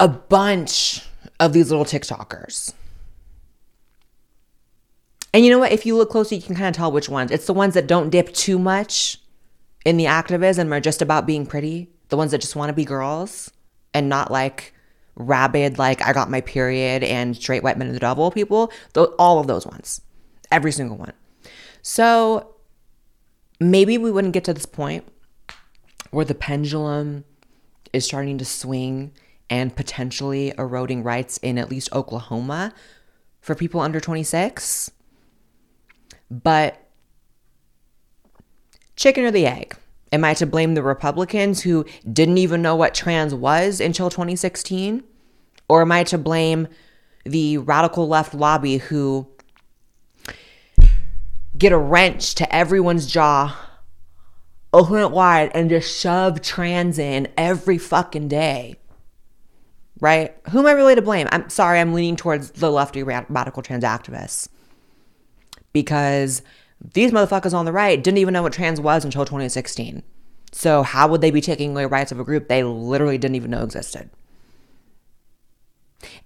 A 0.00 0.08
bunch 0.08 1.02
of 1.40 1.52
these 1.52 1.70
little 1.70 1.84
TikTokers. 1.84 2.74
And 5.32 5.44
you 5.44 5.50
know 5.50 5.58
what? 5.58 5.72
If 5.72 5.86
you 5.86 5.96
look 5.96 6.10
closely, 6.10 6.36
you 6.36 6.42
can 6.42 6.54
kind 6.54 6.68
of 6.68 6.74
tell 6.74 6.92
which 6.92 7.08
ones. 7.08 7.30
It's 7.30 7.46
the 7.46 7.54
ones 7.54 7.74
that 7.74 7.86
don't 7.86 8.10
dip 8.10 8.32
too 8.34 8.58
much 8.58 9.18
in 9.84 9.96
the 9.96 10.06
activism 10.06 10.72
are 10.72 10.80
just 10.80 11.02
about 11.02 11.26
being 11.26 11.46
pretty. 11.46 11.90
The 12.08 12.16
ones 12.16 12.32
that 12.32 12.40
just 12.40 12.56
want 12.56 12.68
to 12.68 12.74
be 12.74 12.84
girls 12.84 13.50
and 13.92 14.08
not 14.08 14.30
like 14.30 14.73
rabid, 15.16 15.78
like 15.78 16.02
I 16.02 16.12
got 16.12 16.30
my 16.30 16.40
period 16.40 17.02
and 17.02 17.36
straight 17.36 17.62
white 17.62 17.78
men 17.78 17.88
in 17.88 17.94
the 17.94 18.00
double 18.00 18.30
people, 18.30 18.72
th- 18.94 19.08
all 19.18 19.38
of 19.38 19.46
those 19.46 19.66
ones, 19.66 20.00
every 20.50 20.72
single 20.72 20.96
one. 20.96 21.12
So 21.82 22.54
maybe 23.60 23.98
we 23.98 24.10
wouldn't 24.10 24.34
get 24.34 24.44
to 24.44 24.54
this 24.54 24.66
point 24.66 25.06
where 26.10 26.24
the 26.24 26.34
pendulum 26.34 27.24
is 27.92 28.04
starting 28.04 28.38
to 28.38 28.44
swing 28.44 29.12
and 29.50 29.74
potentially 29.74 30.52
eroding 30.58 31.02
rights 31.02 31.38
in 31.38 31.58
at 31.58 31.70
least 31.70 31.92
Oklahoma 31.92 32.72
for 33.40 33.54
people 33.54 33.80
under 33.80 34.00
26. 34.00 34.90
But 36.30 36.88
chicken 38.96 39.24
or 39.24 39.30
the 39.30 39.46
egg? 39.46 39.76
Am 40.14 40.22
I 40.22 40.32
to 40.34 40.46
blame 40.46 40.74
the 40.74 40.82
Republicans 40.82 41.62
who 41.62 41.84
didn't 42.10 42.38
even 42.38 42.62
know 42.62 42.76
what 42.76 42.94
trans 42.94 43.34
was 43.34 43.80
until 43.80 44.10
2016? 44.10 45.02
Or 45.68 45.82
am 45.82 45.90
I 45.90 46.04
to 46.04 46.16
blame 46.16 46.68
the 47.24 47.58
radical 47.58 48.06
left 48.06 48.32
lobby 48.32 48.76
who 48.76 49.26
get 51.58 51.72
a 51.72 51.76
wrench 51.76 52.36
to 52.36 52.54
everyone's 52.54 53.08
jaw, 53.08 53.58
open 54.72 54.98
it 54.98 55.10
wide, 55.10 55.50
and 55.52 55.68
just 55.68 56.00
shove 56.00 56.40
trans 56.40 56.96
in 57.00 57.26
every 57.36 57.76
fucking 57.76 58.28
day? 58.28 58.76
Right? 59.98 60.36
Who 60.50 60.60
am 60.60 60.66
I 60.66 60.72
really 60.72 60.94
to 60.94 61.02
blame? 61.02 61.26
I'm 61.32 61.50
sorry, 61.50 61.80
I'm 61.80 61.92
leaning 61.92 62.14
towards 62.14 62.52
the 62.52 62.70
lefty 62.70 63.02
radical 63.02 63.62
trans 63.62 63.82
activists. 63.82 64.46
Because 65.72 66.40
these 66.80 67.12
motherfuckers 67.12 67.54
on 67.54 67.64
the 67.64 67.72
right 67.72 68.02
didn't 68.02 68.18
even 68.18 68.34
know 68.34 68.42
what 68.42 68.52
trans 68.52 68.80
was 68.80 69.04
until 69.04 69.24
2016. 69.24 70.02
So, 70.52 70.82
how 70.82 71.08
would 71.08 71.20
they 71.20 71.30
be 71.30 71.40
taking 71.40 71.72
away 71.72 71.84
rights 71.86 72.12
of 72.12 72.20
a 72.20 72.24
group 72.24 72.48
they 72.48 72.62
literally 72.62 73.18
didn't 73.18 73.34
even 73.34 73.50
know 73.50 73.64
existed? 73.64 74.10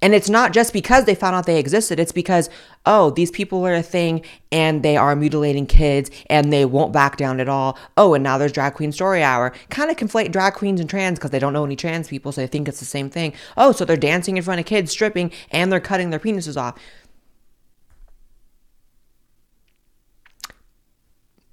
And 0.01 0.15
it's 0.15 0.29
not 0.29 0.53
just 0.53 0.73
because 0.73 1.05
they 1.05 1.15
found 1.15 1.37
out 1.37 1.47
they 1.47 1.59
existed, 1.59 1.99
it's 2.01 2.13
because, 2.13 2.51
oh, 2.87 3.11
these 3.11 3.31
people 3.31 3.67
are 3.67 3.75
a 3.75 3.83
thing 3.83 4.25
and 4.51 4.83
they 4.83 4.97
are 4.97 5.15
mutilating 5.17 5.67
kids 5.67 6.11
and 6.29 6.53
they 6.53 6.65
won't 6.65 6.93
back 6.93 7.17
down 7.17 7.41
at 7.41 7.49
all. 7.49 7.79
Oh, 7.97 8.15
and 8.15 8.23
now 8.23 8.39
there's 8.39 8.53
drag 8.53 8.75
queen 8.75 8.93
story 8.93 9.23
hour. 9.23 9.53
Kind 9.71 9.91
of 9.91 9.97
conflate 9.97 10.33
drag 10.33 10.55
queens 10.55 10.81
and 10.81 10.89
trans 10.89 11.19
because 11.19 11.31
they 11.31 11.39
don't 11.39 11.53
know 11.53 11.65
any 11.65 11.77
trans 11.77 12.09
people, 12.09 12.33
so 12.33 12.41
they 12.41 12.47
think 12.47 12.69
it's 12.69 12.81
the 12.81 12.85
same 12.85 13.11
thing. 13.11 13.33
Oh, 13.57 13.73
so 13.73 13.85
they're 13.85 13.97
dancing 13.97 14.37
in 14.37 14.43
front 14.43 14.61
of 14.61 14.67
kids, 14.67 14.93
stripping, 14.93 15.33
and 15.51 15.71
they're 15.73 15.81
cutting 15.81 16.11
their 16.11 16.21
penises 16.21 16.61
off. 16.61 16.79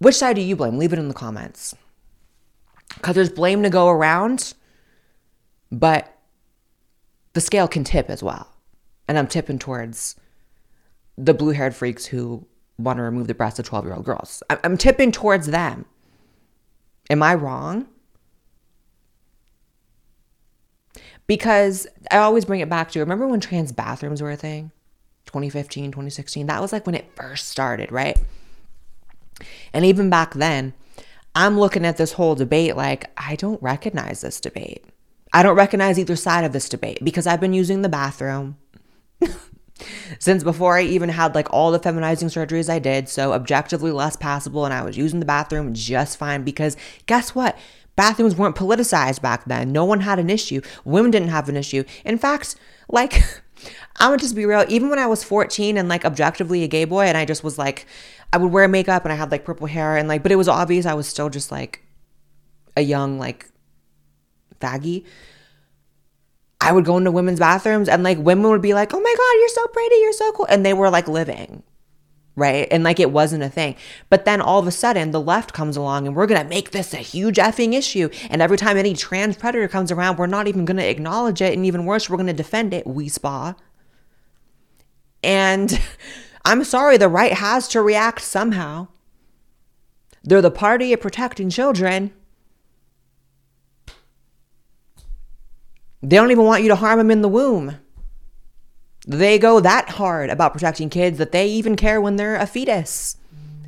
Which 0.05 0.17
side 0.17 0.35
do 0.35 0.41
you 0.43 0.55
blame? 0.55 0.77
Leave 0.77 0.93
it 0.93 0.99
in 0.99 1.07
the 1.07 1.15
comments. 1.15 1.73
Because 2.93 3.15
there's 3.15 3.31
blame 3.31 3.63
to 3.63 3.71
go 3.71 3.89
around, 3.89 4.53
but 5.71 6.15
the 7.33 7.41
scale 7.41 7.67
can 7.67 7.83
tip 7.83 8.11
as 8.11 8.21
well. 8.21 8.53
And 9.07 9.17
I'm 9.17 9.25
tipping 9.25 9.57
towards 9.57 10.15
the 11.17 11.33
blue 11.33 11.53
haired 11.53 11.75
freaks 11.75 12.05
who 12.05 12.45
want 12.77 12.97
to 12.97 13.01
remove 13.01 13.25
the 13.25 13.33
breasts 13.33 13.57
of 13.57 13.65
12 13.65 13.85
year 13.85 13.95
old 13.95 14.05
girls. 14.05 14.43
I'm 14.63 14.77
tipping 14.77 15.11
towards 15.11 15.47
them. 15.47 15.85
Am 17.09 17.23
I 17.23 17.33
wrong? 17.33 17.87
Because 21.25 21.87
I 22.11 22.17
always 22.17 22.45
bring 22.45 22.59
it 22.59 22.69
back 22.69 22.91
to 22.91 22.99
remember 22.99 23.27
when 23.27 23.39
trans 23.39 23.71
bathrooms 23.71 24.21
were 24.21 24.29
a 24.29 24.37
thing? 24.37 24.69
2015, 25.25 25.89
2016. 25.89 26.45
That 26.45 26.61
was 26.61 26.71
like 26.71 26.85
when 26.85 26.93
it 26.93 27.09
first 27.15 27.47
started, 27.47 27.91
right? 27.91 28.19
And 29.73 29.85
even 29.85 30.09
back 30.09 30.33
then, 30.33 30.73
I'm 31.35 31.59
looking 31.59 31.85
at 31.85 31.97
this 31.97 32.13
whole 32.13 32.35
debate 32.35 32.75
like, 32.75 33.11
I 33.17 33.35
don't 33.35 33.61
recognize 33.61 34.21
this 34.21 34.39
debate. 34.39 34.85
I 35.33 35.43
don't 35.43 35.57
recognize 35.57 35.99
either 35.99 36.15
side 36.15 36.45
of 36.45 36.53
this 36.53 36.69
debate 36.69 36.99
because 37.03 37.27
I've 37.27 37.41
been 37.41 37.53
using 37.53 37.81
the 37.81 37.89
bathroom 37.89 38.57
since 40.19 40.43
before 40.43 40.77
I 40.77 40.83
even 40.83 41.09
had 41.09 41.35
like 41.35 41.51
all 41.51 41.71
the 41.71 41.79
feminizing 41.79 42.29
surgeries 42.29 42.69
I 42.69 42.79
did. 42.79 43.09
So 43.09 43.33
objectively 43.33 43.91
less 43.91 44.15
passable. 44.15 44.63
And 44.63 44.73
I 44.73 44.83
was 44.83 44.97
using 44.97 45.19
the 45.19 45.25
bathroom 45.25 45.73
just 45.73 46.17
fine 46.17 46.43
because 46.43 46.77
guess 47.05 47.35
what? 47.35 47.57
Bathrooms 47.97 48.35
weren't 48.35 48.55
politicized 48.55 49.21
back 49.21 49.45
then. 49.45 49.71
No 49.71 49.85
one 49.85 50.01
had 50.01 50.19
an 50.19 50.29
issue. 50.29 50.61
Women 50.83 51.11
didn't 51.11 51.29
have 51.29 51.49
an 51.49 51.57
issue. 51.57 51.83
In 52.03 52.17
fact, 52.17 52.55
like, 52.89 53.21
I'm 53.97 54.09
gonna 54.09 54.17
just 54.17 54.35
be 54.35 54.45
real. 54.45 54.65
Even 54.67 54.89
when 54.89 54.99
I 54.99 55.07
was 55.07 55.23
14 55.23 55.77
and 55.77 55.87
like 55.87 56.03
objectively 56.03 56.63
a 56.63 56.67
gay 56.67 56.83
boy, 56.85 57.05
and 57.05 57.17
I 57.17 57.23
just 57.25 57.43
was 57.43 57.57
like, 57.57 57.85
I 58.35 58.37
would 58.37 58.51
wear 58.51 58.67
makeup 58.67 59.05
and 59.05 59.13
I 59.13 59.15
had 59.15 59.31
like 59.31 59.45
purple 59.45 59.65
hair 59.65 59.95
and 59.95 60.09
like, 60.09 60.21
but 60.21 60.29
it 60.29 60.35
was 60.35 60.49
obvious 60.49 60.85
I 60.85 60.93
was 60.93 61.07
still 61.07 61.29
just 61.29 61.53
like 61.53 61.81
a 62.75 62.81
young, 62.81 63.17
like, 63.17 63.49
faggy. 64.59 65.05
I 66.59 66.73
would 66.73 66.83
go 66.83 66.97
into 66.97 67.11
women's 67.11 67.39
bathrooms 67.39 67.87
and 67.87 68.03
like 68.03 68.17
women 68.17 68.51
would 68.51 68.61
be 68.61 68.73
like, 68.73 68.93
oh 68.93 68.99
my 68.99 69.15
God, 69.17 69.39
you're 69.39 69.47
so 69.47 69.67
pretty, 69.67 69.95
you're 70.01 70.11
so 70.11 70.31
cool. 70.33 70.47
And 70.49 70.65
they 70.65 70.73
were 70.73 70.89
like 70.89 71.07
living, 71.07 71.63
right? 72.35 72.67
And 72.71 72.83
like 72.83 72.99
it 72.99 73.11
wasn't 73.11 73.43
a 73.43 73.49
thing. 73.49 73.77
But 74.09 74.25
then 74.25 74.41
all 74.41 74.59
of 74.59 74.67
a 74.67 74.71
sudden, 74.71 75.11
the 75.11 75.21
left 75.21 75.53
comes 75.53 75.77
along 75.77 76.05
and 76.05 76.13
we're 76.13 76.27
gonna 76.27 76.43
make 76.43 76.71
this 76.71 76.93
a 76.93 76.97
huge 76.97 77.37
effing 77.37 77.73
issue. 77.73 78.09
And 78.29 78.41
every 78.41 78.57
time 78.57 78.75
any 78.75 78.95
trans 78.95 79.37
predator 79.37 79.69
comes 79.69 79.93
around, 79.93 80.17
we're 80.17 80.27
not 80.27 80.49
even 80.49 80.65
gonna 80.65 80.83
acknowledge 80.83 81.41
it. 81.41 81.53
And 81.53 81.65
even 81.65 81.85
worse, 81.85 82.09
we're 82.09 82.17
gonna 82.17 82.33
defend 82.33 82.73
it. 82.73 82.85
We 82.85 83.07
spa. 83.07 83.55
And 85.23 85.79
I'm 86.45 86.63
sorry, 86.63 86.97
the 86.97 87.09
right 87.09 87.33
has 87.33 87.67
to 87.69 87.81
react 87.81 88.21
somehow. 88.21 88.87
They're 90.23 90.43
the 90.43 90.51
party 90.51 90.93
of 90.93 91.01
protecting 91.01 91.49
children. 91.49 92.11
They 96.03 96.15
don't 96.15 96.29
even 96.29 96.45
want 96.45 96.61
you 96.61 96.69
to 96.69 96.75
harm 96.75 96.99
them 96.99 97.09
in 97.09 97.23
the 97.23 97.27
womb. 97.27 97.77
They 99.07 99.39
go 99.39 99.59
that 99.59 99.89
hard 99.89 100.29
about 100.29 100.53
protecting 100.53 100.89
kids 100.89 101.17
that 101.17 101.31
they 101.31 101.47
even 101.47 101.75
care 101.75 101.99
when 101.99 102.15
they're 102.15 102.35
a 102.35 102.45
fetus. 102.45 103.17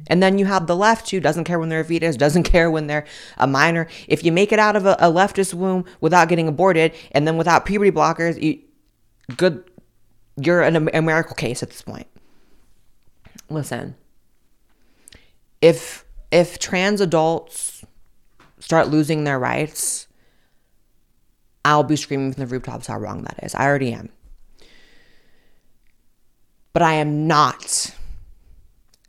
And 0.06 0.22
then 0.22 0.38
you 0.38 0.46
have 0.46 0.68
the 0.68 0.76
left 0.76 1.10
who 1.10 1.20
doesn't 1.20 1.44
care 1.44 1.60
when 1.60 1.70
they're 1.70 1.82
a 1.82 1.86
fetus, 1.86 2.16
doesn't 2.16 2.44
care 2.52 2.70
when 2.70 2.86
they're 2.86 3.06
a 3.38 3.48
minor. 3.48 3.88
If 4.08 4.24
you 4.24 4.32
make 4.32 4.52
it 4.52 4.60
out 4.60 4.76
of 4.76 4.86
a, 4.86 4.94
a 5.00 5.12
leftist 5.12 5.54
womb 5.56 5.86
without 6.00 6.30
getting 6.30 6.48
aborted 6.48 6.94
and 7.12 7.28
then 7.28 7.38
without 7.38 7.66
puberty 7.66 7.92
blockers, 7.92 8.42
you 8.42 8.62
good 9.36 9.64
you're 10.40 10.62
an, 10.62 10.90
a 10.94 11.02
miracle 11.02 11.36
case 11.36 11.62
at 11.62 11.70
this 11.70 11.82
point 11.82 12.08
listen, 13.50 13.96
if 15.62 16.06
if 16.32 16.60
trans 16.60 17.02
adults 17.02 17.86
start 18.60 18.90
losing 18.90 19.24
their 19.24 19.40
rights, 19.40 20.08
I'll 21.64 21.84
be 21.84 21.96
screaming 21.96 22.34
from 22.34 22.42
the 22.42 22.48
rooftops 22.48 22.88
how 22.88 22.98
wrong 22.98 23.24
that 23.24 23.40
is. 23.44 23.56
I 23.56 23.66
already 23.66 23.94
am. 23.94 24.10
But 26.74 26.82
I 26.82 26.94
am 26.94 27.28
not 27.28 27.94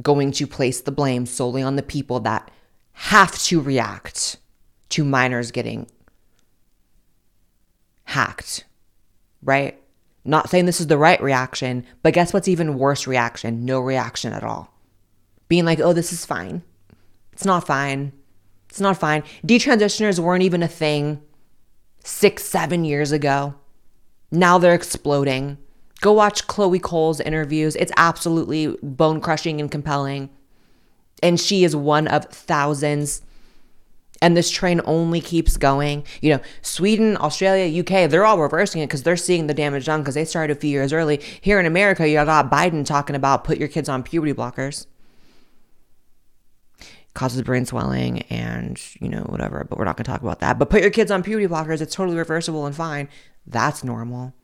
going 0.00 0.32
to 0.32 0.46
place 0.46 0.80
the 0.80 0.92
blame 0.92 1.26
solely 1.26 1.62
on 1.62 1.76
the 1.76 1.82
people 1.82 2.20
that 2.20 2.50
have 2.92 3.38
to 3.44 3.60
react 3.60 4.36
to 4.90 5.04
minors 5.04 5.50
getting 5.50 5.86
hacked, 8.04 8.64
right? 9.42 9.80
Not 10.28 10.50
saying 10.50 10.66
this 10.66 10.78
is 10.80 10.88
the 10.88 10.98
right 10.98 11.20
reaction, 11.22 11.86
but 12.02 12.12
guess 12.12 12.34
what's 12.34 12.48
even 12.48 12.78
worse 12.78 13.06
reaction? 13.06 13.64
No 13.64 13.80
reaction 13.80 14.34
at 14.34 14.44
all. 14.44 14.70
Being 15.48 15.64
like, 15.64 15.80
oh, 15.80 15.94
this 15.94 16.12
is 16.12 16.26
fine. 16.26 16.62
It's 17.32 17.46
not 17.46 17.66
fine. 17.66 18.12
It's 18.68 18.80
not 18.80 18.98
fine. 18.98 19.22
Detransitioners 19.46 20.18
weren't 20.18 20.42
even 20.42 20.62
a 20.62 20.68
thing 20.68 21.22
six, 22.04 22.44
seven 22.44 22.84
years 22.84 23.10
ago. 23.10 23.54
Now 24.30 24.58
they're 24.58 24.74
exploding. 24.74 25.56
Go 26.02 26.12
watch 26.12 26.46
Chloe 26.46 26.78
Cole's 26.78 27.20
interviews. 27.20 27.74
It's 27.76 27.92
absolutely 27.96 28.76
bone 28.82 29.22
crushing 29.22 29.62
and 29.62 29.70
compelling. 29.70 30.28
And 31.22 31.40
she 31.40 31.64
is 31.64 31.74
one 31.74 32.06
of 32.06 32.26
thousands. 32.26 33.22
And 34.20 34.36
this 34.36 34.50
train 34.50 34.80
only 34.84 35.20
keeps 35.20 35.56
going. 35.56 36.04
You 36.20 36.34
know, 36.34 36.40
Sweden, 36.62 37.16
Australia, 37.18 37.80
UK, 37.80 38.10
they're 38.10 38.24
all 38.24 38.38
reversing 38.38 38.82
it 38.82 38.86
because 38.86 39.04
they're 39.04 39.16
seeing 39.16 39.46
the 39.46 39.54
damage 39.54 39.86
done 39.86 40.00
because 40.00 40.16
they 40.16 40.24
started 40.24 40.56
a 40.56 40.60
few 40.60 40.70
years 40.70 40.92
early. 40.92 41.20
Here 41.40 41.60
in 41.60 41.66
America, 41.66 42.08
you 42.08 42.14
got 42.16 42.50
Biden 42.50 42.84
talking 42.84 43.14
about 43.14 43.44
put 43.44 43.58
your 43.58 43.68
kids 43.68 43.88
on 43.88 44.02
puberty 44.02 44.32
blockers. 44.32 44.86
Causes 47.14 47.42
brain 47.42 47.64
swelling 47.64 48.22
and, 48.22 48.80
you 49.00 49.08
know, 49.08 49.22
whatever, 49.22 49.66
but 49.68 49.78
we're 49.78 49.84
not 49.84 49.96
going 49.96 50.04
to 50.04 50.10
talk 50.10 50.22
about 50.22 50.40
that. 50.40 50.58
But 50.58 50.70
put 50.70 50.82
your 50.82 50.90
kids 50.90 51.10
on 51.10 51.22
puberty 51.22 51.46
blockers, 51.46 51.80
it's 51.80 51.94
totally 51.94 52.16
reversible 52.16 52.66
and 52.66 52.74
fine. 52.74 53.08
That's 53.46 53.82
normal. 53.84 54.34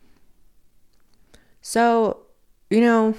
So, 1.60 2.26
you 2.70 2.80
know, 2.80 3.14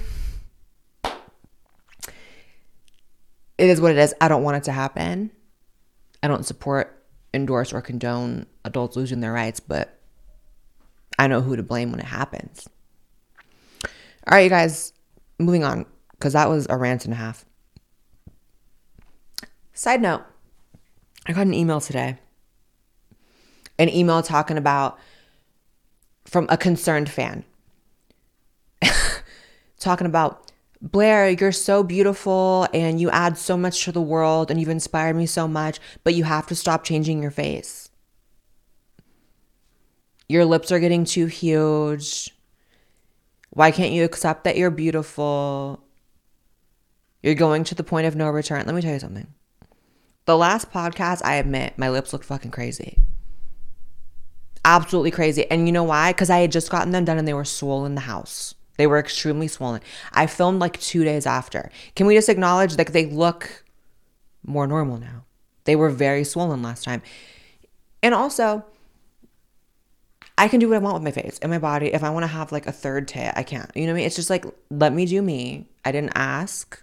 it 3.58 3.70
is 3.70 3.82
what 3.82 3.91
it 3.91 3.98
is. 3.98 4.13
I 4.22 4.28
don't 4.28 4.44
want 4.44 4.58
it 4.58 4.63
to 4.65 4.72
happen. 4.72 5.32
I 6.26 6.28
don't 6.28 6.44
support, 6.44 7.06
endorse, 7.36 7.72
or 7.72 7.84
condone 7.84 8.48
adults 8.64 8.96
losing 8.96 9.20
their 9.20 9.32
rights, 9.32 9.60
but 9.60 10.00
I 11.20 11.28
know 11.28 11.40
who 11.40 11.56
to 11.56 11.62
blame 11.62 11.92
when 11.92 12.00
it 12.00 12.08
happens. 12.08 12.68
All 13.84 14.32
right, 14.32 14.40
you 14.40 14.50
guys, 14.50 14.92
moving 15.38 15.64
on, 15.64 15.86
because 16.14 16.34
that 16.34 16.50
was 16.50 16.66
a 16.68 16.78
rant 16.78 17.06
and 17.06 17.14
a 17.14 17.18
half. 17.18 17.46
Side 19.74 20.02
note, 20.02 20.24
I 21.28 21.34
got 21.34 21.46
an 21.46 21.54
email 21.54 21.80
today. 21.80 22.18
An 23.78 23.90
email 23.90 24.24
talking 24.24 24.58
about 24.58 24.98
from 26.26 26.48
a 26.50 26.58
concerned 26.58 27.08
fan. 27.08 27.44
talking 29.80 30.08
about 30.08 30.52
Blair, 30.82 31.30
you're 31.30 31.52
so 31.52 31.84
beautiful 31.84 32.68
and 32.74 33.00
you 33.00 33.10
add 33.10 33.38
so 33.38 33.58
much 33.58 33.84
to 33.86 33.92
the 33.92 34.02
world 34.02 34.52
and 34.52 34.60
you've 34.60 34.70
inspired 34.70 35.16
me 35.16 35.26
so 35.26 35.48
much, 35.48 35.80
but 36.04 36.14
you 36.14 36.24
have 36.26 36.48
to 36.48 36.56
stop 36.56 36.84
changing 36.84 37.22
your 37.22 37.32
face. 37.32 37.90
Your 40.28 40.46
lips 40.46 40.72
are 40.72 40.80
getting 40.80 41.06
too 41.06 41.28
huge. 41.28 42.32
Why 43.52 43.72
can't 43.72 43.94
you 43.94 44.04
accept 44.04 44.44
that 44.44 44.58
you're 44.58 44.72
beautiful? 44.72 45.82
You're 47.24 47.36
going 47.36 47.64
to 47.66 47.76
the 47.76 47.84
point 47.84 48.08
of 48.08 48.16
no 48.16 48.30
return. 48.30 48.66
Let 48.66 48.76
me 48.76 48.82
tell 48.82 48.94
you 48.94 49.00
something. 49.00 49.28
The 50.26 50.38
last 50.38 50.72
podcast, 50.72 51.22
I 51.24 51.36
admit, 51.36 51.78
my 51.78 51.90
lips 51.90 52.12
look 52.12 52.24
fucking 52.24 52.52
crazy. 52.52 53.00
Absolutely 54.66 55.12
crazy. 55.12 55.50
And 55.50 55.68
you 55.68 55.72
know 55.72 55.84
why? 55.84 56.12
Because 56.12 56.32
I 56.32 56.40
had 56.40 56.52
just 56.52 56.72
gotten 56.72 56.92
them 56.92 57.06
done 57.06 57.18
and 57.18 57.28
they 57.28 57.34
were 57.34 57.46
swollen 57.46 57.96
the 57.96 58.02
house. 58.02 58.56
They 58.78 58.88
were 58.88 59.00
extremely 59.00 59.48
swollen. 59.48 59.82
I 60.12 60.28
filmed 60.28 60.60
like 60.60 60.80
two 60.80 61.04
days 61.04 61.26
after. 61.26 61.72
Can 61.96 62.08
we 62.08 62.16
just 62.16 62.30
acknowledge 62.30 62.76
that 62.76 62.88
they 62.88 63.06
look 63.06 63.64
more 64.46 64.68
normal 64.68 64.98
now? 64.98 65.24
They 65.64 65.76
were 65.76 65.90
very 65.90 66.24
swollen 66.24 66.62
last 66.62 66.84
time. 66.84 67.02
And 68.04 68.14
also, 68.14 68.66
I 70.38 70.48
can 70.48 70.60
do 70.60 70.70
what 70.70 70.76
I 70.76 70.80
want 70.80 70.96
with 70.96 71.04
my 71.04 71.22
face 71.22 71.40
and 71.42 71.52
my 71.52 71.58
body. 71.58 71.94
If 71.94 72.04
I 72.04 72.10
want 72.10 72.24
to 72.24 72.28
have 72.28 72.52
like 72.52 72.68
a 72.68 72.72
third 72.72 73.08
tit, 73.08 73.34
I 73.36 73.44
can't. 73.44 73.72
You 73.76 73.84
know 73.86 73.94
what 73.94 73.98
I 73.98 74.00
mean? 74.00 74.06
It's 74.08 74.16
just 74.16 74.30
like, 74.30 74.46
let 74.70 74.94
me 74.94 75.06
do 75.06 75.22
me. 75.22 75.68
I 75.84 75.92
didn't 75.92 76.12
ask. 76.16 76.82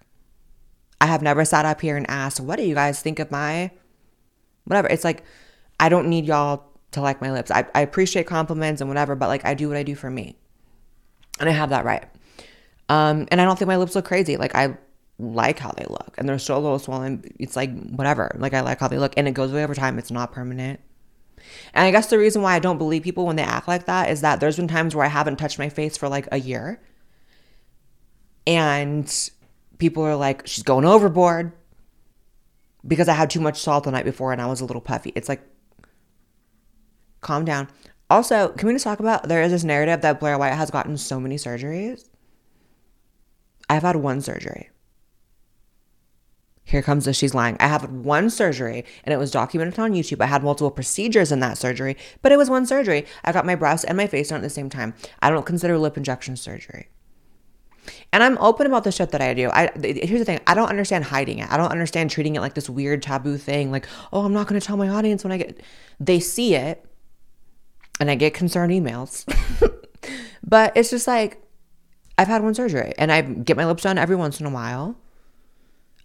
I 1.01 1.07
have 1.07 1.23
never 1.23 1.45
sat 1.45 1.65
up 1.65 1.81
here 1.81 1.97
and 1.97 2.09
asked, 2.09 2.41
what 2.41 2.57
do 2.57 2.65
you 2.65 2.75
guys 2.75 3.01
think 3.03 3.19
of 3.19 3.31
my 3.31 3.71
whatever? 4.65 4.89
It's 4.89 5.05
like, 5.05 5.25
I 5.79 5.89
don't 5.89 6.09
need 6.09 6.25
y'all 6.25 6.65
to 6.93 7.01
like 7.01 7.21
my 7.21 7.33
lips. 7.33 7.51
I, 7.51 7.67
I 7.75 7.81
appreciate 7.81 8.27
compliments 8.27 8.81
and 8.81 8.89
whatever, 8.89 9.15
but 9.15 9.29
like 9.29 9.45
I 9.45 9.55
do 9.55 9.69
what 9.69 9.77
I 9.77 9.83
do 9.83 9.95
for 9.95 10.11
me 10.11 10.37
and 11.40 11.49
I 11.49 11.53
have 11.53 11.71
that 11.71 11.85
right. 11.85 12.05
Um, 12.88 13.27
and 13.31 13.40
I 13.40 13.45
don't 13.45 13.59
think 13.59 13.68
my 13.68 13.77
lips 13.77 13.95
look 13.95 14.05
crazy. 14.05 14.37
Like 14.37 14.55
I 14.55 14.77
like 15.18 15.59
how 15.59 15.73
they 15.73 15.87
look, 15.88 16.14
and 16.18 16.29
they're 16.29 16.38
still 16.38 16.59
a 16.59 16.61
little 16.61 16.79
swollen. 16.79 17.25
It's 17.38 17.57
like 17.57 17.71
whatever. 17.90 18.35
Like 18.38 18.55
I 18.55 18.61
like 18.61 18.81
how 18.81 18.88
they 18.88 18.99
look, 18.99 19.14
and 19.16 19.27
it 19.29 19.33
goes 19.33 19.53
away 19.53 19.64
over 19.64 19.75
time. 19.75 19.99
It's 19.99 20.11
not 20.11 20.33
permanent. 20.33 20.81
And 21.75 21.85
I 21.85 21.90
guess 21.90 22.09
the 22.09 22.18
reason 22.18 22.42
why 22.42 22.55
I 22.55 22.59
don't 22.59 22.79
believe 22.79 23.03
people 23.03 23.27
when 23.27 23.37
they 23.37 23.42
act 23.42 23.66
like 23.66 23.87
that 23.87 24.11
is 24.11 24.21
that 24.21 24.40
there's 24.40 24.57
been 24.57 24.68
times 24.68 24.95
where 24.95 25.05
I 25.05 25.09
haven't 25.09 25.37
touched 25.37 25.59
my 25.59 25.68
face 25.68 25.97
for 25.97 26.09
like 26.09 26.29
a 26.33 26.38
year, 26.38 26.81
and 28.47 29.31
people 29.79 30.03
are 30.05 30.16
like, 30.16 30.47
"She's 30.47 30.64
going 30.64 30.85
overboard." 30.85 31.53
Because 32.85 33.09
I 33.09 33.12
had 33.14 33.31
too 33.31 33.40
much 33.40 33.61
salt 33.61 33.85
the 33.85 33.92
night 33.92 34.05
before 34.05 34.33
and 34.33 34.42
I 34.42 34.47
was 34.47 34.61
a 34.61 34.64
little 34.64 34.81
puffy. 34.81 35.12
It's 35.14 35.29
like, 35.29 35.40
calm 37.21 37.45
down. 37.45 37.68
Also, 38.12 38.48
can 38.48 38.68
we 38.68 38.75
just 38.75 38.85
talk 38.85 39.01
about 39.01 39.27
there 39.27 39.42
is 39.42 39.53
this 39.53 39.64
narrative 39.64 40.03
that 40.03 40.20
Blair 40.20 40.37
White 40.37 40.53
has 40.53 40.70
gotten 40.70 40.98
so 40.98 41.18
many 41.18 41.37
surgeries? 41.37 42.11
I've 43.70 43.85
had 43.85 43.96
one 43.96 44.20
surgery. 44.20 44.68
Here 46.62 46.83
comes 46.83 47.07
the 47.07 47.14
she's 47.14 47.33
lying. 47.33 47.57
I 47.59 47.68
have 47.68 47.90
one 47.90 48.29
surgery 48.29 48.85
and 49.05 49.14
it 49.14 49.16
was 49.16 49.31
documented 49.31 49.79
on 49.79 49.94
YouTube. 49.94 50.20
I 50.20 50.27
had 50.27 50.44
multiple 50.44 50.70
procedures 50.70 51.33
in 51.33 51.40
that 51.40 51.57
surgery, 51.57 51.96
but 52.20 52.33
it 52.33 52.37
was 52.37 52.51
one 52.51 52.66
surgery. 52.66 53.07
I 53.25 53.33
got 53.33 53.46
my 53.46 53.55
breasts 53.55 53.83
and 53.83 53.96
my 53.96 54.07
face 54.07 54.29
done 54.29 54.40
at 54.40 54.42
the 54.42 54.51
same 54.51 54.68
time. 54.68 54.92
I 55.22 55.31
don't 55.31 55.46
consider 55.46 55.79
lip 55.79 55.96
injection 55.96 56.37
surgery. 56.37 56.88
And 58.12 58.22
I'm 58.22 58.37
open 58.38 58.66
about 58.66 58.85
the 58.85 58.92
shit 58.92 59.09
that 59.12 59.22
I 59.22 59.33
do. 59.33 59.48
I 59.48 59.70
here's 59.83 60.20
the 60.20 60.27
thing, 60.27 60.40
I 60.46 60.53
don't 60.53 60.68
understand 60.68 61.05
hiding 61.05 61.38
it. 61.38 61.51
I 61.51 61.57
don't 61.57 61.72
understand 61.72 62.11
treating 62.11 62.37
it 62.37 62.40
like 62.40 62.53
this 62.53 62.68
weird 62.68 63.01
taboo 63.01 63.38
thing 63.38 63.70
like, 63.70 63.87
"Oh, 64.12 64.27
I'm 64.27 64.35
not 64.35 64.48
going 64.48 64.61
to 64.61 64.66
tell 64.66 64.77
my 64.77 64.90
audience 64.90 65.25
when 65.25 65.33
I 65.33 65.38
get 65.38 65.62
they 65.98 66.20
see 66.20 66.55
it 66.55 66.87
and 68.03 68.11
I 68.11 68.17
get 68.17 68.35
concerned 68.35 68.73
emails. 68.73 69.25
but 70.45 70.77
it's 70.77 70.91
just 70.91 71.07
like 71.07 71.41
I've 72.19 72.27
had 72.27 72.43
one 72.43 72.53
surgery 72.53 72.93
and 72.99 73.12
I 73.12 73.23
get 73.23 73.57
my 73.57 73.65
lips 73.65 73.85
done 73.85 73.97
every 73.97 74.17
once 74.17 74.41
in 74.41 74.47
a 74.47 74.51
while. 74.51 74.97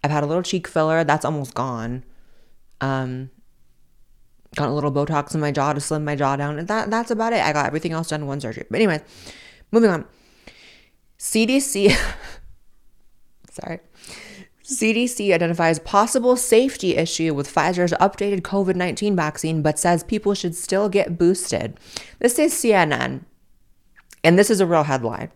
I've 0.04 0.12
had 0.12 0.22
a 0.22 0.26
little 0.26 0.44
cheek 0.44 0.68
filler 0.68 1.02
that's 1.02 1.24
almost 1.24 1.54
gone. 1.54 2.04
Um, 2.80 3.30
got 4.54 4.68
a 4.68 4.72
little 4.72 4.92
Botox 4.92 5.34
in 5.34 5.40
my 5.40 5.50
jaw 5.50 5.72
to 5.72 5.80
slim 5.80 6.04
my 6.04 6.14
jaw 6.14 6.36
down, 6.36 6.60
and 6.60 6.68
that 6.68 6.88
that's 6.88 7.10
about 7.10 7.32
it. 7.32 7.42
I 7.42 7.52
got 7.52 7.66
everything 7.66 7.90
else 7.90 8.10
done 8.10 8.20
in 8.20 8.28
one 8.28 8.40
surgery. 8.40 8.64
But 8.70 8.76
anyway, 8.76 9.00
moving 9.72 9.90
on. 9.90 10.04
CDC. 11.18 11.98
sorry. 13.50 13.80
CDC 14.68 15.32
identifies 15.32 15.78
possible 15.78 16.36
safety 16.36 16.94
issue 16.94 17.32
with 17.32 17.52
Pfizer's 17.52 17.92
updated 17.92 18.42
COVID 18.42 18.76
19 18.76 19.16
vaccine, 19.16 19.62
but 19.62 19.78
says 19.78 20.04
people 20.04 20.34
should 20.34 20.54
still 20.54 20.90
get 20.90 21.16
boosted. 21.16 21.80
This 22.18 22.38
is 22.38 22.52
CNN, 22.52 23.24
and 24.22 24.38
this 24.38 24.50
is 24.50 24.60
a 24.60 24.66
real 24.66 24.82
headline. 24.82 25.30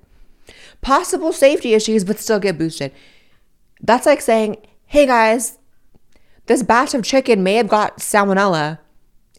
Possible 0.83 1.33
safety 1.33 1.73
issues, 1.73 2.05
but 2.05 2.19
still 2.19 2.41
get 2.41 2.59
boosted. 2.59 2.93
That's 3.81 4.05
like 4.05 4.21
saying, 4.21 4.59
hey 4.85 5.07
guys, 5.07 5.59
this 6.45 6.63
batch 6.63 6.93
of 6.93 7.03
chicken 7.03 7.43
may 7.43 7.55
have 7.55 7.69
got 7.69 7.99
salmonella, 8.01 8.81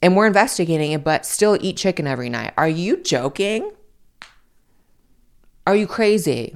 and 0.01 0.15
we're 0.15 0.25
investigating 0.25 0.91
it, 0.93 1.03
but 1.03 1.23
still 1.23 1.55
eat 1.61 1.77
chicken 1.77 2.07
every 2.07 2.29
night. 2.29 2.53
Are 2.57 2.67
you 2.67 2.97
joking? 2.97 3.71
Are 5.67 5.75
you 5.75 5.85
crazy? 5.85 6.55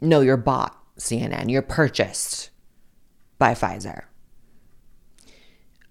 No, 0.00 0.22
you're 0.22 0.36
bought. 0.36 0.81
CNN. 1.02 1.50
You're 1.50 1.62
purchased 1.62 2.50
by 3.38 3.54
Pfizer. 3.54 4.04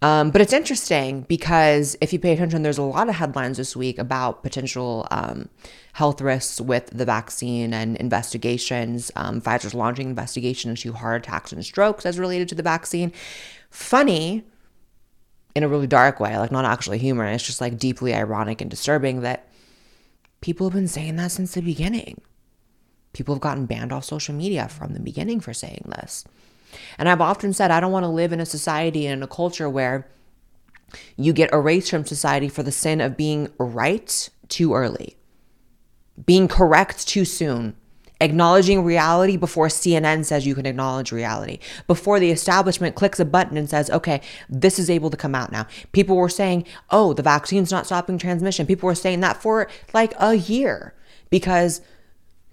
Um, 0.04 0.32
but 0.32 0.42
it's 0.42 0.54
interesting 0.54 1.22
because 1.30 1.96
if 2.02 2.12
you 2.12 2.18
pay 2.18 2.34
attention, 2.34 2.64
there's 2.64 2.80
a 2.80 2.84
lot 2.84 3.08
of 3.08 3.16
headlines 3.16 3.58
this 3.58 3.76
week 3.76 4.00
about 4.00 4.42
potential 4.42 5.08
um, 5.12 5.48
health 5.94 6.22
risks 6.22 6.60
with 6.60 6.88
the 6.88 7.06
vaccine 7.06 7.72
and 7.72 7.98
investigations. 7.98 9.12
Um, 9.16 9.42
Pfizer's 9.42 9.76
launching 9.76 10.10
investigation 10.10 10.72
into 10.72 10.94
heart 10.94 11.24
attacks 11.24 11.52
and 11.52 11.64
strokes 11.64 12.06
as 12.08 12.18
related 12.18 12.50
to 12.50 12.56
the 12.56 12.64
vaccine. 12.64 13.12
Funny 13.70 14.44
in 15.54 15.64
a 15.64 15.68
really 15.68 15.88
dark 15.88 16.20
way, 16.20 16.38
like 16.38 16.52
not 16.52 16.66
actually 16.66 16.98
humorous, 16.98 17.36
it's 17.36 17.46
just 17.46 17.62
like 17.62 17.78
deeply 17.78 18.16
ironic 18.16 18.62
and 18.62 18.72
disturbing 18.72 19.22
that 19.22 19.48
people 20.40 20.68
have 20.68 20.74
been 20.74 20.88
saying 20.88 21.18
that 21.18 21.32
since 21.32 21.54
the 21.54 21.62
beginning. 21.62 22.22
People 23.14 23.36
have 23.36 23.42
gotten 23.42 23.66
banned 23.66 23.92
off 23.92 24.06
social 24.06 24.34
media 24.34 24.68
from 24.68 24.94
the 24.94 25.00
beginning 25.00 25.40
for 25.40 25.54
saying 25.54 25.86
this. 25.88 26.24
And 26.98 27.10
I've 27.10 27.22
often 27.22 27.54
said, 27.54 27.72
I 27.72 27.80
don't 27.80 27.92
want 27.92 28.04
to 28.04 28.10
live 28.10 28.32
in 28.32 28.40
a 28.40 28.46
society 28.46 29.06
and 29.06 29.18
in 29.18 29.24
a 29.24 29.28
culture 29.28 29.70
where 29.70 30.08
you 31.16 31.34
get 31.34 31.54
erased 31.54 31.90
from 31.90 32.06
society 32.06 32.50
for 32.50 32.64
the 32.64 32.72
sin 32.72 33.02
of 33.02 33.18
being 33.18 33.50
right 33.58 34.30
too 34.48 34.74
early, 34.74 35.16
being 36.26 36.48
correct 36.48 37.08
too 37.08 37.26
soon, 37.26 37.76
acknowledging 38.20 38.84
reality 38.84 39.36
before 39.36 39.68
CNN 39.68 40.24
says 40.24 40.46
you 40.46 40.56
can 40.56 40.66
acknowledge 40.66 41.12
reality, 41.12 41.60
before 41.88 42.20
the 42.20 42.32
establishment 42.32 42.96
clicks 42.96 43.20
a 43.20 43.26
button 43.26 43.58
and 43.58 43.70
says, 43.70 43.90
okay, 43.90 44.22
this 44.48 44.78
is 44.78 44.90
able 44.90 45.10
to 45.10 45.18
come 45.18 45.34
out 45.36 45.52
now. 45.52 45.66
People 45.92 46.16
were 46.16 46.30
saying, 46.30 46.66
oh, 46.92 47.14
the 47.14 47.24
vaccine's 47.24 47.72
not 47.72 47.86
stopping 47.86 48.18
transmission. 48.18 48.68
People 48.68 48.88
were 48.88 48.96
saying 48.96 49.22
that 49.22 49.42
for 49.42 49.68
like 49.94 50.14
a 50.20 50.36
year 50.36 50.94
because 51.30 51.82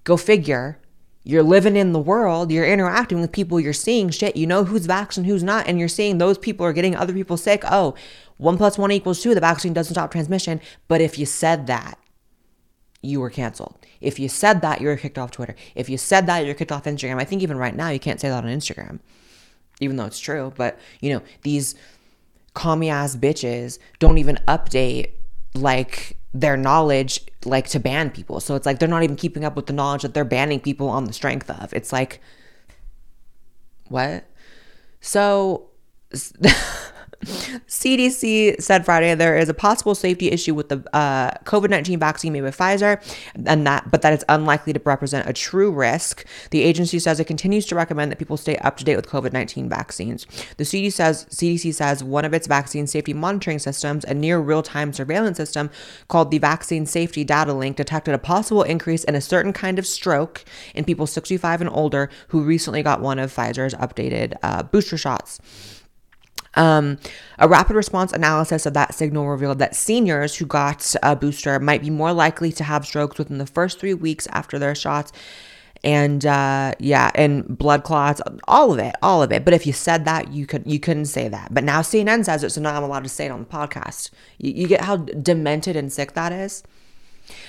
go 0.08 0.16
figure. 0.16 0.80
You're 1.22 1.42
living 1.42 1.76
in 1.76 1.92
the 1.92 1.98
world, 1.98 2.50
you're 2.50 2.66
interacting 2.66 3.20
with 3.20 3.30
people, 3.30 3.60
you're 3.60 3.74
seeing 3.74 4.08
shit, 4.08 4.34
you 4.34 4.46
know 4.46 4.64
who's 4.64 4.86
vaccinated, 4.86 5.30
who's 5.30 5.42
not, 5.42 5.68
and 5.68 5.78
you're 5.78 5.86
seeing 5.86 6.16
those 6.16 6.38
people 6.38 6.64
are 6.64 6.72
getting 6.72 6.96
other 6.96 7.12
people 7.12 7.36
sick. 7.36 7.62
Oh, 7.70 7.94
one 8.38 8.56
plus 8.56 8.78
one 8.78 8.90
equals 8.90 9.22
two, 9.22 9.34
the 9.34 9.40
vaccine 9.40 9.74
doesn't 9.74 9.92
stop 9.92 10.10
transmission. 10.10 10.60
But 10.88 11.02
if 11.02 11.18
you 11.18 11.26
said 11.26 11.66
that, 11.66 11.98
you 13.02 13.20
were 13.20 13.28
canceled. 13.28 13.76
If 14.00 14.18
you 14.18 14.28
said 14.28 14.62
that, 14.62 14.80
you 14.80 14.88
were 14.88 14.96
kicked 14.96 15.18
off 15.18 15.30
Twitter. 15.30 15.54
If 15.74 15.90
you 15.90 15.98
said 15.98 16.26
that, 16.26 16.46
you're 16.46 16.54
kicked 16.54 16.72
off 16.72 16.84
Instagram. 16.84 17.20
I 17.20 17.24
think 17.24 17.42
even 17.42 17.58
right 17.58 17.76
now, 17.76 17.90
you 17.90 18.00
can't 18.00 18.20
say 18.20 18.28
that 18.28 18.44
on 18.44 18.50
Instagram, 18.50 19.00
even 19.80 19.96
though 19.96 20.06
it's 20.06 20.18
true. 20.18 20.52
But, 20.56 20.78
you 21.00 21.12
know, 21.12 21.22
these 21.42 21.74
commie 22.54 22.88
ass 22.88 23.16
bitches 23.16 23.78
don't 23.98 24.18
even 24.18 24.36
update 24.48 25.10
like 25.54 26.17
their 26.34 26.56
knowledge 26.56 27.20
like 27.44 27.68
to 27.68 27.80
ban 27.80 28.10
people. 28.10 28.40
So 28.40 28.54
it's 28.54 28.66
like 28.66 28.78
they're 28.78 28.88
not 28.88 29.02
even 29.02 29.16
keeping 29.16 29.44
up 29.44 29.56
with 29.56 29.66
the 29.66 29.72
knowledge 29.72 30.02
that 30.02 30.14
they're 30.14 30.24
banning 30.24 30.60
people 30.60 30.88
on 30.88 31.04
the 31.04 31.12
strength 31.12 31.50
of. 31.50 31.72
It's 31.72 31.92
like, 31.92 32.20
what? 33.88 34.24
So. 35.00 35.70
CDC 37.24 38.62
said 38.62 38.84
Friday 38.84 39.14
there 39.14 39.36
is 39.36 39.48
a 39.48 39.54
possible 39.54 39.94
safety 39.94 40.30
issue 40.30 40.54
with 40.54 40.68
the 40.68 40.84
uh, 40.94 41.32
COVID 41.44 41.68
nineteen 41.68 41.98
vaccine 41.98 42.32
made 42.32 42.42
by 42.42 42.50
Pfizer, 42.50 43.02
and 43.46 43.66
that 43.66 43.90
but 43.90 44.02
that 44.02 44.12
it's 44.12 44.24
unlikely 44.28 44.72
to 44.72 44.80
represent 44.84 45.28
a 45.28 45.32
true 45.32 45.72
risk. 45.72 46.24
The 46.50 46.62
agency 46.62 46.98
says 46.98 47.18
it 47.18 47.24
continues 47.24 47.66
to 47.66 47.74
recommend 47.74 48.12
that 48.12 48.18
people 48.18 48.36
stay 48.36 48.56
up 48.58 48.76
to 48.76 48.84
date 48.84 48.96
with 48.96 49.08
COVID 49.08 49.32
nineteen 49.32 49.68
vaccines. 49.68 50.26
The 50.58 50.64
CDC 50.64 50.92
says 50.92 51.26
CDC 51.30 51.74
says 51.74 52.04
one 52.04 52.24
of 52.24 52.32
its 52.32 52.46
vaccine 52.46 52.86
safety 52.86 53.14
monitoring 53.14 53.58
systems, 53.58 54.04
a 54.04 54.14
near 54.14 54.38
real 54.38 54.62
time 54.62 54.92
surveillance 54.92 55.36
system 55.36 55.70
called 56.06 56.30
the 56.30 56.38
Vaccine 56.38 56.86
Safety 56.86 57.24
Datalink, 57.24 57.76
detected 57.76 58.14
a 58.14 58.18
possible 58.18 58.62
increase 58.62 59.02
in 59.04 59.16
a 59.16 59.20
certain 59.20 59.52
kind 59.52 59.78
of 59.78 59.86
stroke 59.86 60.44
in 60.74 60.84
people 60.84 61.06
65 61.06 61.62
and 61.62 61.70
older 61.70 62.10
who 62.28 62.42
recently 62.42 62.82
got 62.82 63.00
one 63.00 63.18
of 63.18 63.34
Pfizer's 63.34 63.74
updated 63.74 64.34
uh, 64.42 64.62
booster 64.62 64.96
shots. 64.96 65.40
Um, 66.58 66.98
a 67.38 67.48
rapid 67.48 67.76
response 67.76 68.12
analysis 68.12 68.66
of 68.66 68.74
that 68.74 68.92
signal 68.92 69.28
revealed 69.28 69.60
that 69.60 69.76
seniors 69.76 70.34
who 70.34 70.44
got 70.44 70.94
a 71.04 71.14
booster 71.14 71.58
might 71.60 71.82
be 71.82 71.90
more 71.90 72.12
likely 72.12 72.50
to 72.52 72.64
have 72.64 72.84
strokes 72.84 73.16
within 73.16 73.38
the 73.38 73.46
first 73.46 73.78
three 73.78 73.94
weeks 73.94 74.26
after 74.32 74.58
their 74.58 74.74
shots. 74.74 75.12
And 75.84 76.26
uh, 76.26 76.74
yeah, 76.80 77.12
and 77.14 77.56
blood 77.56 77.84
clots, 77.84 78.20
all 78.48 78.72
of 78.72 78.80
it, 78.80 78.96
all 79.00 79.22
of 79.22 79.30
it. 79.30 79.44
But 79.44 79.54
if 79.54 79.64
you 79.64 79.72
said 79.72 80.04
that, 80.06 80.32
you 80.32 80.44
could 80.44 80.64
you 80.66 80.80
couldn't 80.80 81.06
say 81.06 81.28
that. 81.28 81.54
But 81.54 81.62
now 81.62 81.80
CNN 81.82 82.24
says 82.24 82.42
it, 82.42 82.50
so 82.50 82.60
now 82.60 82.76
I'm 82.76 82.82
allowed 82.82 83.04
to 83.04 83.08
say 83.08 83.26
it 83.26 83.30
on 83.30 83.38
the 83.38 83.46
podcast. 83.46 84.10
You, 84.38 84.50
you 84.50 84.66
get 84.66 84.80
how 84.80 84.96
demented 84.96 85.76
and 85.76 85.92
sick 85.92 86.14
that 86.14 86.32
is 86.32 86.64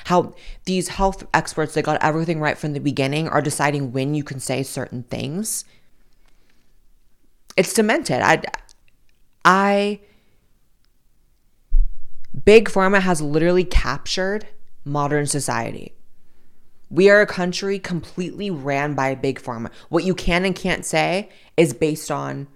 how 0.05 0.33
these 0.65 0.89
health 0.89 1.25
experts 1.33 1.73
that 1.73 1.83
got 1.83 2.03
everything 2.03 2.39
right 2.39 2.57
from 2.57 2.73
the 2.73 2.79
beginning 2.79 3.27
are 3.29 3.41
deciding 3.41 3.91
when 3.91 4.13
you 4.13 4.23
can 4.23 4.39
say 4.39 4.61
certain 4.61 5.03
things 5.03 5.63
it's 7.55 7.73
demented 7.73 8.21
i 8.21 8.41
I 9.49 10.01
Big 12.45 12.69
Pharma 12.69 13.01
has 13.01 13.19
literally 13.19 13.63
captured 13.63 14.47
modern 14.85 15.25
society. 15.25 15.95
We 16.91 17.09
are 17.09 17.21
a 17.21 17.25
country 17.25 17.79
completely 17.79 18.51
ran 18.51 18.93
by 18.93 19.15
Big 19.15 19.41
Pharma. 19.41 19.71
What 19.89 20.03
you 20.03 20.13
can 20.13 20.45
and 20.45 20.55
can't 20.55 20.85
say 20.85 21.29
is 21.57 21.73
based 21.73 22.11
on 22.11 22.47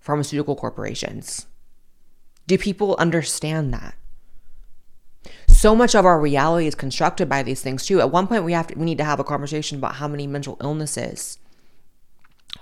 pharmaceutical 0.00 0.56
corporations. 0.56 1.46
Do 2.48 2.58
people 2.58 2.96
understand 2.98 3.72
that? 3.72 3.94
So 5.46 5.76
much 5.76 5.94
of 5.94 6.04
our 6.04 6.20
reality 6.20 6.66
is 6.66 6.74
constructed 6.74 7.28
by 7.28 7.44
these 7.44 7.62
things 7.62 7.86
too. 7.86 8.00
At 8.00 8.10
one 8.10 8.26
point 8.26 8.42
we 8.42 8.52
have 8.54 8.66
to, 8.66 8.74
we 8.74 8.84
need 8.84 8.98
to 8.98 9.04
have 9.04 9.20
a 9.20 9.24
conversation 9.24 9.78
about 9.78 9.94
how 9.94 10.08
many 10.08 10.26
mental 10.26 10.56
illnesses 10.60 11.38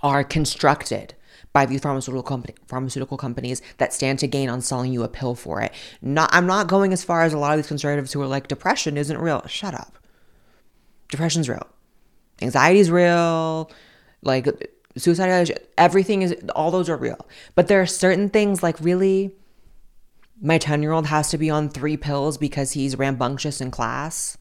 are 0.02 0.22
constructed 0.22 1.14
by 1.52 1.66
these 1.66 1.80
pharmaceutical 1.80 2.44
pharmaceutical 2.66 3.16
companies 3.16 3.60
that 3.78 3.92
stand 3.92 4.18
to 4.20 4.26
gain 4.26 4.48
on 4.48 4.60
selling 4.60 4.92
you 4.92 5.02
a 5.02 5.08
pill 5.08 5.34
for 5.34 5.60
it. 5.60 5.72
Not 6.00 6.30
I'm 6.32 6.46
not 6.46 6.68
going 6.68 6.92
as 6.92 7.04
far 7.04 7.22
as 7.22 7.32
a 7.32 7.38
lot 7.38 7.52
of 7.52 7.58
these 7.58 7.68
conservatives 7.68 8.12
who 8.12 8.20
are 8.22 8.26
like 8.26 8.48
depression 8.48 8.96
isn't 8.96 9.18
real. 9.18 9.46
Shut 9.46 9.74
up. 9.74 9.98
Depression's 11.08 11.48
real. 11.48 11.66
Anxiety 12.40 12.80
is 12.80 12.90
real. 12.90 13.70
Like 14.22 14.48
suicide, 14.96 15.58
everything 15.76 16.22
is 16.22 16.36
all 16.54 16.70
those 16.70 16.88
are 16.88 16.96
real. 16.96 17.26
But 17.54 17.68
there 17.68 17.80
are 17.80 17.86
certain 17.86 18.30
things 18.30 18.62
like 18.62 18.80
really 18.80 19.32
my 20.40 20.58
10 20.58 20.82
year 20.82 20.92
old 20.92 21.06
has 21.06 21.30
to 21.30 21.38
be 21.38 21.48
on 21.48 21.68
three 21.68 21.96
pills 21.96 22.36
because 22.36 22.72
he's 22.72 22.98
rambunctious 22.98 23.60
in 23.60 23.70
class. 23.70 24.36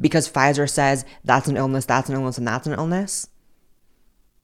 Because 0.00 0.30
Pfizer 0.30 0.68
says 0.70 1.04
that's 1.24 1.48
an 1.48 1.56
illness, 1.56 1.84
that's 1.84 2.08
an 2.08 2.14
illness, 2.14 2.38
and 2.38 2.46
that's 2.46 2.66
an 2.66 2.74
illness. 2.74 3.28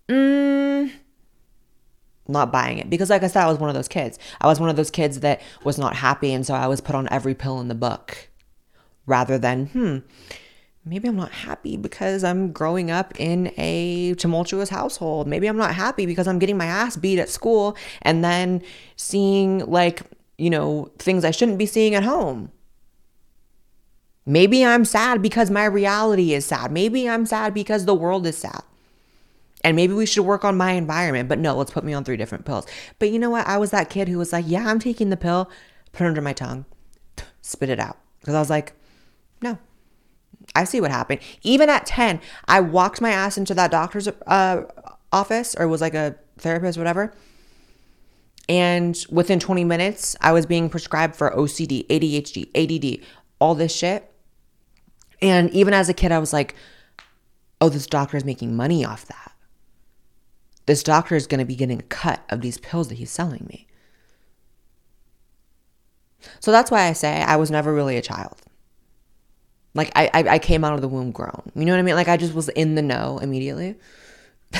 Mm, 0.09 0.93
not 2.31 2.53
buying 2.53 2.79
it. 2.79 2.89
Because 2.89 3.11
like 3.11 3.23
i 3.23 3.27
said 3.27 3.45
i 3.45 3.49
was 3.49 3.59
one 3.59 3.69
of 3.69 3.75
those 3.75 3.89
kids. 3.89 4.19
I 4.41 4.47
was 4.47 4.61
one 4.61 4.71
of 4.71 4.77
those 4.77 4.91
kids 4.91 5.21
that 5.21 5.41
was 5.65 5.79
not 5.79 5.97
happy 5.97 6.33
and 6.33 6.47
so 6.47 6.55
i 6.55 6.67
was 6.67 6.81
put 6.81 6.95
on 6.95 7.09
every 7.11 7.35
pill 7.35 7.61
in 7.61 7.69
the 7.69 7.75
book 7.75 8.29
rather 9.07 9.39
than 9.39 9.67
hmm 9.67 9.99
maybe 10.85 11.09
i'm 11.09 11.17
not 11.17 11.31
happy 11.31 11.77
because 11.77 12.25
i'm 12.25 12.53
growing 12.53 12.91
up 12.91 13.13
in 13.21 13.53
a 13.59 14.15
tumultuous 14.15 14.71
household. 14.71 15.27
Maybe 15.27 15.47
i'm 15.47 15.57
not 15.57 15.75
happy 15.75 16.07
because 16.07 16.27
i'm 16.27 16.39
getting 16.39 16.57
my 16.57 16.67
ass 16.67 16.97
beat 16.97 17.19
at 17.19 17.29
school 17.29 17.77
and 18.03 18.25
then 18.25 18.63
seeing 18.97 19.59
like 19.67 20.03
you 20.39 20.51
know 20.51 20.91
things 20.99 21.25
i 21.25 21.31
shouldn't 21.31 21.59
be 21.59 21.67
seeing 21.67 21.95
at 21.95 22.05
home. 22.05 22.51
Maybe 24.27 24.65
i'm 24.65 24.85
sad 24.85 25.23
because 25.23 25.51
my 25.51 25.65
reality 25.65 26.33
is 26.33 26.47
sad. 26.47 26.73
Maybe 26.73 27.09
i'm 27.09 27.27
sad 27.27 27.53
because 27.53 27.85
the 27.85 27.95
world 27.95 28.27
is 28.27 28.39
sad 28.39 28.63
and 29.63 29.77
maybe 29.77 29.93
we 29.93 30.07
should 30.07 30.25
work 30.25 30.45
on 30.45 30.57
my 30.57 30.73
environment, 30.73 31.29
but 31.29 31.39
no, 31.39 31.57
let's 31.57 31.71
put 31.71 31.85
me 31.85 31.93
on 31.93 32.05
three 32.05 32.17
different 32.17 32.45
pills. 32.45 32.67
But 32.99 33.11
you 33.11 33.19
know 33.19 33.31
what? 33.31 33.47
I 33.47 33.59
was 33.59 33.71
that 33.71 33.91
kid 33.91 34.09
who 34.09 34.19
was 34.19 34.33
like, 34.33 34.45
yeah, 34.49 34.67
I'm 34.67 34.79
taking 34.79 35.11
the 35.11 35.17
pill, 35.17 35.51
put 35.93 36.05
it 36.05 36.09
under 36.09 36.23
my 36.23 36.33
tongue, 36.33 36.65
spit 37.43 37.69
it 37.69 37.79
out. 37.79 37.99
Because 38.21 38.35
I 38.35 38.39
was 38.39 38.51
like, 38.51 38.73
no, 39.43 39.59
I 40.55 40.65
see 40.65 40.81
what 40.81 40.91
happened. 40.91 41.21
Even 41.43 41.69
at 41.69 41.87
10, 41.87 42.21
I 42.49 42.61
walked 42.61 43.01
my 43.01 43.11
ass 43.11 43.37
into 43.37 43.55
that 43.55 43.71
doctor's 43.71 44.09
uh, 44.27 44.63
office 45.13 45.55
or 45.55 45.69
was 45.69 45.81
like 45.81 45.95
a 45.95 46.17
therapist, 46.39 46.79
whatever. 46.79 47.13
And 48.49 48.99
within 49.11 49.39
20 49.39 49.65
minutes, 49.65 50.17
I 50.21 50.33
was 50.33 50.45
being 50.45 50.69
prescribed 50.69 51.17
for 51.17 51.31
OCD, 51.31 51.87
ADHD, 51.87 52.51
ADD, 52.55 53.07
all 53.39 53.55
this 53.55 53.75
shit. 53.75 54.11
And 55.23 55.51
even 55.51 55.75
as 55.75 55.89
a 55.89 55.95
kid, 55.95 56.13
I 56.13 56.19
was 56.19 56.33
like, 56.33 56.55
oh, 57.61 57.69
this 57.69 57.87
doctor 57.87 58.17
is 58.17 58.25
making 58.25 58.57
money 58.57 58.85
off 58.85 59.07
that 59.07 59.30
this 60.67 60.83
doctor 60.83 61.17
is 61.17 61.27
going 61.27 61.39
to 61.39 61.45
be 61.45 61.57
getting 61.57 61.81
a 61.81 61.85
cut 61.85 62.23
of 62.29 62.41
these 62.41 62.59
pills 62.59 62.89
that 62.89 62.97
he's 62.97 63.11
selling 63.11 63.47
me. 63.49 63.67
So 66.41 66.53
that's 66.53 66.71
why 66.71 66.85
I 66.85 66.93
say 66.93 67.23
I 67.23 67.37
was 67.37 67.51
never 67.51 67.73
really 67.73 67.97
a 67.97 68.03
child. 68.03 68.41
Like 69.75 69.91
I, 69.95 70.11
I, 70.13 70.29
I 70.29 70.39
came 70.39 70.65
out 70.65 70.75
of 70.75 70.81
the 70.81 70.89
womb 70.89 71.13
grown. 71.13 71.51
You 71.55 71.65
know 71.65 71.73
what 71.73 71.79
I 71.79 71.83
mean? 71.83 71.95
Like 71.95 72.09
I 72.09 72.17
just 72.17 72.35
was 72.35 72.49
in 72.51 72.75
the 72.75 72.83
know 72.83 73.19
immediately. 73.19 73.77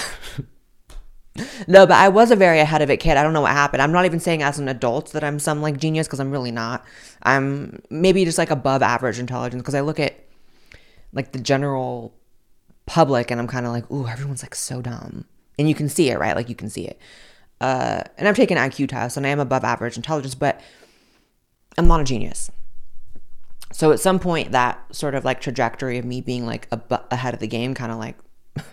no, 1.67 1.87
but 1.87 1.93
I 1.93 2.09
was 2.09 2.31
a 2.31 2.37
very 2.37 2.61
ahead 2.61 2.81
of 2.83 2.91
it 2.91 2.99
kid. 2.99 3.17
I 3.17 3.23
don't 3.23 3.33
know 3.33 3.41
what 3.41 3.53
happened. 3.53 3.83
I'm 3.83 3.93
not 3.93 4.05
even 4.05 4.21
saying 4.21 4.43
as 4.43 4.59
an 4.59 4.69
adult 4.69 5.13
that 5.13 5.25
I'm 5.25 5.39
some 5.39 5.63
like 5.63 5.79
genius 5.79 6.07
because 6.07 6.21
I'm 6.21 6.31
really 6.31 6.53
not. 6.53 6.85
I'm 7.23 7.83
maybe 7.91 8.25
just 8.25 8.39
like 8.39 8.51
above 8.51 8.83
average 8.83 9.19
intelligence 9.19 9.61
because 9.61 9.75
I 9.75 9.81
look 9.81 9.99
at 10.01 10.15
like 11.13 11.33
the 11.33 11.41
general 11.41 12.15
public 12.87 13.31
and 13.31 13.41
I'm 13.41 13.49
kind 13.49 13.67
of 13.67 13.73
like, 13.73 13.91
ooh, 13.91 14.07
everyone's 14.07 14.43
like 14.43 14.55
so 14.55 14.81
dumb 14.81 15.27
and 15.61 15.69
you 15.69 15.75
can 15.75 15.91
see 15.91 16.09
it, 16.09 16.19
right? 16.19 16.35
Like 16.35 16.49
you 16.49 16.55
can 16.55 16.71
see 16.71 16.87
it. 16.87 16.99
Uh, 17.61 18.03
and 18.17 18.27
I've 18.27 18.35
taken 18.35 18.57
IQ 18.57 18.89
tests 18.89 19.19
and 19.19 19.27
I 19.27 19.29
am 19.29 19.39
above 19.39 19.63
average 19.63 19.97
intelligence, 19.97 20.35
but 20.35 20.59
I'm 21.77 21.87
not 21.87 22.01
a 22.01 22.05
genius. 22.05 22.51
So 23.71 23.93
at 23.93 24.01
some 24.01 24.19
point, 24.19 24.53
that 24.53 24.83
sort 24.91 25.15
of 25.15 25.23
like 25.23 25.43
trajectory 25.43 25.99
of 25.99 26.07
me 26.07 26.23
being 26.23 26.47
like 26.47 26.67
a, 26.73 26.81
ahead 27.11 27.35
of 27.35 27.41
the 27.41 27.47
game 27.47 27.75
kind 27.75 27.93
of 27.93 27.99
like 27.99 28.17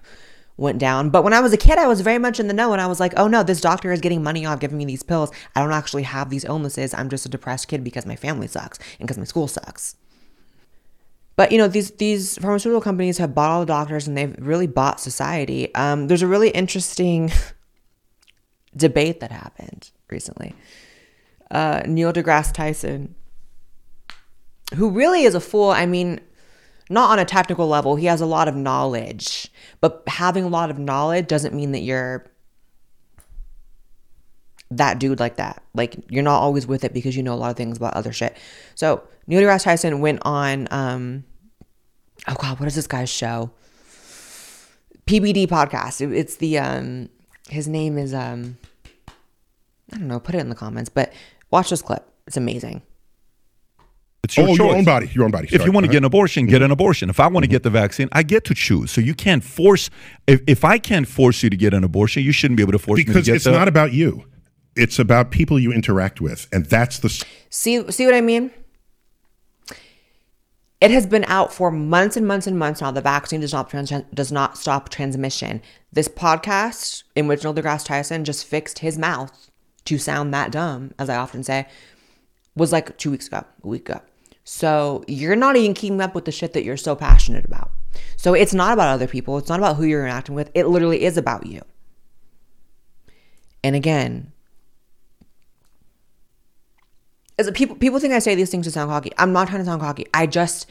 went 0.57 0.79
down. 0.79 1.09
But 1.09 1.25
when 1.25 1.33
I 1.33 1.41
was 1.41 1.51
a 1.51 1.57
kid, 1.57 1.77
I 1.77 1.87
was 1.87 1.99
very 1.99 2.19
much 2.19 2.39
in 2.39 2.47
the 2.47 2.53
know 2.53 2.71
and 2.71 2.81
I 2.81 2.87
was 2.87 3.01
like, 3.01 3.13
oh 3.17 3.27
no, 3.27 3.43
this 3.43 3.59
doctor 3.59 3.91
is 3.91 3.99
getting 3.99 4.23
money 4.23 4.45
off 4.45 4.61
giving 4.61 4.77
me 4.77 4.85
these 4.85 5.03
pills. 5.03 5.29
I 5.57 5.61
don't 5.61 5.73
actually 5.73 6.03
have 6.03 6.29
these 6.29 6.45
illnesses. 6.45 6.93
I'm 6.93 7.09
just 7.09 7.25
a 7.25 7.29
depressed 7.29 7.67
kid 7.67 7.83
because 7.83 8.05
my 8.05 8.15
family 8.15 8.47
sucks 8.47 8.79
and 8.97 9.07
because 9.07 9.17
my 9.17 9.25
school 9.25 9.49
sucks. 9.49 9.97
But 11.37 11.51
you 11.51 11.59
know 11.59 11.67
these 11.67 11.91
these 11.91 12.37
pharmaceutical 12.39 12.81
companies 12.81 13.19
have 13.19 13.33
bought 13.33 13.51
all 13.51 13.59
the 13.61 13.67
doctors 13.67 14.07
and 14.07 14.17
they've 14.17 14.35
really 14.39 14.67
bought 14.67 14.99
society. 14.99 15.73
Um, 15.75 16.07
there's 16.07 16.23
a 16.23 16.27
really 16.27 16.49
interesting 16.49 17.31
debate 18.75 19.21
that 19.21 19.31
happened 19.31 19.91
recently. 20.09 20.55
Uh, 21.49 21.83
Neil 21.85 22.11
deGrasse 22.11 22.51
Tyson, 22.53 23.15
who 24.75 24.89
really 24.89 25.23
is 25.23 25.35
a 25.35 25.39
fool. 25.39 25.69
I 25.69 25.85
mean, 25.85 26.19
not 26.89 27.11
on 27.11 27.19
a 27.19 27.25
technical 27.25 27.67
level. 27.67 27.95
He 27.95 28.07
has 28.07 28.19
a 28.19 28.25
lot 28.25 28.47
of 28.47 28.55
knowledge, 28.55 29.51
but 29.79 30.03
having 30.07 30.43
a 30.43 30.49
lot 30.49 30.71
of 30.71 30.79
knowledge 30.79 31.27
doesn't 31.27 31.53
mean 31.53 31.71
that 31.73 31.81
you're 31.81 32.25
that 34.71 34.99
dude 34.99 35.19
like 35.19 35.37
that. 35.37 35.63
Like 35.75 35.97
you're 36.09 36.23
not 36.23 36.41
always 36.41 36.65
with 36.65 36.83
it 36.83 36.93
because 36.93 37.15
you 37.15 37.21
know 37.21 37.33
a 37.33 37.35
lot 37.35 37.51
of 37.51 37.57
things 37.57 37.77
about 37.77 37.93
other 37.93 38.11
shit. 38.11 38.35
So 38.73 39.03
Neil 39.27 39.41
deGrasse 39.41 39.63
Tyson 39.63 40.01
went 40.01 40.19
on 40.23 40.67
um 40.71 41.23
oh 42.27 42.35
god, 42.39 42.59
what 42.59 42.67
is 42.67 42.75
this 42.75 42.87
guy's 42.87 43.09
show? 43.09 43.51
PBD 45.05 45.47
podcast. 45.47 46.01
It- 46.01 46.13
It's 46.15 46.35
the 46.35 46.57
um 46.59 47.09
his 47.49 47.67
name 47.67 47.97
is 47.97 48.13
um 48.13 48.57
I 49.93 49.97
don't 49.97 50.07
know, 50.07 50.19
put 50.19 50.35
it 50.35 50.39
in 50.39 50.49
the 50.49 50.55
comments, 50.55 50.89
but 50.89 51.13
watch 51.51 51.69
this 51.69 51.81
clip. 51.81 52.05
It's 52.27 52.35
amazing. 52.37 52.81
It's 54.23 54.35
your 54.35 54.49
oh, 54.49 54.53
your 54.55 54.75
own 54.75 54.83
body. 54.83 55.09
Your 55.13 55.23
own 55.23 55.31
body. 55.31 55.47
If 55.49 55.63
you 55.63 55.71
want 55.71 55.85
to 55.85 55.91
get 55.91 55.99
an 55.99 56.03
abortion, 56.03 56.47
get 56.47 56.61
an 56.61 56.71
abortion. 56.71 57.09
If 57.09 57.21
I 57.21 57.27
want 57.27 57.45
to 57.45 57.47
get 57.47 57.63
the 57.63 57.69
vaccine, 57.69 58.09
I 58.11 58.23
get 58.23 58.43
to 58.45 58.53
choose. 58.53 58.91
So 58.91 58.99
you 58.99 59.13
can't 59.13 59.41
force. 59.41 59.89
If, 60.27 60.41
if 60.47 60.65
I 60.65 60.77
can't 60.79 61.07
force 61.07 61.41
you 61.43 61.49
to 61.49 61.55
get 61.55 61.73
an 61.73 61.85
abortion, 61.85 62.23
you 62.23 62.33
shouldn't 62.33 62.57
be 62.57 62.63
able 62.63 62.73
to 62.73 62.79
force 62.79 62.97
me 62.97 63.03
to 63.05 63.13
get. 63.13 63.15
because 63.21 63.29
it's 63.29 63.45
the. 63.45 63.51
not 63.51 63.69
about 63.69 63.93
you. 63.93 64.25
It's 64.75 64.99
about 64.99 65.31
people 65.31 65.57
you 65.57 65.71
interact 65.71 66.19
with, 66.19 66.47
and 66.51 66.65
that's 66.65 66.99
the. 66.99 67.09
See 67.49 67.89
see 67.89 68.05
what 68.05 68.15
I 68.15 68.19
mean? 68.21 68.51
It 70.79 70.91
has 70.91 71.07
been 71.07 71.25
out 71.25 71.51
for 71.51 71.71
months 71.71 72.15
and 72.17 72.27
months 72.27 72.45
and 72.45 72.57
months 72.57 72.81
now. 72.81 72.91
The 72.91 73.01
vaccine 73.01 73.41
does 73.41 73.53
not 73.53 73.69
trans- 73.69 73.91
does 74.13 74.31
not 74.31 74.57
stop 74.57 74.89
transmission. 74.89 75.61
This 75.91 76.07
podcast, 76.07 77.03
in 77.15 77.27
which 77.27 77.43
Neil 77.43 77.53
deGrasse 77.53 77.85
Tyson 77.85 78.25
just 78.25 78.45
fixed 78.45 78.79
his 78.79 78.97
mouth 78.97 79.49
to 79.85 79.97
sound 79.97 80.33
that 80.33 80.51
dumb, 80.51 80.93
as 80.99 81.09
I 81.09 81.15
often 81.15 81.43
say, 81.43 81.67
was 82.55 82.71
like 82.71 82.97
two 82.97 83.09
weeks 83.09 83.27
ago, 83.27 83.43
a 83.63 83.67
week 83.67 83.89
ago. 83.89 84.01
So 84.43 85.03
you're 85.07 85.35
not 85.35 85.55
even 85.55 85.73
keeping 85.73 85.99
up 85.99 86.13
with 86.13 86.25
the 86.25 86.31
shit 86.31 86.53
that 86.53 86.63
you're 86.63 86.77
so 86.77 86.95
passionate 86.95 87.45
about. 87.45 87.71
So 88.15 88.33
it's 88.33 88.53
not 88.53 88.73
about 88.73 88.93
other 88.93 89.07
people. 89.07 89.37
It's 89.37 89.49
not 89.49 89.59
about 89.59 89.77
who 89.77 89.83
you're 89.83 90.05
interacting 90.05 90.35
with. 90.35 90.51
It 90.53 90.67
literally 90.67 91.03
is 91.03 91.17
about 91.17 91.47
you. 91.47 91.61
And 93.63 93.75
again, 93.75 94.31
is 97.37 97.49
people 97.51 97.75
people 97.75 97.99
think 97.99 98.13
I 98.13 98.19
say 98.19 98.35
these 98.35 98.49
things 98.49 98.65
to 98.65 98.71
sound 98.71 98.89
cocky. 98.89 99.11
I'm 99.17 99.31
not 99.31 99.47
trying 99.47 99.59
to 99.59 99.65
sound 99.65 99.81
cocky. 99.81 100.05
I 100.13 100.25
just 100.25 100.67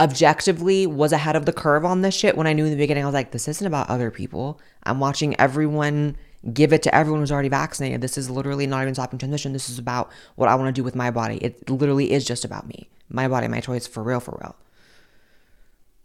objectively 0.00 0.86
was 0.86 1.12
ahead 1.12 1.36
of 1.36 1.44
the 1.44 1.52
curve 1.52 1.84
on 1.84 2.00
this 2.00 2.14
shit 2.14 2.36
when 2.36 2.46
I 2.46 2.54
knew 2.54 2.64
in 2.64 2.70
the 2.70 2.76
beginning 2.76 3.04
I 3.04 3.06
was 3.06 3.14
like, 3.14 3.32
this 3.32 3.48
isn't 3.48 3.66
about 3.66 3.90
other 3.90 4.10
people. 4.10 4.58
I'm 4.84 4.98
watching 4.98 5.38
everyone 5.38 6.16
give 6.54 6.72
it 6.72 6.82
to 6.84 6.94
everyone 6.94 7.20
who's 7.20 7.30
already 7.30 7.50
vaccinated. 7.50 8.00
This 8.00 8.16
is 8.16 8.30
literally 8.30 8.66
not 8.66 8.80
even 8.80 8.94
stopping 8.94 9.18
transmission. 9.18 9.52
This 9.52 9.68
is 9.68 9.78
about 9.78 10.10
what 10.36 10.48
I 10.48 10.54
want 10.54 10.74
to 10.74 10.78
do 10.78 10.82
with 10.82 10.96
my 10.96 11.10
body. 11.10 11.36
It 11.36 11.68
literally 11.68 12.12
is 12.12 12.24
just 12.24 12.46
about 12.46 12.66
me. 12.66 12.88
My 13.10 13.28
body, 13.28 13.46
my 13.46 13.60
choice 13.60 13.86
for 13.86 14.02
real, 14.02 14.20
for 14.20 14.38
real. 14.40 14.56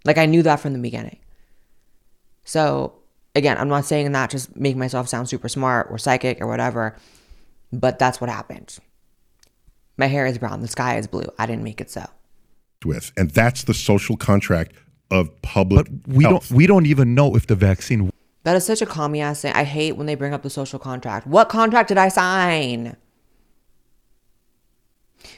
Like 0.04 0.18
I 0.18 0.26
knew 0.26 0.44
that 0.44 0.60
from 0.60 0.74
the 0.74 0.80
beginning. 0.80 1.20
So 2.44 2.96
again, 3.34 3.58
I'm 3.58 3.70
not 3.70 3.86
saying 3.86 4.12
that 4.12 4.30
just 4.30 4.56
make 4.58 4.76
myself 4.76 5.08
sound 5.08 5.30
super 5.30 5.48
smart 5.48 5.88
or 5.90 5.98
psychic 5.98 6.42
or 6.42 6.48
whatever, 6.48 6.98
but 7.72 7.98
that's 7.98 8.20
what 8.20 8.30
happened. 8.30 8.78
My 9.98 10.08
hair 10.08 10.26
is 10.26 10.38
brown. 10.38 10.62
The 10.62 10.68
sky 10.68 10.98
is 10.98 11.08
blue. 11.08 11.28
I 11.40 11.46
didn't 11.46 11.64
make 11.64 11.80
it 11.80 11.90
so. 11.90 12.06
with, 12.84 13.12
and 13.18 13.32
that's 13.32 13.64
the 13.64 13.74
social 13.74 14.18
contract 14.18 14.74
of 15.12 15.42
public. 15.42 15.88
But 15.90 16.14
we 16.16 16.24
health. 16.24 16.50
don't. 16.50 16.58
We 16.58 16.68
don't 16.68 16.86
even 16.86 17.16
know 17.16 17.36
if 17.36 17.48
the 17.48 17.56
vaccine. 17.56 18.12
That 18.44 18.56
is 18.56 18.66
such 18.66 18.82
a 18.82 18.86
commie 18.86 19.22
ass 19.22 19.42
thing. 19.42 19.54
I 19.54 19.64
hate 19.64 19.94
when 19.94 20.06
they 20.06 20.16
bring 20.16 20.34
up 20.34 20.44
the 20.44 20.50
social 20.50 20.78
contract. 20.78 21.26
What 21.26 21.50
contract 21.50 21.90
did 21.90 21.98
I 21.98 22.10
sign? 22.10 22.96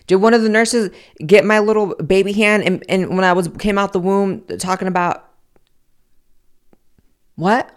Did 0.08 0.18
one 0.18 0.34
of 0.34 0.42
the 0.42 0.50
nurses 0.50 0.90
get 1.26 1.46
my 1.46 1.60
little 1.60 1.96
baby 1.96 2.34
hand 2.34 2.64
and, 2.64 2.84
and 2.90 3.10
when 3.16 3.24
I 3.24 3.34
was 3.34 3.48
came 3.60 3.78
out 3.78 3.94
the 3.94 4.00
womb 4.00 4.44
talking 4.60 4.88
about 4.88 5.30
what? 7.36 7.74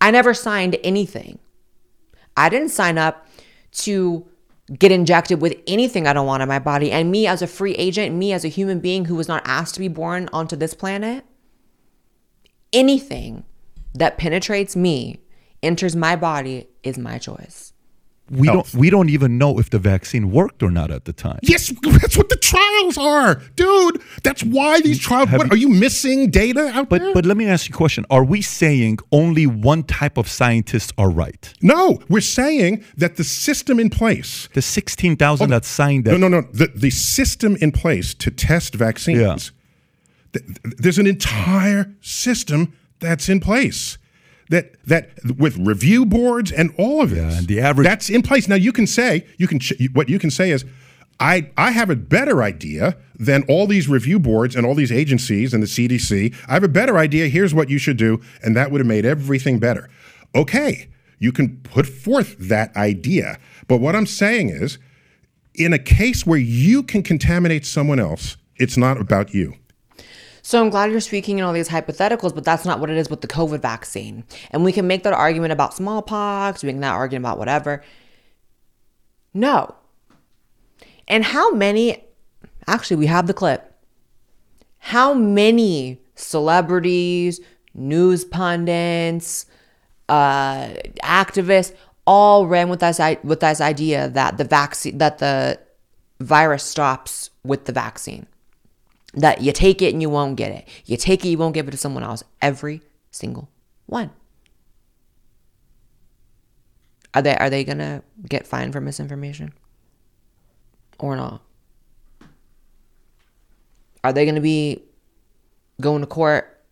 I 0.00 0.10
never 0.10 0.34
signed 0.34 0.76
anything. 0.82 1.38
I 2.36 2.48
didn't 2.48 2.70
sign 2.70 2.98
up 2.98 3.26
to 3.72 4.26
get 4.78 4.92
injected 4.92 5.40
with 5.40 5.56
anything 5.66 6.06
I 6.06 6.12
don't 6.12 6.26
want 6.26 6.42
in 6.42 6.48
my 6.48 6.58
body. 6.58 6.92
And 6.92 7.10
me 7.10 7.26
as 7.26 7.42
a 7.42 7.46
free 7.46 7.74
agent, 7.74 8.14
me 8.14 8.32
as 8.32 8.44
a 8.44 8.48
human 8.48 8.80
being 8.80 9.06
who 9.06 9.16
was 9.16 9.28
not 9.28 9.42
asked 9.44 9.74
to 9.74 9.80
be 9.80 9.88
born 9.88 10.28
onto 10.32 10.56
this 10.56 10.74
planet, 10.74 11.24
anything 12.72 13.44
that 13.94 14.18
penetrates 14.18 14.76
me, 14.76 15.20
enters 15.62 15.96
my 15.96 16.14
body, 16.14 16.68
is 16.82 16.96
my 16.96 17.18
choice. 17.18 17.72
We 18.30 18.46
Health. 18.46 18.70
don't. 18.72 18.80
We 18.80 18.90
don't 18.90 19.08
even 19.10 19.38
know 19.38 19.58
if 19.58 19.70
the 19.70 19.80
vaccine 19.80 20.30
worked 20.30 20.62
or 20.62 20.70
not 20.70 20.92
at 20.92 21.04
the 21.04 21.12
time. 21.12 21.40
Yes, 21.42 21.72
that's 22.00 22.16
what 22.16 22.28
the 22.28 22.36
trials 22.36 22.96
are, 22.96 23.42
dude. 23.56 24.00
That's 24.22 24.44
why 24.44 24.80
these 24.80 25.00
trials. 25.00 25.28
Have 25.30 25.38
What 25.38 25.48
you- 25.48 25.52
are 25.52 25.56
you 25.56 25.68
missing 25.68 26.30
data 26.30 26.70
out 26.72 26.88
But 26.88 27.00
there? 27.02 27.12
but 27.12 27.26
let 27.26 27.36
me 27.36 27.46
ask 27.46 27.68
you 27.68 27.74
a 27.74 27.76
question. 27.76 28.06
Are 28.08 28.22
we 28.24 28.40
saying 28.40 28.98
only 29.10 29.46
one 29.48 29.82
type 29.82 30.16
of 30.16 30.28
scientists 30.28 30.92
are 30.96 31.10
right? 31.10 31.52
no, 31.60 31.98
we're 32.08 32.20
saying 32.20 32.84
that 32.96 33.16
the 33.16 33.24
system 33.24 33.80
in 33.80 33.90
place. 33.90 34.48
The 34.54 34.62
sixteen 34.62 35.16
thousand 35.16 35.50
oh, 35.52 35.56
that 35.56 35.64
signed 35.64 36.04
that. 36.04 36.12
No, 36.12 36.28
no, 36.28 36.28
no. 36.28 36.46
The 36.52 36.68
the 36.72 36.90
system 36.90 37.56
in 37.60 37.72
place 37.72 38.14
to 38.14 38.30
test 38.30 38.74
vaccines. 38.76 39.50
th- 40.32 40.46
th- 40.46 40.76
there's 40.78 40.98
an 40.98 41.08
entire 41.08 41.92
system 42.00 42.74
that's 43.00 43.28
in 43.28 43.40
place. 43.40 43.98
That 44.50 44.74
that 44.86 45.10
with 45.38 45.56
review 45.56 46.04
boards 46.04 46.52
and 46.52 46.74
all 46.76 47.00
of 47.02 47.10
this. 47.10 47.38
and 47.38 47.48
the 47.48 47.60
average- 47.60 47.86
that's 47.86 48.10
in 48.10 48.22
place. 48.22 48.46
Now 48.48 48.56
you 48.56 48.72
can 48.72 48.86
say 48.86 49.26
you 49.38 49.48
can 49.48 49.58
ch- 49.58 49.72
what 49.92 50.08
you 50.08 50.18
can 50.18 50.30
say 50.30 50.50
is. 50.50 50.64
I, 51.22 51.50
I 51.58 51.72
have 51.72 51.90
a 51.90 51.96
better 51.96 52.42
idea 52.42 52.96
than 53.14 53.42
all 53.42 53.66
these 53.66 53.90
review 53.90 54.18
boards 54.18 54.56
and 54.56 54.64
all 54.64 54.74
these 54.74 54.90
agencies 54.90 55.52
and 55.52 55.62
the 55.62 55.66
CDC. 55.66 56.34
I 56.48 56.54
have 56.54 56.64
a 56.64 56.68
better 56.68 56.96
idea. 56.96 57.28
Here's 57.28 57.52
what 57.52 57.68
you 57.68 57.76
should 57.76 57.98
do. 57.98 58.22
And 58.42 58.56
that 58.56 58.70
would 58.70 58.80
have 58.80 58.86
made 58.86 59.04
everything 59.04 59.58
better. 59.58 59.90
Okay, 60.34 60.88
you 61.18 61.30
can 61.30 61.58
put 61.58 61.86
forth 61.86 62.36
that 62.38 62.74
idea. 62.74 63.38
But 63.68 63.82
what 63.82 63.94
I'm 63.94 64.06
saying 64.06 64.48
is, 64.48 64.78
in 65.54 65.74
a 65.74 65.78
case 65.78 66.24
where 66.24 66.38
you 66.38 66.82
can 66.82 67.02
contaminate 67.02 67.66
someone 67.66 68.00
else, 68.00 68.38
it's 68.56 68.78
not 68.78 68.98
about 68.98 69.34
you. 69.34 69.56
So 70.42 70.60
I'm 70.60 70.70
glad 70.70 70.90
you're 70.90 71.00
speaking 71.00 71.38
in 71.38 71.44
all 71.44 71.52
these 71.52 71.68
hypotheticals, 71.68 72.34
but 72.34 72.44
that's 72.44 72.64
not 72.64 72.80
what 72.80 72.90
it 72.90 72.96
is 72.96 73.10
with 73.10 73.20
the 73.20 73.28
COVID 73.28 73.60
vaccine. 73.60 74.24
And 74.50 74.64
we 74.64 74.72
can 74.72 74.86
make 74.86 75.02
that 75.02 75.12
argument 75.12 75.52
about 75.52 75.74
smallpox, 75.74 76.62
we 76.62 76.70
can 76.70 76.80
that 76.80 76.94
argument 76.94 77.24
about 77.24 77.38
whatever. 77.38 77.82
No. 79.34 79.74
And 81.06 81.24
how 81.24 81.52
many 81.52 82.04
actually 82.66 82.96
we 82.96 83.06
have 83.06 83.26
the 83.26 83.34
clip. 83.34 83.66
How 84.78 85.12
many 85.12 86.00
celebrities, 86.14 87.40
news 87.74 88.24
pundits, 88.24 89.46
uh, 90.08 90.68
activists 91.02 91.74
all 92.06 92.46
ran 92.46 92.68
with 92.68 92.80
this 92.80 92.98
with 93.22 93.40
this 93.40 93.60
idea 93.60 94.08
that 94.08 94.38
the 94.38 94.44
vaccine 94.44 94.98
that 94.98 95.18
the 95.18 95.58
virus 96.18 96.64
stops 96.64 97.30
with 97.44 97.66
the 97.66 97.72
vaccine 97.72 98.26
that 99.14 99.40
you 99.42 99.52
take 99.52 99.82
it 99.82 99.92
and 99.92 100.00
you 100.00 100.10
won't 100.10 100.36
get 100.36 100.52
it. 100.52 100.68
You 100.86 100.96
take 100.96 101.24
it, 101.24 101.28
you 101.28 101.38
won't 101.38 101.54
give 101.54 101.66
it 101.68 101.72
to 101.72 101.76
someone 101.76 102.02
else. 102.02 102.22
Every 102.40 102.82
single 103.10 103.48
one. 103.86 104.10
Are 107.12 107.22
they 107.22 107.36
are 107.36 107.50
they 107.50 107.64
gonna 107.64 108.02
get 108.28 108.46
fined 108.46 108.72
for 108.72 108.80
misinformation? 108.80 109.52
Or 110.98 111.16
not? 111.16 111.42
Are 114.04 114.12
they 114.12 114.24
gonna 114.24 114.40
be 114.40 114.82
going 115.80 116.00
to 116.02 116.06
court 116.06 116.62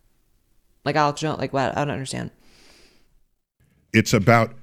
like 0.84 0.96
Alex 0.96 1.20
Jones? 1.20 1.38
Like 1.38 1.52
what? 1.52 1.76
I 1.76 1.84
don't 1.84 1.90
understand. 1.90 2.30
It's 3.92 4.12
about 4.12 4.54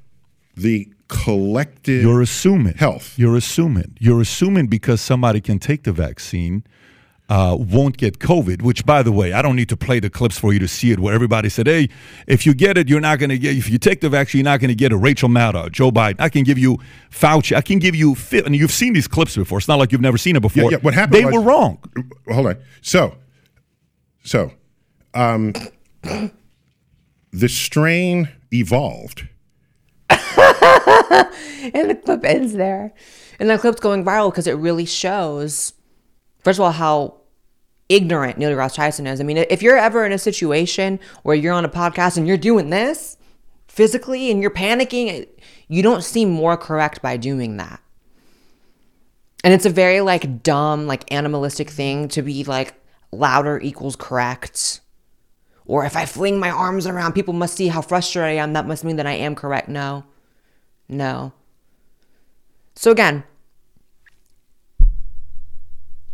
the 0.55 0.89
collective 1.07 2.01
You're 2.01 2.21
assuming 2.21 2.75
health. 2.75 3.17
You're 3.17 3.35
assuming. 3.35 3.95
You're 3.99 4.21
assuming 4.21 4.67
because 4.67 5.01
somebody 5.01 5.41
can 5.41 5.59
take 5.59 5.83
the 5.83 5.91
vaccine, 5.91 6.63
uh, 7.27 7.57
won't 7.59 7.97
get 7.97 8.19
COVID. 8.19 8.61
Which, 8.61 8.85
by 8.85 9.01
the 9.01 9.11
way, 9.11 9.33
I 9.33 9.41
don't 9.41 9.55
need 9.55 9.69
to 9.69 9.77
play 9.77 9.99
the 9.99 10.09
clips 10.09 10.37
for 10.37 10.53
you 10.53 10.59
to 10.59 10.67
see 10.67 10.91
it. 10.91 10.99
Where 10.99 11.13
everybody 11.13 11.49
said, 11.49 11.67
"Hey, 11.67 11.89
if 12.27 12.45
you 12.45 12.53
get 12.53 12.77
it, 12.77 12.87
you're 12.87 13.01
not 13.01 13.17
going 13.19 13.29
to 13.31 13.37
get. 13.39 13.55
If 13.57 13.69
you 13.69 13.77
take 13.79 14.01
the 14.01 14.09
vaccine, 14.09 14.39
you're 14.39 14.51
not 14.51 14.59
going 14.59 14.69
to 14.69 14.75
get 14.75 14.91
it." 14.91 14.95
Rachel 14.97 15.29
Maddow, 15.29 15.71
Joe 15.71 15.91
Biden. 15.91 16.17
I 16.19 16.29
can 16.29 16.43
give 16.43 16.57
you 16.59 16.77
Fauci. 17.11 17.55
I 17.55 17.61
can 17.61 17.79
give 17.79 17.95
you. 17.95 18.13
Fi- 18.15 18.43
and 18.45 18.55
you've 18.55 18.71
seen 18.71 18.93
these 18.93 19.07
clips 19.07 19.35
before. 19.35 19.57
It's 19.57 19.67
not 19.67 19.79
like 19.79 19.91
you've 19.91 20.01
never 20.01 20.17
seen 20.17 20.35
it 20.35 20.41
before. 20.41 20.71
yeah, 20.71 20.77
what 20.77 20.93
happened 20.93 21.15
They 21.15 21.25
was- 21.25 21.33
were 21.33 21.41
wrong. 21.41 21.79
Hold 22.31 22.47
on. 22.47 22.57
So, 22.81 23.15
so, 24.23 24.51
um, 25.15 25.53
the 27.31 27.49
strain 27.49 28.29
evolved. 28.51 29.27
And 31.73 31.89
the 31.89 31.95
clip 31.95 32.23
ends 32.23 32.53
there. 32.53 32.93
And 33.39 33.49
the 33.49 33.57
clip's 33.57 33.79
going 33.79 34.05
viral 34.05 34.29
because 34.31 34.45
it 34.45 34.53
really 34.53 34.85
shows, 34.85 35.73
first 36.45 36.59
of 36.59 36.63
all, 36.63 36.71
how 36.71 37.17
ignorant 37.89 38.37
Neil 38.37 38.51
deGrasse 38.51 38.75
Tyson 38.75 39.07
is. 39.07 39.19
I 39.19 39.23
mean, 39.23 39.37
if 39.37 39.61
you're 39.61 39.77
ever 39.77 40.05
in 40.05 40.11
a 40.11 40.17
situation 40.17 40.99
where 41.23 41.35
you're 41.35 41.53
on 41.53 41.65
a 41.65 41.69
podcast 41.69 42.17
and 42.17 42.27
you're 42.27 42.37
doing 42.37 42.69
this 42.69 43.17
physically 43.67 44.31
and 44.31 44.41
you're 44.41 44.51
panicking, 44.51 45.27
you 45.67 45.83
don't 45.83 46.03
seem 46.03 46.29
more 46.29 46.55
correct 46.55 47.01
by 47.01 47.17
doing 47.17 47.57
that. 47.57 47.81
And 49.43 49.53
it's 49.53 49.65
a 49.65 49.69
very 49.69 50.01
like 50.01 50.43
dumb, 50.43 50.87
like 50.87 51.11
animalistic 51.11 51.69
thing 51.69 52.07
to 52.09 52.21
be 52.21 52.43
like 52.43 52.73
louder 53.11 53.59
equals 53.59 53.95
correct. 53.95 54.81
Or 55.65 55.83
if 55.83 55.95
I 55.95 56.05
fling 56.05 56.39
my 56.39 56.51
arms 56.51 56.85
around, 56.85 57.13
people 57.13 57.33
must 57.33 57.55
see 57.55 57.67
how 57.67 57.81
frustrated 57.81 58.39
I 58.39 58.43
am. 58.43 58.53
That 58.53 58.67
must 58.67 58.83
mean 58.83 58.97
that 58.97 59.07
I 59.07 59.13
am 59.13 59.35
correct. 59.35 59.67
No. 59.67 60.05
No. 60.87 61.33
So 62.75 62.91
again, 62.91 63.23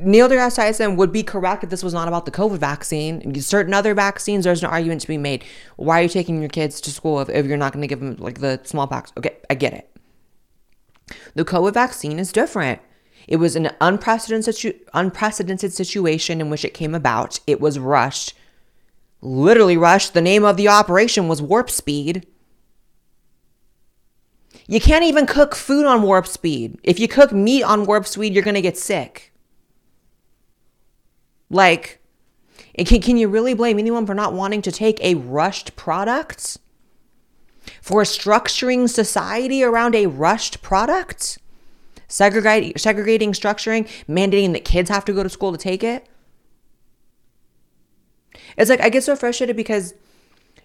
Neil 0.04 0.28
deGrasse 0.28 0.56
Tyson 0.56 0.95
would 0.95 1.12
be 1.12 1.24
correct 1.24 1.64
if 1.64 1.70
this 1.70 1.84
was 1.84 1.93
not 1.93 2.08
about 2.08 2.26
the 2.26 2.32
COVID 2.32 2.58
vaccine. 2.58 3.39
Certain 3.41 3.74
other 3.74 3.93
vaccines, 3.93 4.43
there's 4.43 4.64
an 4.64 4.70
argument 4.70 5.02
to 5.02 5.08
be 5.08 5.18
made. 5.18 5.43
Why 5.76 5.99
are 5.99 6.04
you 6.04 6.10
taking 6.10 6.39
your 6.39 6.49
kids 6.49 6.82
to 6.82 6.91
school 6.91 7.20
if, 7.20 7.30
if 7.30 7.45
you're 7.45 7.58
not 7.58 7.74
going 7.74 7.82
to 7.82 7.88
give 7.88 7.99
them 7.99 8.16
like 8.18 8.39
the 8.39 8.60
smallpox? 8.64 9.12
Okay, 9.18 9.38
I 9.49 9.56
get 9.56 9.74
it. 9.74 9.89
The 11.36 11.45
COVID 11.45 11.74
vaccine 11.74 12.20
is 12.20 12.32
different. 12.32 12.82
It 13.28 13.38
was 13.38 13.56
an 13.56 13.70
unprecedented 13.80 14.56
situ- 14.56 14.80
unprecedented 14.93 15.74
situation 15.74 16.41
in 16.41 16.49
which 16.49 16.66
it 16.66 16.74
came 16.74 16.95
about. 16.95 17.39
It 17.45 17.62
was 17.62 17.78
rushed, 17.78 18.34
literally 19.22 19.78
rushed. 19.78 20.14
The 20.14 20.22
name 20.22 20.43
of 20.43 20.58
the 20.58 20.68
operation 20.68 21.28
was 21.28 21.41
Warp 21.41 21.70
Speed. 21.70 22.26
You 24.68 24.80
can't 24.80 25.04
even 25.04 25.26
cook 25.26 25.56
food 25.56 25.86
on 25.86 26.02
warp 26.02 26.28
speed. 26.28 26.80
If 26.84 26.99
you 26.99 27.08
cook 27.08 27.32
meat 27.32 27.64
on 27.64 27.86
warp 27.86 28.08
speed, 28.08 28.34
you're 28.34 28.43
going 28.43 28.56
to 28.56 28.62
get 28.62 28.78
sick. 28.78 29.31
Like, 31.52 31.99
can, 32.78 33.02
can 33.02 33.18
you 33.18 33.28
really 33.28 33.54
blame 33.54 33.78
anyone 33.78 34.06
for 34.06 34.16
not 34.16 34.34
wanting 34.34 34.62
to 34.64 34.72
take 34.72 35.04
a 35.04 35.16
rushed 35.16 35.76
product? 35.76 36.58
For 37.82 38.02
structuring 38.04 38.89
society 38.89 39.64
around 39.64 39.93
a 39.93 40.08
rushed 40.08 40.62
product? 40.62 41.38
Segregating, 42.08 42.74
segregating, 42.78 43.34
structuring, 43.34 43.88
mandating 44.08 44.54
that 44.54 44.66
kids 44.66 44.89
have 44.89 45.06
to 45.06 45.14
go 45.14 45.24
to 45.24 45.30
school 45.30 45.52
to 45.52 45.58
take 45.58 45.84
it? 45.84 46.08
It's 48.58 48.70
like, 48.70 48.82
I 48.82 48.89
get 48.89 49.04
so 49.04 49.16
frustrated 49.16 49.56
because 49.56 49.93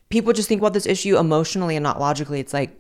people 0.09 0.33
just 0.33 0.49
think 0.49 0.61
about 0.61 0.73
this 0.73 0.87
issue 0.87 1.19
emotionally 1.19 1.77
and 1.77 1.83
not 1.83 2.01
logically. 2.01 2.41
It's 2.41 2.55
like, 2.55 2.77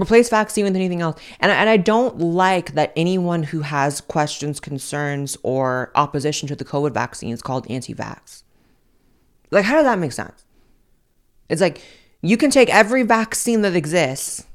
replace 0.00 0.28
vaccine 0.28 0.64
with 0.64 0.76
anything 0.76 1.00
else. 1.00 1.20
And, 1.40 1.50
and 1.50 1.68
I 1.68 1.76
don't 1.76 2.18
like 2.18 2.72
that 2.74 2.92
anyone 2.96 3.42
who 3.44 3.60
has 3.60 4.00
questions, 4.00 4.60
concerns, 4.60 5.36
or 5.42 5.92
opposition 5.94 6.48
to 6.48 6.56
the 6.56 6.64
COVID 6.64 6.92
vaccine 6.92 7.32
is 7.32 7.42
called 7.42 7.70
anti 7.70 7.94
vax. 7.94 8.42
Like, 9.50 9.64
how 9.64 9.74
does 9.74 9.84
that 9.84 9.98
make 9.98 10.12
sense? 10.12 10.44
It's 11.48 11.60
like 11.60 11.80
you 12.22 12.36
can 12.36 12.50
take 12.50 12.68
every 12.74 13.02
vaccine 13.02 13.62
that 13.62 13.76
exists, 13.76 14.46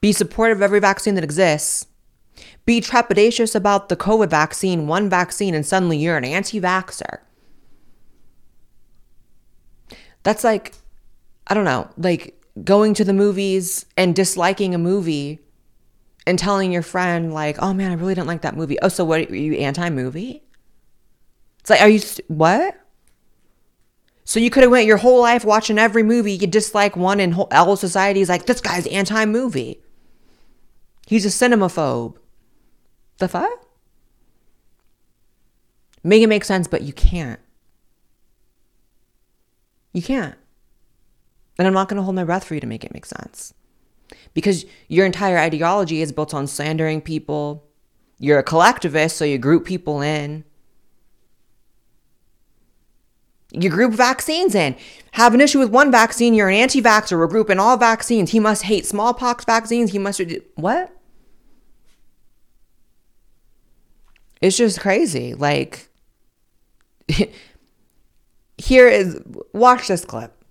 be 0.00 0.12
supportive 0.12 0.58
of 0.58 0.62
every 0.62 0.80
vaccine 0.80 1.14
that 1.16 1.24
exists, 1.24 1.86
be 2.64 2.80
trepidatious 2.80 3.54
about 3.54 3.88
the 3.88 3.96
COVID 3.96 4.30
vaccine, 4.30 4.86
one 4.86 5.10
vaccine, 5.10 5.54
and 5.54 5.66
suddenly 5.66 5.98
you're 5.98 6.16
an 6.16 6.24
anti-vaxer. 6.24 7.18
That's 10.22 10.44
like, 10.44 10.74
I 11.48 11.54
don't 11.54 11.64
know, 11.64 11.90
like 11.98 12.40
going 12.64 12.94
to 12.94 13.04
the 13.04 13.12
movies 13.12 13.86
and 13.96 14.14
disliking 14.14 14.74
a 14.74 14.78
movie 14.78 15.40
and 16.26 16.38
telling 16.38 16.72
your 16.72 16.82
friend 16.82 17.32
like, 17.32 17.56
"Oh 17.60 17.72
man, 17.72 17.90
I 17.90 17.94
really 17.94 18.14
didn't 18.14 18.28
like 18.28 18.42
that 18.42 18.56
movie." 18.56 18.78
Oh, 18.82 18.88
so 18.88 19.04
what 19.04 19.30
are 19.30 19.36
you 19.36 19.54
anti-movie? 19.54 20.42
It's 21.60 21.70
like, 21.70 21.80
are 21.80 21.88
you 21.88 22.00
what? 22.28 22.78
So 24.24 24.38
you 24.38 24.50
could 24.50 24.62
have 24.62 24.72
went 24.72 24.86
your 24.86 24.98
whole 24.98 25.20
life 25.20 25.44
watching 25.44 25.78
every 25.78 26.02
movie 26.02 26.32
you 26.32 26.46
dislike 26.46 26.96
one, 26.96 27.20
and 27.20 27.34
whole, 27.34 27.48
all 27.50 27.76
society 27.76 28.20
is 28.20 28.28
like, 28.28 28.46
"This 28.46 28.60
guy's 28.60 28.86
anti-movie. 28.86 29.82
He's 31.06 31.26
a 31.26 31.28
cinemaphobe." 31.28 32.16
The 33.18 33.28
fuck? 33.28 33.66
Make 36.04 36.22
it 36.22 36.28
make 36.28 36.44
sense, 36.44 36.66
but 36.66 36.82
you 36.82 36.92
can't. 36.92 37.40
You 39.92 40.02
can't. 40.02 40.34
And 41.62 41.68
I'm 41.68 41.74
not 41.74 41.88
going 41.88 41.98
to 41.98 42.02
hold 42.02 42.16
my 42.16 42.24
breath 42.24 42.42
for 42.42 42.54
you 42.54 42.60
to 42.60 42.66
make 42.66 42.82
it 42.82 42.92
make 42.92 43.06
sense. 43.06 43.54
Because 44.34 44.66
your 44.88 45.06
entire 45.06 45.38
ideology 45.38 46.02
is 46.02 46.10
built 46.10 46.34
on 46.34 46.48
slandering 46.48 47.00
people. 47.00 47.62
You're 48.18 48.40
a 48.40 48.42
collectivist, 48.42 49.16
so 49.16 49.24
you 49.24 49.38
group 49.38 49.64
people 49.64 50.00
in. 50.00 50.42
You 53.52 53.70
group 53.70 53.92
vaccines 53.92 54.56
in. 54.56 54.74
Have 55.12 55.34
an 55.34 55.40
issue 55.40 55.60
with 55.60 55.70
one 55.70 55.92
vaccine, 55.92 56.34
you're 56.34 56.48
an 56.48 56.56
anti 56.56 56.82
vaxxer. 56.82 57.16
We're 57.16 57.28
grouping 57.28 57.60
all 57.60 57.76
vaccines. 57.76 58.32
He 58.32 58.40
must 58.40 58.64
hate 58.64 58.84
smallpox 58.84 59.44
vaccines. 59.44 59.92
He 59.92 60.00
must. 60.00 60.20
What? 60.56 60.90
It's 64.40 64.56
just 64.56 64.80
crazy. 64.80 65.34
Like, 65.34 65.90
here 68.58 68.88
is. 68.88 69.20
Watch 69.52 69.86
this 69.86 70.04
clip. 70.04 70.41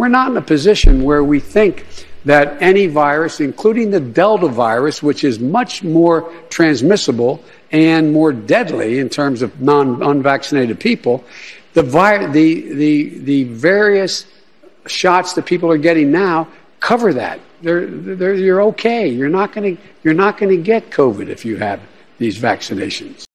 We're 0.00 0.08
not 0.08 0.30
in 0.30 0.36
a 0.38 0.40
position 0.40 1.02
where 1.02 1.22
we 1.22 1.40
think 1.40 1.84
that 2.24 2.62
any 2.62 2.86
virus, 2.86 3.38
including 3.38 3.90
the 3.90 4.00
Delta 4.00 4.48
virus, 4.48 5.02
which 5.02 5.24
is 5.24 5.38
much 5.38 5.82
more 5.82 6.32
transmissible 6.48 7.44
and 7.70 8.10
more 8.10 8.32
deadly 8.32 8.98
in 8.98 9.10
terms 9.10 9.42
of 9.42 9.60
non 9.60 10.02
unvaccinated 10.02 10.80
people, 10.80 11.22
the, 11.74 11.82
vi- 11.82 12.28
the, 12.28 12.72
the, 12.72 13.18
the 13.18 13.44
various 13.44 14.24
shots 14.86 15.34
that 15.34 15.44
people 15.44 15.70
are 15.70 15.76
getting 15.76 16.10
now 16.10 16.48
cover 16.80 17.12
that. 17.12 17.38
They're, 17.60 17.84
they're, 17.86 18.32
you're 18.32 18.62
okay. 18.72 19.06
You're 19.06 19.28
not 19.28 19.52
going 19.52 19.76
to 19.76 19.82
you're 20.02 20.14
not 20.14 20.38
going 20.38 20.56
to 20.56 20.62
get 20.62 20.88
COVID 20.88 21.28
if 21.28 21.44
you 21.44 21.58
have 21.58 21.78
these 22.16 22.38
vaccinations. 22.38 23.26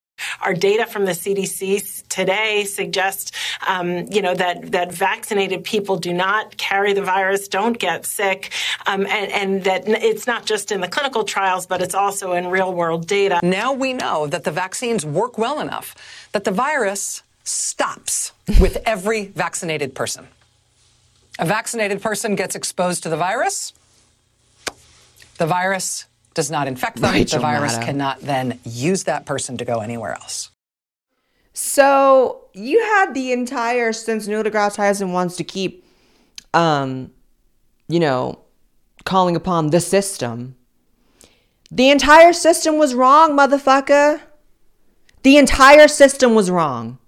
Our 0.42 0.54
data 0.54 0.86
from 0.86 1.06
the 1.06 1.12
CDC 1.12 2.08
today 2.08 2.66
suggests, 2.66 3.32
um, 3.68 4.06
you 4.12 4.22
know, 4.22 4.36
that 4.36 4.72
that 4.72 4.92
vaccinated 4.92 5.64
people 5.64 5.98
do 5.98 6.14
not 6.14 6.58
carry 6.58 6.94
the 6.94 7.02
virus, 7.02 7.48
don't 7.48 7.78
get 7.78 8.06
sick, 8.06 8.52
um, 8.86 9.06
and, 9.08 9.32
and 9.32 9.64
that 9.64 9.88
it's 9.88 10.28
not 10.28 10.46
just 10.46 10.72
in 10.72 10.82
the 10.82 10.88
clinical 10.88 11.24
trials, 11.24 11.66
but 11.66 11.82
it's 11.82 11.96
also 11.96 12.34
in 12.34 12.48
real 12.48 12.74
world 12.74 13.08
data. 13.08 13.40
Now 13.44 13.74
we 13.74 13.94
know 13.94 14.28
that 14.28 14.44
the 14.44 14.52
vaccines 14.52 15.06
work 15.06 15.38
well 15.38 15.60
enough 15.60 15.96
that 16.32 16.44
the 16.44 16.52
virus 16.52 17.24
stops 17.44 18.32
with 18.60 18.78
every 18.86 19.26
vaccinated 19.28 19.96
person. 19.96 20.28
A 21.38 21.46
vaccinated 21.46 22.02
person 22.02 22.36
gets 22.36 22.56
exposed 22.56 23.04
to 23.04 23.10
the 23.10 23.18
virus. 23.18 23.74
The 25.38 25.46
virus 25.46 26.06
does 26.36 26.52
not 26.52 26.68
infect 26.68 26.98
them. 27.02 27.12
Rachel 27.12 27.40
the 27.40 27.42
virus 27.42 27.78
Maddow. 27.78 27.86
cannot 27.86 28.22
then 28.22 28.60
use 28.64 29.06
that 29.06 29.26
person 29.26 29.58
to 29.58 29.66
go 29.66 29.80
anywhere 29.80 30.14
else. 30.14 30.52
So 31.54 32.50
you 32.54 32.80
had 32.80 33.14
the 33.14 33.32
entire 33.32 33.94
since 33.94 34.28
Neil 34.28 34.44
deGrasse 34.44 34.76
Tyson 34.76 35.14
wants 35.14 35.38
to 35.38 35.44
keep, 35.44 35.86
um, 36.54 37.12
you 37.88 38.00
know, 38.00 38.42
calling 39.06 39.36
upon 39.36 39.70
the 39.70 39.80
system. 39.80 40.56
The 41.72 41.90
entire 41.90 42.34
system 42.34 42.78
was 42.78 42.94
wrong, 42.94 43.32
motherfucker. 43.32 44.22
The 45.24 45.38
entire 45.38 45.88
system 45.88 46.36
was 46.36 46.52
wrong. 46.52 47.00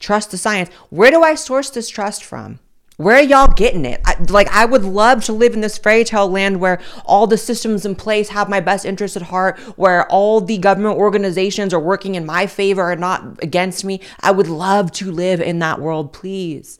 Trust 0.00 0.32
the 0.32 0.36
science. 0.36 0.68
Where 0.90 1.10
do 1.10 1.22
I 1.22 1.34
source 1.36 1.70
this 1.70 1.88
trust 1.88 2.24
from? 2.24 2.58
Where 2.96 3.16
are 3.16 3.22
y'all 3.22 3.52
getting 3.52 3.84
it? 3.84 4.00
I, 4.04 4.14
like, 4.28 4.48
I 4.48 4.64
would 4.64 4.84
love 4.84 5.24
to 5.24 5.32
live 5.32 5.52
in 5.52 5.60
this 5.60 5.78
fairy 5.78 6.04
tale 6.04 6.28
land 6.28 6.60
where 6.60 6.80
all 7.04 7.26
the 7.26 7.36
systems 7.36 7.84
in 7.84 7.96
place 7.96 8.28
have 8.28 8.48
my 8.48 8.60
best 8.60 8.84
interest 8.84 9.16
at 9.16 9.22
heart, 9.22 9.58
where 9.76 10.08
all 10.12 10.40
the 10.40 10.58
government 10.58 10.96
organizations 10.96 11.74
are 11.74 11.80
working 11.80 12.14
in 12.14 12.24
my 12.24 12.46
favor 12.46 12.92
and 12.92 13.00
not 13.00 13.42
against 13.42 13.84
me. 13.84 14.00
I 14.20 14.30
would 14.30 14.46
love 14.46 14.92
to 14.92 15.10
live 15.10 15.40
in 15.40 15.58
that 15.58 15.80
world, 15.80 16.12
please. 16.12 16.78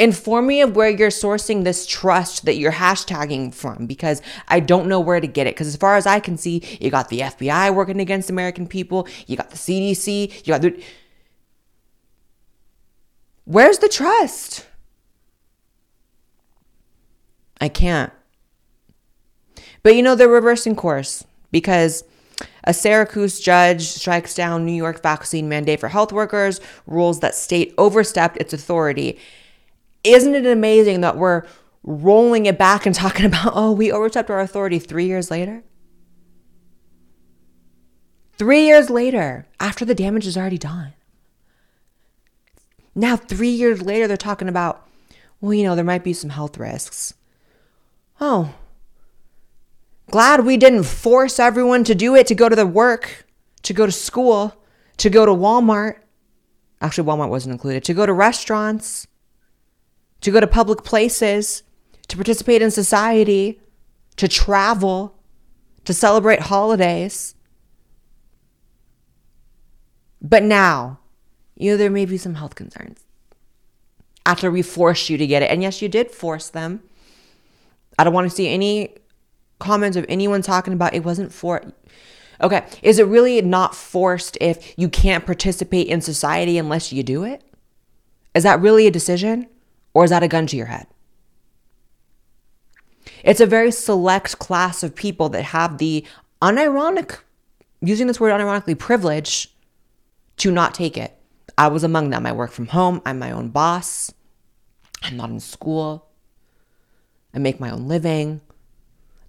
Inform 0.00 0.48
me 0.48 0.60
of 0.62 0.74
where 0.74 0.90
you're 0.90 1.10
sourcing 1.10 1.62
this 1.62 1.86
trust 1.86 2.44
that 2.44 2.56
you're 2.56 2.72
hashtagging 2.72 3.54
from 3.54 3.86
because 3.86 4.20
I 4.48 4.58
don't 4.58 4.88
know 4.88 4.98
where 4.98 5.20
to 5.20 5.28
get 5.28 5.46
it. 5.46 5.54
Because 5.54 5.68
as 5.68 5.76
far 5.76 5.94
as 5.94 6.06
I 6.06 6.18
can 6.18 6.36
see, 6.36 6.60
you 6.80 6.90
got 6.90 7.08
the 7.08 7.20
FBI 7.20 7.72
working 7.72 8.00
against 8.00 8.30
American 8.30 8.66
people, 8.66 9.06
you 9.28 9.36
got 9.36 9.50
the 9.50 9.56
CDC, 9.56 10.44
you 10.44 10.52
got 10.52 10.62
the. 10.62 10.82
Where's 13.44 13.78
the 13.78 13.88
trust? 13.88 14.66
I 17.62 17.68
can't. 17.68 18.12
But 19.84 19.94
you 19.94 20.02
know, 20.02 20.16
they're 20.16 20.28
reversing 20.28 20.74
course 20.74 21.24
because 21.52 22.02
a 22.64 22.74
Syracuse 22.74 23.38
judge 23.38 23.82
strikes 23.82 24.34
down 24.34 24.66
New 24.66 24.72
York 24.72 25.00
vaccine 25.00 25.48
mandate 25.48 25.78
for 25.78 25.88
health 25.88 26.12
workers, 26.12 26.60
rules 26.88 27.20
that 27.20 27.36
state 27.36 27.72
overstepped 27.78 28.36
its 28.38 28.52
authority. 28.52 29.16
Isn't 30.02 30.34
it 30.34 30.44
amazing 30.44 31.02
that 31.02 31.16
we're 31.16 31.44
rolling 31.84 32.46
it 32.46 32.58
back 32.58 32.84
and 32.84 32.96
talking 32.96 33.26
about, 33.30 33.52
oh, 33.54 33.70
we 33.70 33.92
overstepped 33.92 34.28
our 34.28 34.40
authority 34.40 34.80
three 34.80 35.06
years 35.06 35.30
later? 35.30 35.62
Three 38.38 38.66
years 38.66 38.90
later, 38.90 39.46
after 39.60 39.84
the 39.84 39.94
damage 39.94 40.26
is 40.26 40.36
already 40.36 40.58
done. 40.58 40.94
Now, 42.92 43.14
three 43.14 43.50
years 43.50 43.82
later, 43.82 44.08
they're 44.08 44.16
talking 44.16 44.48
about, 44.48 44.84
well, 45.40 45.54
you 45.54 45.62
know, 45.62 45.76
there 45.76 45.84
might 45.84 46.02
be 46.02 46.12
some 46.12 46.30
health 46.30 46.58
risks. 46.58 47.14
Oh, 48.24 48.54
glad 50.12 50.46
we 50.46 50.56
didn't 50.56 50.84
force 50.84 51.40
everyone 51.40 51.82
to 51.82 51.92
do 51.92 52.14
it, 52.14 52.28
to 52.28 52.36
go 52.36 52.48
to 52.48 52.54
the 52.54 52.64
work, 52.64 53.26
to 53.64 53.72
go 53.72 53.84
to 53.84 53.90
school, 53.90 54.54
to 54.98 55.10
go 55.10 55.26
to 55.26 55.32
Walmart. 55.32 55.96
Actually, 56.80 57.08
Walmart 57.08 57.30
wasn't 57.30 57.50
included. 57.50 57.82
To 57.82 57.94
go 57.94 58.06
to 58.06 58.12
restaurants, 58.12 59.08
to 60.20 60.30
go 60.30 60.38
to 60.38 60.46
public 60.46 60.84
places, 60.84 61.64
to 62.06 62.16
participate 62.16 62.62
in 62.62 62.70
society, 62.70 63.60
to 64.14 64.28
travel, 64.28 65.18
to 65.84 65.92
celebrate 65.92 66.42
holidays. 66.42 67.34
But 70.20 70.44
now, 70.44 71.00
you 71.56 71.72
know, 71.72 71.76
there 71.76 71.90
may 71.90 72.04
be 72.04 72.18
some 72.18 72.36
health 72.36 72.54
concerns 72.54 73.00
after 74.24 74.48
we 74.48 74.62
forced 74.62 75.10
you 75.10 75.18
to 75.18 75.26
get 75.26 75.42
it. 75.42 75.50
And 75.50 75.60
yes, 75.60 75.82
you 75.82 75.88
did 75.88 76.12
force 76.12 76.48
them. 76.48 76.84
I 77.98 78.04
don't 78.04 78.14
want 78.14 78.28
to 78.28 78.34
see 78.34 78.48
any 78.48 78.96
comments 79.58 79.96
of 79.96 80.04
anyone 80.08 80.42
talking 80.42 80.72
about 80.72 80.94
it 80.94 81.04
wasn't 81.04 81.32
for. 81.32 81.62
Okay, 82.40 82.66
is 82.82 82.98
it 82.98 83.06
really 83.06 83.40
not 83.42 83.74
forced 83.74 84.36
if 84.40 84.74
you 84.76 84.88
can't 84.88 85.24
participate 85.24 85.86
in 85.86 86.00
society 86.00 86.58
unless 86.58 86.92
you 86.92 87.02
do 87.02 87.22
it? 87.22 87.44
Is 88.34 88.42
that 88.42 88.60
really 88.60 88.86
a 88.86 88.90
decision? 88.90 89.46
Or 89.94 90.04
is 90.04 90.10
that 90.10 90.22
a 90.22 90.28
gun 90.28 90.46
to 90.48 90.56
your 90.56 90.66
head? 90.66 90.86
It's 93.22 93.40
a 93.40 93.46
very 93.46 93.70
select 93.70 94.38
class 94.38 94.82
of 94.82 94.94
people 94.94 95.28
that 95.30 95.44
have 95.44 95.78
the 95.78 96.04
unironic, 96.40 97.20
using 97.80 98.06
this 98.06 98.18
word 98.18 98.32
unironically, 98.32 98.78
privilege 98.78 99.54
to 100.38 100.50
not 100.50 100.74
take 100.74 100.96
it. 100.96 101.16
I 101.58 101.68
was 101.68 101.84
among 101.84 102.10
them. 102.10 102.26
I 102.26 102.32
work 102.32 102.50
from 102.50 102.68
home. 102.68 103.02
I'm 103.04 103.18
my 103.18 103.30
own 103.30 103.50
boss. 103.50 104.12
I'm 105.02 105.16
not 105.16 105.30
in 105.30 105.40
school. 105.40 106.08
I 107.34 107.38
make 107.38 107.60
my 107.60 107.70
own 107.70 107.88
living. 107.88 108.40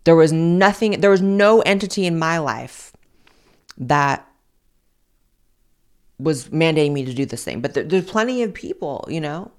There 0.03 0.15
was 0.15 0.33
nothing, 0.33 0.99
there 0.99 1.09
was 1.09 1.21
no 1.21 1.61
entity 1.61 2.05
in 2.05 2.19
my 2.19 2.37
life 2.37 2.93
that 3.77 4.27
was 6.19 6.49
mandating 6.49 6.93
me 6.93 7.05
to 7.05 7.13
do 7.13 7.25
this 7.25 7.43
thing. 7.43 7.61
But 7.61 7.73
there, 7.73 7.83
there's 7.83 8.09
plenty 8.09 8.43
of 8.43 8.53
people, 8.53 9.05
you 9.09 9.21
know, 9.21 9.51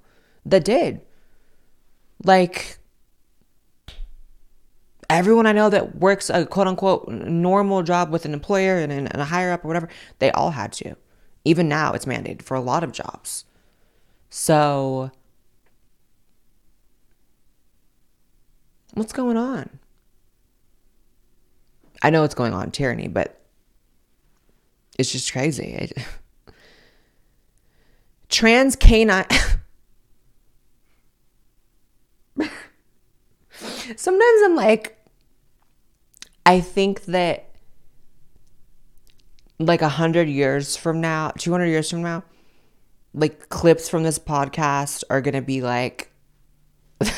that 0.47 0.65
did. 0.65 1.01
Like, 2.23 2.79
everyone 5.11 5.47
I 5.47 5.53
know 5.53 5.71
that 5.71 5.97
works 5.97 6.31
a 6.31 6.47
quote 6.47 6.67
unquote 6.67 7.09
normal 7.09 7.83
job 7.83 8.11
with 8.11 8.25
an 8.25 8.33
employer 8.35 8.79
and, 8.79 8.93
and 8.93 9.15
a 9.15 9.25
higher 9.25 9.53
up 9.53 9.65
or 9.65 9.69
whatever, 9.69 9.89
they 10.19 10.31
all 10.33 10.51
had 10.51 10.73
to. 10.75 10.97
Even 11.45 11.69
now, 11.69 11.93
it's 11.93 12.07
mandated 12.07 12.43
for 12.43 12.55
a 12.55 12.61
lot 12.61 12.83
of 12.85 12.93
jobs. 12.93 13.45
So, 14.31 15.11
what's 18.95 19.13
going 19.13 19.37
on? 19.37 19.69
I 22.03 22.11
know 22.11 22.23
what's 22.23 22.35
going 22.35 22.53
on, 22.53 22.71
tyranny, 22.71 23.09
but 23.09 23.41
it's 24.99 25.13
just 25.13 25.33
crazy. 25.33 25.73
It, 25.73 25.93
trans 28.29 28.77
canine. 28.77 29.27
Sometimes 33.97 34.43
I'm 34.45 34.57
like, 34.57 34.99
I 36.47 36.61
think 36.61 37.05
that 37.07 37.51
like 39.59 39.83
a 39.83 39.89
hundred 39.89 40.29
years 40.29 40.77
from 40.77 41.01
now, 41.01 41.31
200 41.39 41.67
years 41.67 41.91
from 41.91 42.03
now, 42.03 42.25
like 43.13 43.49
clips 43.49 43.89
from 43.89 44.03
this 44.03 44.19
podcast 44.19 45.05
are 45.09 45.23
to 45.35 45.43
be 45.43 45.63
like 45.63 46.11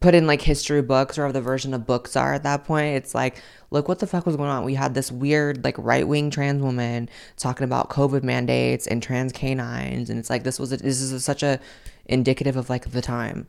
put 0.00 0.14
in 0.14 0.26
like 0.26 0.42
history 0.42 0.82
books 0.82 1.18
or 1.18 1.32
the 1.32 1.40
version 1.40 1.72
of 1.72 1.86
books 1.86 2.16
are 2.16 2.34
at 2.34 2.42
that 2.42 2.64
point. 2.64 2.96
It's 2.96 3.14
like, 3.14 3.42
look 3.70 3.88
what 3.88 4.00
the 4.00 4.06
fuck 4.06 4.26
was 4.26 4.36
going 4.36 4.50
on. 4.50 4.64
We 4.64 4.74
had 4.74 4.94
this 4.94 5.10
weird 5.10 5.64
like 5.64 5.76
right 5.78 6.06
wing 6.06 6.30
trans 6.30 6.62
woman 6.62 7.08
talking 7.36 7.64
about 7.64 7.88
COVID 7.90 8.22
mandates 8.22 8.86
and 8.86 9.02
trans 9.02 9.32
canines, 9.32 10.10
and 10.10 10.18
it's 10.18 10.30
like 10.30 10.42
this 10.42 10.58
was 10.58 10.72
a, 10.72 10.76
this 10.76 11.00
is 11.00 11.12
a, 11.12 11.20
such 11.20 11.42
a 11.42 11.60
indicative 12.06 12.56
of 12.56 12.68
like 12.68 12.90
the 12.90 13.02
time. 13.02 13.46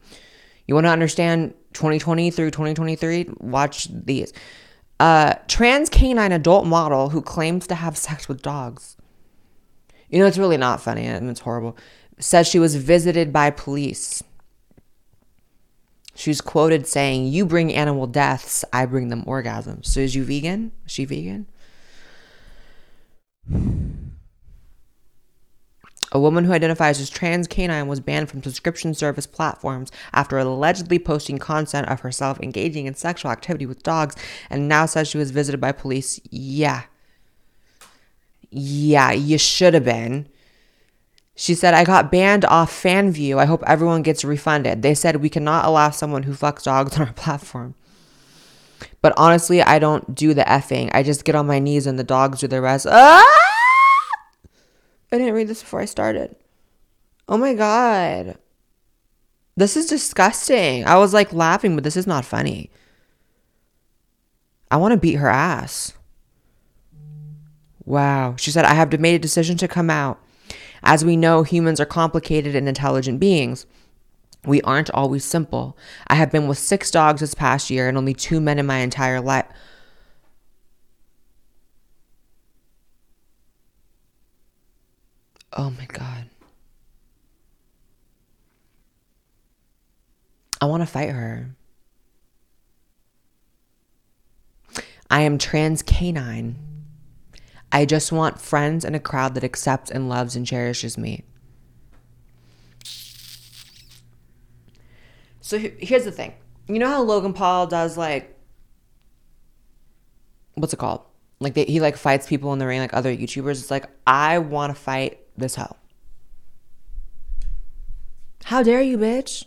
You 0.68 0.76
want 0.76 0.86
to 0.86 0.92
understand 0.92 1.54
2020 1.74 2.32
through 2.32 2.52
2023? 2.52 3.30
Watch 3.40 3.90
these. 3.92 4.32
Uh, 5.00 5.34
trans 5.48 5.90
canine 5.90 6.32
adult 6.32 6.66
model 6.66 7.10
who 7.10 7.22
claims 7.22 7.68
to 7.68 7.76
have 7.76 7.98
sex 7.98 8.30
with 8.30 8.42
dogs. 8.42 8.96
You 10.10 10.20
know, 10.20 10.26
it's 10.26 10.38
really 10.38 10.58
not 10.58 10.80
funny 10.80 11.06
and 11.06 11.30
it's 11.30 11.42
horrible. 11.42 11.76
Says 12.20 12.48
she 12.48 12.60
was 12.60 12.76
visited 12.76 13.34
by 13.34 13.50
police. 13.50 14.24
She's 16.16 16.42
quoted 16.42 16.88
saying, 16.88 17.28
You 17.28 17.46
bring 17.46 17.74
animal 17.74 18.08
deaths, 18.08 18.64
I 18.72 18.86
bring 18.86 19.10
them 19.10 19.24
orgasms. 19.24 19.88
So 19.88 20.00
is 20.00 20.16
you 20.16 20.24
vegan? 20.24 20.72
Is 20.86 20.92
she 20.92 21.06
vegan? 21.06 21.48
A 26.12 26.20
woman 26.20 26.46
who 26.46 26.52
identifies 26.54 27.02
as 27.02 27.10
trans 27.10 27.48
canine 27.48 27.88
was 27.88 28.00
banned 28.00 28.30
from 28.30 28.44
subscription 28.44 28.94
service 28.94 29.26
platforms 29.26 29.92
after 30.14 30.38
allegedly 30.38 31.00
posting 31.00 31.40
content 31.40 31.90
of 31.90 32.02
herself 32.02 32.40
engaging 32.40 32.86
in 32.86 32.94
sexual 32.94 33.32
activity 33.32 33.66
with 33.66 33.82
dogs 33.82 34.16
and 34.48 34.68
now 34.68 34.86
says 34.86 35.08
she 35.08 35.18
was 35.18 35.32
visited 35.32 35.60
by 35.60 35.72
police. 35.72 36.20
Yeah. 36.30 36.84
Yeah, 38.52 39.12
you 39.12 39.40
should 39.40 39.74
have 39.74 39.86
been. 39.86 40.28
She 41.36 41.56
said, 41.56 41.74
I 41.74 41.84
got 41.84 42.12
banned 42.12 42.46
off 42.46 42.72
FanVue. 42.72 43.38
I 43.38 43.46
hope 43.46 43.64
everyone 43.66 44.04
gets 44.04 44.24
refunded. 44.24 44.82
They 44.82 44.94
said 44.94 45.18
we 45.18 45.30
cannot 45.30 45.66
allow 45.66 45.90
someone 45.90 46.24
who 46.24 46.34
fucks 46.34 46.64
dogs 46.64 46.96
on 47.00 47.08
our 47.08 47.14
platform. 47.14 47.76
But 49.02 49.14
honestly, 49.18 49.62
I 49.62 49.80
don't 49.80 50.14
do 50.14 50.34
the 50.34 50.44
effing. 50.44 50.90
I 50.94 51.04
just 51.04 51.26
get 51.26 51.36
on 51.36 51.48
my 51.48 51.60
knees 51.60 51.88
and 51.88 51.98
the 51.98 52.04
dogs 52.04 52.40
do 52.40 52.48
the 52.48 52.62
rest. 52.62 52.88
Ah! 52.90 53.24
I 55.12 55.18
didn't 55.18 55.34
read 55.34 55.48
this 55.48 55.62
before 55.62 55.82
I 55.82 55.86
started. 55.86 56.36
Oh 57.28 57.38
my 57.38 57.54
God. 57.54 58.38
This 59.56 59.78
is 59.78 59.86
disgusting. 59.86 60.86
I 60.86 60.98
was 60.98 61.14
like 61.14 61.34
laughing, 61.34 61.76
but 61.76 61.84
this 61.84 61.98
is 61.98 62.08
not 62.08 62.26
funny. 62.26 62.72
I 64.72 64.78
want 64.78 64.94
to 64.94 64.98
beat 64.98 65.16
her 65.16 65.30
ass. 65.30 65.94
Wow. 67.86 68.36
She 68.38 68.52
said, 68.52 68.66
I 68.66 68.74
have 68.74 69.00
made 69.00 69.16
a 69.16 69.20
decision 69.20 69.58
to 69.58 69.68
come 69.68 69.90
out. 69.90 70.20
As 70.84 71.06
we 71.06 71.16
know, 71.16 71.44
humans 71.44 71.80
are 71.80 71.86
complicated 71.86 72.56
and 72.56 72.68
intelligent 72.68 73.20
beings. 73.20 73.66
We 74.46 74.62
aren't 74.64 74.92
always 74.92 75.24
simple. 75.24 75.78
I 76.08 76.16
have 76.16 76.32
been 76.32 76.48
with 76.48 76.58
six 76.58 76.92
dogs 76.92 77.22
this 77.22 77.34
past 77.34 77.70
year 77.70 77.88
and 77.88 77.98
only 77.98 78.14
two 78.14 78.42
men 78.42 78.60
in 78.60 78.66
my 78.66 78.80
entire 78.80 79.22
life. 79.22 79.46
Oh 85.54 85.70
my 85.70 85.86
God. 85.86 86.30
I 90.60 90.66
want 90.66 90.82
to 90.82 90.88
fight 90.88 91.10
her. 91.10 91.56
I 95.10 95.22
am 95.22 95.38
trans 95.38 95.82
canine. 95.82 96.56
I 97.74 97.86
just 97.86 98.12
want 98.12 98.40
friends 98.40 98.86
and 98.86 98.96
a 98.96 99.00
crowd 99.00 99.34
that 99.34 99.44
accepts 99.44 99.90
and 99.90 100.08
loves 100.08 100.36
and 100.36 100.46
cherishes 100.46 100.96
me. 100.96 101.24
So 105.42 105.58
here's 105.58 106.06
the 106.06 106.12
thing. 106.12 106.36
You 106.68 106.78
know 106.78 106.88
how 106.88 107.02
Logan 107.02 107.34
Paul 107.34 107.66
does 107.68 107.98
like 107.98 108.40
what's 110.54 110.72
it 110.72 110.78
called? 110.78 111.02
Like 111.40 111.56
they, 111.56 111.66
he 111.66 111.80
like 111.80 111.98
fights 111.98 112.28
people 112.28 112.54
in 112.54 112.60
the 112.60 112.68
ring 112.68 112.80
like 112.80 112.94
other 112.94 113.14
YouTubers. 113.14 113.60
It's 113.60 113.72
like 113.72 113.90
I 114.06 114.38
want 114.38 114.74
to 114.74 114.80
fight 114.80 115.20
this 115.36 115.56
hoe. 115.56 115.76
How 118.46 118.62
dare 118.62 118.82
you, 118.82 119.00
bitch? 119.00 119.46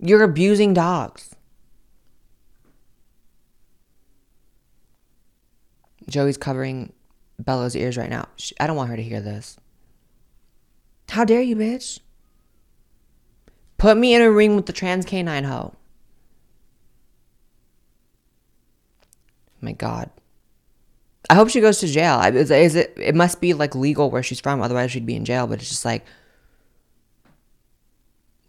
You're 0.00 0.22
abusing 0.22 0.72
dogs. 0.72 1.34
Joey's 6.08 6.36
covering 6.36 6.92
Bella's 7.38 7.76
ears 7.76 7.96
right 7.96 8.10
now. 8.10 8.26
I 8.58 8.66
don't 8.66 8.76
want 8.76 8.90
her 8.90 8.96
to 8.96 9.02
hear 9.02 9.20
this. 9.20 9.58
How 11.08 11.24
dare 11.24 11.42
you, 11.42 11.56
bitch? 11.56 12.00
Put 13.76 13.96
me 13.96 14.14
in 14.14 14.22
a 14.22 14.30
ring 14.30 14.56
with 14.56 14.66
the 14.66 14.72
trans 14.72 15.04
canine 15.04 15.44
hoe. 15.44 15.74
My 19.60 19.72
God. 19.72 20.10
I 21.30 21.34
hope 21.34 21.48
she 21.48 21.60
goes 21.60 21.78
to 21.80 21.86
jail. 21.86 22.20
Is, 22.20 22.50
is 22.50 22.74
it? 22.74 22.94
It 22.96 23.14
must 23.14 23.40
be 23.40 23.54
like 23.54 23.74
legal 23.74 24.10
where 24.10 24.22
she's 24.22 24.40
from. 24.40 24.62
Otherwise, 24.62 24.90
she'd 24.90 25.06
be 25.06 25.16
in 25.16 25.24
jail. 25.24 25.46
But 25.46 25.60
it's 25.60 25.68
just 25.68 25.84
like 25.84 26.04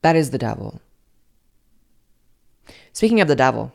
that 0.01 0.15
is 0.15 0.31
the 0.31 0.37
devil. 0.37 0.81
Speaking 2.93 3.21
of 3.21 3.27
the 3.27 3.35
devil, 3.35 3.73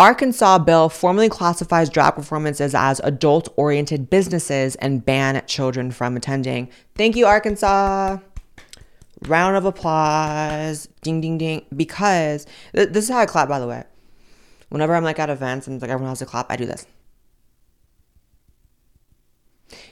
Arkansas 0.00 0.56
bill 0.60 0.88
formally 0.88 1.28
classifies 1.28 1.90
drag 1.90 2.14
performances 2.14 2.74
as 2.74 3.00
adult 3.00 3.50
oriented 3.58 4.08
businesses 4.08 4.74
and 4.76 5.04
ban 5.04 5.42
children 5.46 5.90
from 5.90 6.16
attending. 6.16 6.70
Thank 6.94 7.16
you, 7.16 7.26
Arkansas. 7.26 8.16
Round 9.26 9.56
of 9.58 9.66
applause. 9.66 10.88
Ding, 11.02 11.20
ding, 11.20 11.36
ding. 11.36 11.66
Because 11.76 12.46
th- 12.74 12.88
this 12.88 13.04
is 13.04 13.10
how 13.10 13.18
I 13.18 13.26
clap, 13.26 13.50
by 13.50 13.60
the 13.60 13.66
way. 13.66 13.84
Whenever 14.70 14.94
I'm 14.94 15.04
like 15.04 15.18
at 15.18 15.28
events 15.28 15.66
and 15.66 15.82
like 15.82 15.90
everyone 15.90 16.08
has 16.08 16.20
to 16.20 16.24
clap, 16.24 16.50
I 16.50 16.56
do 16.56 16.64
this. 16.64 16.86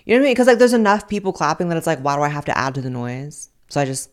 You 0.06 0.14
know 0.14 0.20
what 0.20 0.24
I 0.24 0.24
mean? 0.28 0.32
Because 0.32 0.46
like 0.46 0.59
there's 0.59 0.72
enough 0.72 1.06
people 1.06 1.34
clapping 1.34 1.68
that 1.68 1.76
it's 1.76 1.86
like, 1.86 2.00
why 2.00 2.16
do 2.16 2.22
I 2.22 2.30
have 2.30 2.46
to 2.46 2.56
add 2.56 2.74
to 2.76 2.80
the 2.80 2.88
noise? 2.88 3.50
So 3.68 3.78
I 3.78 3.84
just, 3.84 4.09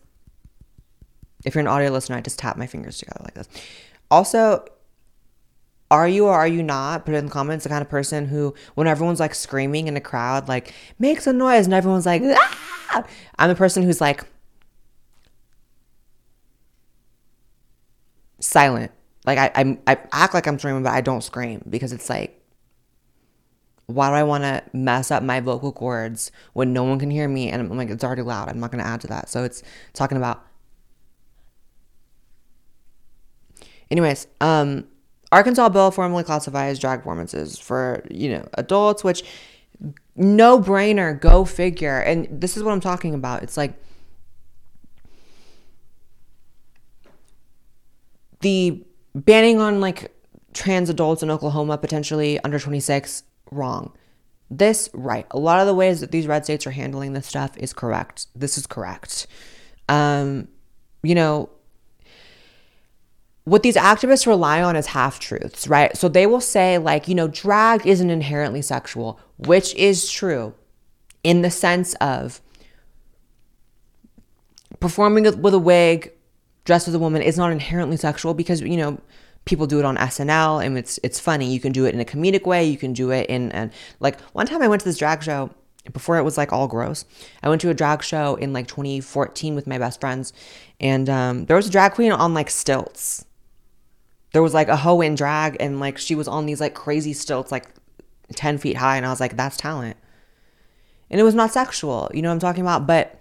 if 1.46 1.54
you're 1.54 1.62
an 1.62 1.68
audio 1.68 1.88
listener, 1.90 2.16
I 2.16 2.20
just 2.20 2.38
tap 2.38 2.58
my 2.58 2.66
fingers 2.66 2.98
together 2.98 3.22
like 3.24 3.32
this. 3.32 3.48
Also, 4.10 4.62
are 5.90 6.08
you 6.08 6.26
or 6.26 6.34
are 6.34 6.48
you 6.48 6.62
not? 6.62 7.04
Put 7.04 7.14
it 7.14 7.18
in 7.18 7.26
the 7.26 7.30
comments. 7.30 7.62
The 7.62 7.68
kind 7.68 7.82
of 7.82 7.88
person 7.88 8.26
who, 8.26 8.54
when 8.74 8.86
everyone's 8.86 9.20
like 9.20 9.34
screaming 9.34 9.86
in 9.86 9.96
a 9.96 10.00
crowd, 10.00 10.48
like 10.48 10.74
makes 10.98 11.26
a 11.26 11.32
noise 11.32 11.66
and 11.66 11.74
everyone's 11.74 12.06
like, 12.06 12.22
ah! 12.24 13.04
I'm 13.38 13.48
the 13.48 13.54
person 13.54 13.82
who's 13.82 14.00
like 14.00 14.24
silent. 18.40 18.92
Like 19.24 19.38
I, 19.38 19.50
I, 19.54 19.78
I 19.86 19.98
act 20.12 20.34
like 20.34 20.46
I'm 20.46 20.58
screaming, 20.58 20.82
but 20.82 20.92
I 20.92 21.00
don't 21.00 21.22
scream 21.22 21.62
because 21.68 21.92
it's 21.92 22.08
like, 22.08 22.40
why 23.86 24.08
do 24.08 24.14
I 24.14 24.24
want 24.24 24.42
to 24.42 24.62
mess 24.72 25.10
up 25.12 25.22
my 25.22 25.38
vocal 25.40 25.70
cords 25.72 26.32
when 26.52 26.72
no 26.72 26.82
one 26.82 26.98
can 26.98 27.10
hear 27.10 27.28
me? 27.28 27.50
And 27.50 27.62
I'm 27.62 27.76
like, 27.76 27.90
it's 27.90 28.02
already 28.02 28.22
loud. 28.22 28.48
I'm 28.48 28.58
not 28.58 28.72
going 28.72 28.82
to 28.82 28.88
add 28.88 29.00
to 29.02 29.06
that. 29.08 29.28
So 29.28 29.44
it's 29.44 29.62
talking 29.92 30.16
about. 30.16 30.44
Anyways, 33.88 34.26
um, 34.40 34.88
Arkansas 35.32 35.68
bill 35.70 35.90
formally 35.90 36.24
classifies 36.24 36.78
drag 36.78 37.00
performances 37.00 37.58
for, 37.58 38.04
you 38.10 38.30
know, 38.30 38.48
adults, 38.54 39.02
which 39.02 39.24
no 40.14 40.60
brainer, 40.60 41.18
go 41.20 41.44
figure. 41.44 41.98
And 41.98 42.28
this 42.30 42.56
is 42.56 42.62
what 42.62 42.72
I'm 42.72 42.80
talking 42.80 43.14
about. 43.14 43.42
It's 43.42 43.56
like 43.56 43.74
the 48.40 48.84
banning 49.14 49.60
on 49.60 49.80
like 49.80 50.12
trans 50.54 50.88
adults 50.88 51.22
in 51.22 51.30
Oklahoma, 51.30 51.76
potentially 51.78 52.38
under 52.40 52.58
26, 52.58 53.22
wrong. 53.50 53.92
This, 54.48 54.88
right. 54.94 55.26
A 55.32 55.38
lot 55.38 55.60
of 55.60 55.66
the 55.66 55.74
ways 55.74 56.00
that 56.00 56.12
these 56.12 56.26
red 56.26 56.44
states 56.44 56.66
are 56.66 56.70
handling 56.70 57.12
this 57.12 57.26
stuff 57.26 57.56
is 57.56 57.72
correct. 57.72 58.28
This 58.34 58.56
is 58.56 58.66
correct. 58.66 59.26
Um, 59.88 60.48
you 61.02 61.14
know, 61.14 61.50
what 63.46 63.62
these 63.62 63.76
activists 63.76 64.26
rely 64.26 64.60
on 64.60 64.74
is 64.74 64.86
half 64.86 65.20
truths, 65.20 65.68
right? 65.68 65.96
So 65.96 66.08
they 66.08 66.26
will 66.26 66.40
say, 66.40 66.78
like, 66.78 67.06
you 67.06 67.14
know, 67.14 67.28
drag 67.28 67.86
isn't 67.86 68.10
inherently 68.10 68.60
sexual, 68.60 69.20
which 69.38 69.72
is 69.76 70.10
true 70.10 70.52
in 71.22 71.42
the 71.42 71.50
sense 71.50 71.94
of 72.00 72.40
performing 74.80 75.22
with 75.40 75.54
a 75.54 75.60
wig, 75.60 76.10
dressed 76.64 76.88
as 76.88 76.94
a 76.94 76.98
woman, 76.98 77.22
is 77.22 77.38
not 77.38 77.52
inherently 77.52 77.96
sexual 77.96 78.34
because, 78.34 78.62
you 78.62 78.76
know, 78.76 78.98
people 79.44 79.68
do 79.68 79.78
it 79.78 79.84
on 79.84 79.96
SNL 79.96 80.66
and 80.66 80.76
it's 80.76 80.98
it's 81.04 81.20
funny. 81.20 81.46
You 81.46 81.60
can 81.60 81.70
do 81.70 81.84
it 81.84 81.94
in 81.94 82.00
a 82.00 82.04
comedic 82.04 82.46
way. 82.46 82.64
You 82.64 82.76
can 82.76 82.94
do 82.94 83.12
it 83.12 83.30
in 83.30 83.52
and 83.52 83.72
like 84.00 84.20
one 84.32 84.46
time 84.46 84.60
I 84.60 84.66
went 84.66 84.80
to 84.80 84.88
this 84.88 84.98
drag 84.98 85.22
show 85.22 85.50
before 85.92 86.18
it 86.18 86.24
was 86.24 86.36
like 86.36 86.52
all 86.52 86.66
gross. 86.66 87.04
I 87.44 87.48
went 87.48 87.60
to 87.60 87.70
a 87.70 87.74
drag 87.74 88.02
show 88.02 88.34
in 88.34 88.52
like 88.52 88.66
2014 88.66 89.54
with 89.54 89.68
my 89.68 89.78
best 89.78 90.00
friends, 90.00 90.32
and 90.80 91.08
um, 91.08 91.44
there 91.46 91.54
was 91.54 91.68
a 91.68 91.70
drag 91.70 91.92
queen 91.92 92.10
on 92.10 92.34
like 92.34 92.50
stilts 92.50 93.24
there 94.36 94.42
was 94.42 94.52
like 94.52 94.68
a 94.68 94.76
hoe 94.76 95.00
in 95.00 95.14
drag 95.14 95.56
and 95.60 95.80
like 95.80 95.96
she 95.96 96.14
was 96.14 96.28
on 96.28 96.44
these 96.44 96.60
like 96.60 96.74
crazy 96.74 97.14
stilts 97.14 97.50
like 97.50 97.70
10 98.34 98.58
feet 98.58 98.76
high 98.76 98.98
and 98.98 99.06
i 99.06 99.08
was 99.08 99.18
like 99.18 99.34
that's 99.34 99.56
talent. 99.56 99.96
And 101.08 101.18
it 101.18 101.24
was 101.24 101.34
not 101.34 101.54
sexual 101.54 102.10
you 102.12 102.20
know 102.20 102.28
what 102.28 102.34
i'm 102.34 102.40
talking 102.40 102.60
about? 102.60 102.86
But 102.86 103.18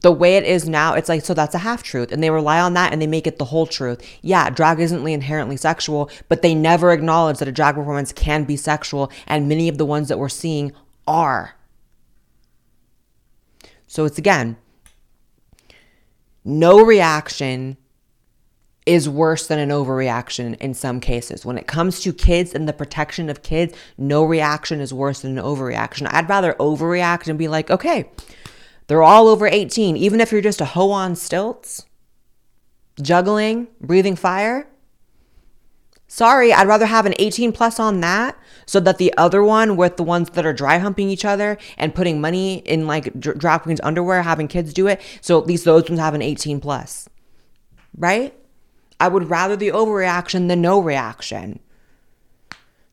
the 0.00 0.10
way 0.10 0.36
it 0.36 0.42
is 0.42 0.68
now 0.68 0.94
it's 0.94 1.08
like 1.08 1.24
so 1.24 1.34
that's 1.34 1.54
a 1.54 1.58
half 1.58 1.84
truth 1.84 2.10
and 2.10 2.20
they 2.20 2.30
rely 2.30 2.58
on 2.58 2.74
that 2.74 2.92
and 2.92 3.00
they 3.00 3.06
make 3.06 3.28
it 3.28 3.38
the 3.38 3.44
whole 3.44 3.64
truth. 3.64 4.04
Yeah 4.22 4.50
drag 4.50 4.80
isn't 4.80 5.06
inherently 5.06 5.56
sexual 5.56 6.10
but 6.28 6.42
they 6.42 6.52
never 6.52 6.90
acknowledge 6.90 7.38
that 7.38 7.46
a 7.46 7.52
drag 7.52 7.76
performance 7.76 8.12
can 8.12 8.42
be 8.42 8.56
sexual 8.56 9.08
and 9.28 9.48
many 9.48 9.68
of 9.68 9.78
the 9.78 9.86
ones 9.86 10.08
that 10.08 10.18
we're 10.18 10.28
seeing 10.28 10.72
are. 11.06 11.54
So 13.86 14.04
it's 14.04 14.18
again 14.18 14.56
no 16.44 16.84
reaction 16.84 17.76
is 18.86 19.08
worse 19.08 19.46
than 19.46 19.58
an 19.58 19.70
overreaction 19.70 20.56
in 20.56 20.74
some 20.74 21.00
cases. 21.00 21.44
When 21.44 21.56
it 21.56 21.66
comes 21.66 22.00
to 22.00 22.12
kids 22.12 22.54
and 22.54 22.68
the 22.68 22.72
protection 22.72 23.30
of 23.30 23.42
kids, 23.42 23.74
no 23.96 24.24
reaction 24.24 24.80
is 24.80 24.92
worse 24.92 25.20
than 25.20 25.38
an 25.38 25.44
overreaction. 25.44 26.06
I'd 26.12 26.28
rather 26.28 26.54
overreact 26.54 27.26
and 27.28 27.38
be 27.38 27.48
like, 27.48 27.70
okay, 27.70 28.10
they're 28.86 29.02
all 29.02 29.28
over 29.28 29.46
18, 29.46 29.96
even 29.96 30.20
if 30.20 30.30
you're 30.30 30.42
just 30.42 30.60
a 30.60 30.66
hoe 30.66 30.90
on 30.90 31.16
stilts, 31.16 31.86
juggling, 33.00 33.68
breathing 33.80 34.16
fire. 34.16 34.68
Sorry, 36.06 36.52
I'd 36.52 36.68
rather 36.68 36.86
have 36.86 37.06
an 37.06 37.14
18 37.18 37.52
plus 37.52 37.80
on 37.80 38.00
that 38.02 38.38
so 38.66 38.78
that 38.80 38.98
the 38.98 39.12
other 39.16 39.42
one 39.42 39.76
with 39.76 39.96
the 39.96 40.02
ones 40.02 40.30
that 40.30 40.44
are 40.44 40.52
dry 40.52 40.78
humping 40.78 41.08
each 41.08 41.24
other 41.24 41.56
and 41.78 41.94
putting 41.94 42.20
money 42.20 42.56
in 42.58 42.86
like 42.86 43.18
drag 43.18 43.62
queens 43.62 43.80
underwear, 43.82 44.22
having 44.22 44.46
kids 44.46 44.74
do 44.74 44.86
it. 44.86 45.00
So 45.22 45.40
at 45.40 45.46
least 45.46 45.64
those 45.64 45.88
ones 45.88 45.98
have 45.98 46.14
an 46.14 46.22
18 46.22 46.60
plus, 46.60 47.08
right? 47.96 48.34
I 49.04 49.08
would 49.08 49.28
rather 49.28 49.54
the 49.54 49.68
overreaction 49.68 50.48
than 50.48 50.62
no 50.62 50.80
reaction. 50.80 51.60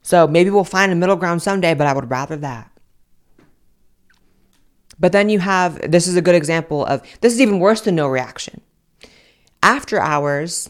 So 0.02 0.28
maybe 0.28 0.50
we'll 0.50 0.66
find 0.66 0.92
a 0.92 0.96
middle 0.96 1.16
ground 1.16 1.42
someday, 1.42 1.74
but 1.74 1.88
I 1.88 1.94
would 1.94 2.12
rather 2.12 2.36
that. 2.36 2.70
But 5.00 5.14
then 5.14 5.30
you 5.30 5.40
have 5.40 5.90
this 5.90 6.08
is 6.08 6.18
a 6.18 6.22
good 6.22 6.36
example 6.36 6.86
of 6.86 7.02
this 7.22 7.32
is 7.32 7.40
even 7.40 7.60
worse 7.60 7.80
than 7.80 7.96
no 7.96 8.10
reaction. 8.10 8.60
After 9.64 10.02
hours, 10.02 10.70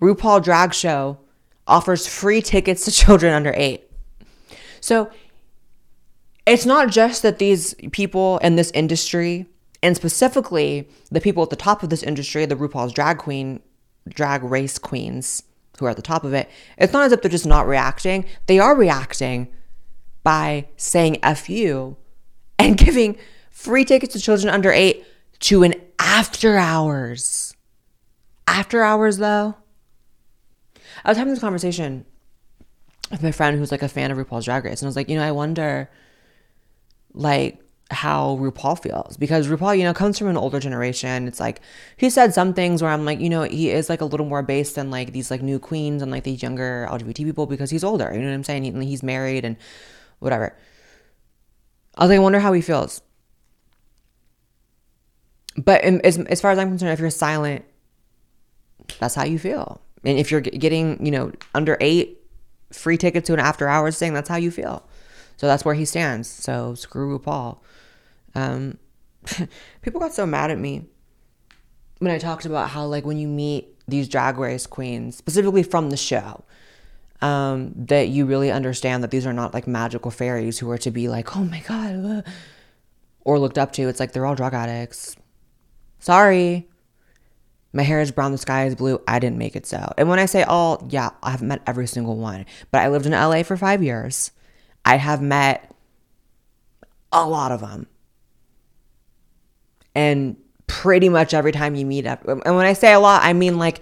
RuPaul 0.00 0.44
Drag 0.44 0.72
Show 0.72 1.18
offers 1.66 2.06
free 2.06 2.40
tickets 2.40 2.84
to 2.84 2.92
children 3.02 3.34
under 3.34 3.52
eight. 3.56 3.90
So 4.80 5.10
it's 6.46 6.66
not 6.66 6.88
just 6.88 7.22
that 7.22 7.40
these 7.40 7.74
people 7.90 8.38
in 8.38 8.54
this 8.54 8.70
industry, 8.70 9.46
and 9.82 9.96
specifically 9.96 10.88
the 11.10 11.20
people 11.20 11.42
at 11.42 11.50
the 11.50 11.56
top 11.56 11.82
of 11.82 11.90
this 11.90 12.04
industry, 12.04 12.46
the 12.46 12.54
RuPaul's 12.54 12.92
drag 12.92 13.18
queen 13.18 13.60
drag 14.08 14.42
race 14.42 14.78
queens 14.78 15.42
who 15.78 15.86
are 15.86 15.90
at 15.90 15.96
the 15.96 16.02
top 16.02 16.24
of 16.24 16.34
it, 16.34 16.48
it's 16.76 16.92
not 16.92 17.04
as 17.04 17.12
if 17.12 17.22
they're 17.22 17.30
just 17.30 17.46
not 17.46 17.66
reacting. 17.66 18.24
They 18.46 18.58
are 18.58 18.74
reacting 18.74 19.48
by 20.22 20.66
saying 20.76 21.18
F 21.22 21.48
you 21.48 21.96
and 22.58 22.76
giving 22.84 23.16
free 23.50 23.84
tickets 23.84 24.12
to 24.14 24.20
children 24.20 24.52
under 24.52 24.72
eight 24.72 25.04
to 25.40 25.62
an 25.62 25.74
after 25.98 26.56
hours. 26.56 27.54
After 28.46 28.82
hours, 28.82 29.18
though, 29.18 29.54
I 31.04 31.10
was 31.10 31.18
having 31.18 31.32
this 31.32 31.40
conversation 31.40 32.06
with 33.10 33.22
my 33.22 33.30
friend 33.30 33.58
who's 33.58 33.70
like 33.70 33.82
a 33.82 33.88
fan 33.88 34.10
of 34.10 34.18
RuPaul's 34.18 34.46
Drag 34.46 34.64
Race, 34.64 34.80
and 34.80 34.86
I 34.86 34.88
was 34.88 34.96
like, 34.96 35.08
you 35.08 35.16
know, 35.16 35.24
I 35.24 35.32
wonder, 35.32 35.90
like, 37.12 37.60
how 37.90 38.36
RuPaul 38.38 38.80
feels 38.80 39.16
because 39.16 39.48
RuPaul, 39.48 39.78
you 39.78 39.84
know, 39.84 39.94
comes 39.94 40.18
from 40.18 40.28
an 40.28 40.36
older 40.36 40.60
generation. 40.60 41.26
It's 41.26 41.40
like 41.40 41.60
he 41.96 42.10
said 42.10 42.34
some 42.34 42.52
things 42.52 42.82
where 42.82 42.90
I'm 42.90 43.06
like, 43.06 43.18
you 43.18 43.30
know, 43.30 43.44
he 43.44 43.70
is 43.70 43.88
like 43.88 44.02
a 44.02 44.04
little 44.04 44.26
more 44.26 44.42
based 44.42 44.74
than 44.74 44.90
like 44.90 45.12
these 45.12 45.30
like 45.30 45.42
new 45.42 45.58
queens 45.58 46.02
and 46.02 46.10
like 46.10 46.24
these 46.24 46.42
younger 46.42 46.86
LGBT 46.90 47.16
people 47.16 47.46
because 47.46 47.70
he's 47.70 47.84
older. 47.84 48.10
You 48.12 48.20
know 48.20 48.28
what 48.28 48.34
I'm 48.34 48.44
saying? 48.44 48.64
He, 48.64 48.84
he's 48.84 49.02
married 49.02 49.44
and 49.44 49.56
whatever. 50.18 50.54
I 51.96 52.04
was 52.04 52.10
like, 52.10 52.16
I 52.16 52.22
wonder 52.22 52.40
how 52.40 52.52
he 52.52 52.60
feels. 52.60 53.00
But 55.56 55.82
in, 55.82 56.00
as, 56.02 56.18
as 56.18 56.40
far 56.40 56.50
as 56.50 56.58
I'm 56.58 56.68
concerned, 56.68 56.92
if 56.92 57.00
you're 57.00 57.10
silent, 57.10 57.64
that's 59.00 59.14
how 59.14 59.24
you 59.24 59.38
feel. 59.38 59.80
And 60.04 60.18
if 60.18 60.30
you're 60.30 60.40
getting, 60.40 61.04
you 61.04 61.10
know, 61.10 61.32
under 61.54 61.76
eight 61.80 62.20
free 62.70 62.98
tickets 62.98 63.26
to 63.26 63.32
an 63.32 63.40
after 63.40 63.66
hours 63.66 63.98
thing, 63.98 64.12
that's 64.12 64.28
how 64.28 64.36
you 64.36 64.50
feel. 64.50 64.86
So 65.38 65.46
that's 65.46 65.64
where 65.64 65.74
he 65.74 65.84
stands. 65.84 66.28
So 66.28 66.74
screw 66.74 67.18
RuPaul. 67.18 67.58
Um, 68.34 68.78
people 69.82 70.00
got 70.00 70.14
so 70.14 70.26
mad 70.26 70.50
at 70.50 70.58
me 70.58 70.86
when 71.98 72.12
I 72.12 72.18
talked 72.18 72.44
about 72.44 72.70
how, 72.70 72.84
like, 72.86 73.04
when 73.04 73.18
you 73.18 73.28
meet 73.28 73.74
these 73.88 74.08
drag 74.08 74.38
race 74.38 74.66
queens, 74.66 75.16
specifically 75.16 75.62
from 75.62 75.90
the 75.90 75.96
show, 75.96 76.44
um, 77.20 77.72
that 77.74 78.08
you 78.08 78.26
really 78.26 78.50
understand 78.50 79.02
that 79.02 79.10
these 79.10 79.26
are 79.26 79.32
not 79.32 79.52
like 79.54 79.66
magical 79.66 80.10
fairies 80.10 80.58
who 80.58 80.70
are 80.70 80.78
to 80.78 80.90
be 80.90 81.08
like, 81.08 81.36
oh 81.36 81.44
my 81.44 81.60
God, 81.60 82.24
or 83.22 83.38
looked 83.38 83.58
up 83.58 83.72
to. 83.72 83.88
It's 83.88 84.00
like 84.00 84.12
they're 84.12 84.26
all 84.26 84.34
drug 84.34 84.54
addicts. 84.54 85.16
Sorry. 85.98 86.68
My 87.72 87.82
hair 87.82 88.00
is 88.00 88.10
brown, 88.10 88.32
the 88.32 88.38
sky 88.38 88.64
is 88.66 88.74
blue. 88.74 89.00
I 89.06 89.18
didn't 89.18 89.36
make 89.36 89.54
it 89.54 89.66
so. 89.66 89.92
And 89.98 90.08
when 90.08 90.18
I 90.18 90.26
say 90.26 90.42
all, 90.42 90.86
yeah, 90.90 91.10
I 91.22 91.30
haven't 91.30 91.48
met 91.48 91.62
every 91.66 91.86
single 91.86 92.16
one, 92.16 92.46
but 92.70 92.80
I 92.80 92.88
lived 92.88 93.04
in 93.04 93.12
LA 93.12 93.42
for 93.42 93.56
five 93.56 93.82
years. 93.82 94.30
I 94.84 94.96
have 94.96 95.20
met 95.20 95.70
a 97.12 97.28
lot 97.28 97.52
of 97.52 97.60
them 97.60 97.86
and 99.98 100.36
pretty 100.68 101.08
much 101.08 101.34
every 101.34 101.50
time 101.50 101.74
you 101.74 101.84
meet 101.84 102.06
up 102.06 102.20
and 102.28 102.56
when 102.56 102.66
i 102.66 102.72
say 102.72 102.92
a 102.92 103.00
lot 103.00 103.22
i 103.24 103.32
mean 103.32 103.58
like 103.58 103.80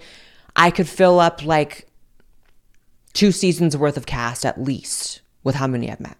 i 0.55 0.71
could 0.71 0.87
fill 0.87 1.19
up 1.19 1.45
like 1.45 1.85
two 3.13 3.31
seasons 3.31 3.75
worth 3.77 3.97
of 3.97 4.05
cast 4.05 4.45
at 4.45 4.59
least 4.61 5.21
with 5.43 5.55
how 5.55 5.67
many 5.67 5.91
i've 5.91 5.99
met 5.99 6.17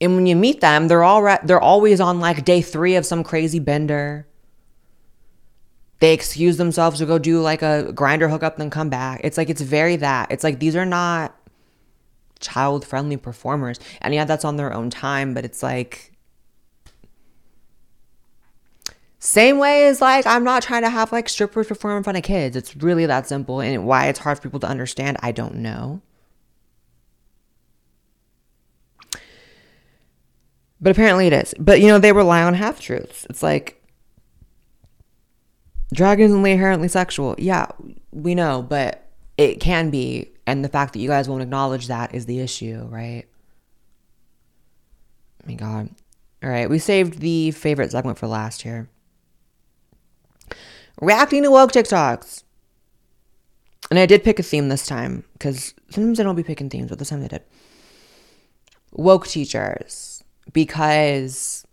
and 0.00 0.14
when 0.14 0.26
you 0.26 0.36
meet 0.36 0.60
them 0.60 0.88
they're 0.88 1.04
all 1.04 1.22
re- 1.22 1.44
they're 1.44 1.60
always 1.72 2.00
on 2.00 2.20
like 2.20 2.44
day 2.44 2.60
three 2.60 2.96
of 2.96 3.06
some 3.06 3.22
crazy 3.24 3.60
bender 3.60 4.26
They 6.00 6.12
excuse 6.14 6.56
themselves 6.58 6.98
to 6.98 7.06
go 7.06 7.18
do 7.18 7.40
like 7.40 7.62
a 7.62 7.92
Grindr 7.92 8.30
hookup, 8.30 8.56
then 8.56 8.70
come 8.70 8.88
back. 8.88 9.20
It's 9.24 9.36
like, 9.36 9.50
it's 9.50 9.60
very 9.60 9.96
that. 9.96 10.30
It's 10.30 10.44
like, 10.44 10.60
these 10.60 10.76
are 10.76 10.86
not 10.86 11.34
child 12.38 12.86
friendly 12.86 13.16
performers. 13.16 13.80
And 14.00 14.14
yeah, 14.14 14.24
that's 14.24 14.44
on 14.44 14.56
their 14.56 14.72
own 14.72 14.90
time, 14.90 15.34
but 15.34 15.44
it's 15.44 15.60
like, 15.60 16.12
same 19.18 19.58
way 19.58 19.86
as 19.88 20.00
like, 20.00 20.26
I'm 20.26 20.44
not 20.44 20.62
trying 20.62 20.82
to 20.82 20.90
have 20.90 21.10
like 21.10 21.28
strippers 21.28 21.66
perform 21.66 21.98
in 21.98 22.02
front 22.04 22.18
of 22.18 22.22
kids. 22.22 22.56
It's 22.56 22.76
really 22.76 23.06
that 23.06 23.26
simple. 23.26 23.60
And 23.60 23.84
why 23.84 24.06
it's 24.06 24.20
hard 24.20 24.38
for 24.38 24.44
people 24.44 24.60
to 24.60 24.68
understand, 24.68 25.16
I 25.20 25.32
don't 25.32 25.56
know. 25.56 26.00
But 30.80 30.90
apparently 30.90 31.26
it 31.26 31.32
is. 31.32 31.54
But 31.58 31.80
you 31.80 31.88
know, 31.88 31.98
they 31.98 32.12
rely 32.12 32.42
on 32.42 32.54
half 32.54 32.80
truths. 32.80 33.26
It's 33.28 33.42
like 33.42 33.82
drag 35.92 36.20
isn't 36.20 36.46
inherently 36.46 36.88
sexual. 36.88 37.34
Yeah, 37.38 37.66
we 38.12 38.36
know, 38.36 38.62
but 38.62 39.08
it 39.36 39.60
can 39.60 39.90
be. 39.90 40.30
And 40.46 40.64
the 40.64 40.68
fact 40.68 40.92
that 40.92 41.00
you 41.00 41.08
guys 41.08 41.28
won't 41.28 41.42
acknowledge 41.42 41.88
that 41.88 42.14
is 42.14 42.26
the 42.26 42.38
issue, 42.38 42.86
right? 42.88 43.24
Oh 45.42 45.48
my 45.48 45.54
God. 45.54 45.90
All 46.42 46.48
right, 46.48 46.70
we 46.70 46.78
saved 46.78 47.18
the 47.18 47.50
favorite 47.50 47.90
segment 47.90 48.16
for 48.16 48.28
last 48.28 48.62
here. 48.62 48.88
Reacting 51.00 51.42
to 51.44 51.50
woke 51.50 51.72
TikToks. 51.72 52.42
And 53.90 53.98
I 53.98 54.06
did 54.06 54.24
pick 54.24 54.38
a 54.38 54.42
theme 54.42 54.68
this 54.68 54.86
time 54.86 55.24
because 55.34 55.74
sometimes 55.90 56.20
I 56.20 56.22
don't 56.22 56.36
be 56.36 56.42
picking 56.42 56.68
themes, 56.68 56.90
but 56.90 56.98
this 56.98 57.10
time 57.10 57.24
I 57.24 57.28
did. 57.28 57.42
Woke 58.92 59.26
teachers 59.26 60.22
because 60.52 61.66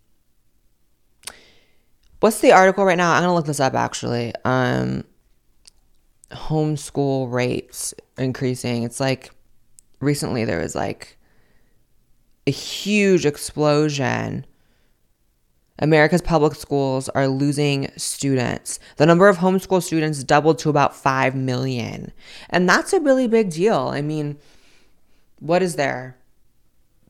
what's 2.20 2.40
the 2.40 2.52
article 2.52 2.84
right 2.84 2.96
now? 2.96 3.12
I'm 3.12 3.22
gonna 3.22 3.34
look 3.34 3.46
this 3.46 3.60
up 3.60 3.74
actually. 3.74 4.32
Um, 4.44 5.04
homeschool 6.30 7.30
rates 7.32 7.94
increasing. 8.16 8.82
It's 8.82 9.00
like 9.00 9.30
recently 10.00 10.44
there 10.44 10.60
was 10.60 10.74
like 10.74 11.18
a 12.46 12.50
huge 12.50 13.26
explosion. 13.26 14.46
America's 15.78 16.22
public 16.22 16.54
schools 16.54 17.08
are 17.10 17.28
losing 17.28 17.90
students. 17.96 18.78
The 18.96 19.06
number 19.06 19.28
of 19.28 19.38
homeschool 19.38 19.82
students 19.82 20.24
doubled 20.24 20.58
to 20.60 20.70
about 20.70 20.96
5 20.96 21.34
million. 21.34 22.12
And 22.48 22.68
that's 22.68 22.92
a 22.92 23.00
really 23.00 23.28
big 23.28 23.50
deal. 23.50 23.90
I 23.92 24.00
mean, 24.00 24.38
what 25.38 25.62
is 25.62 25.76
there? 25.76 26.16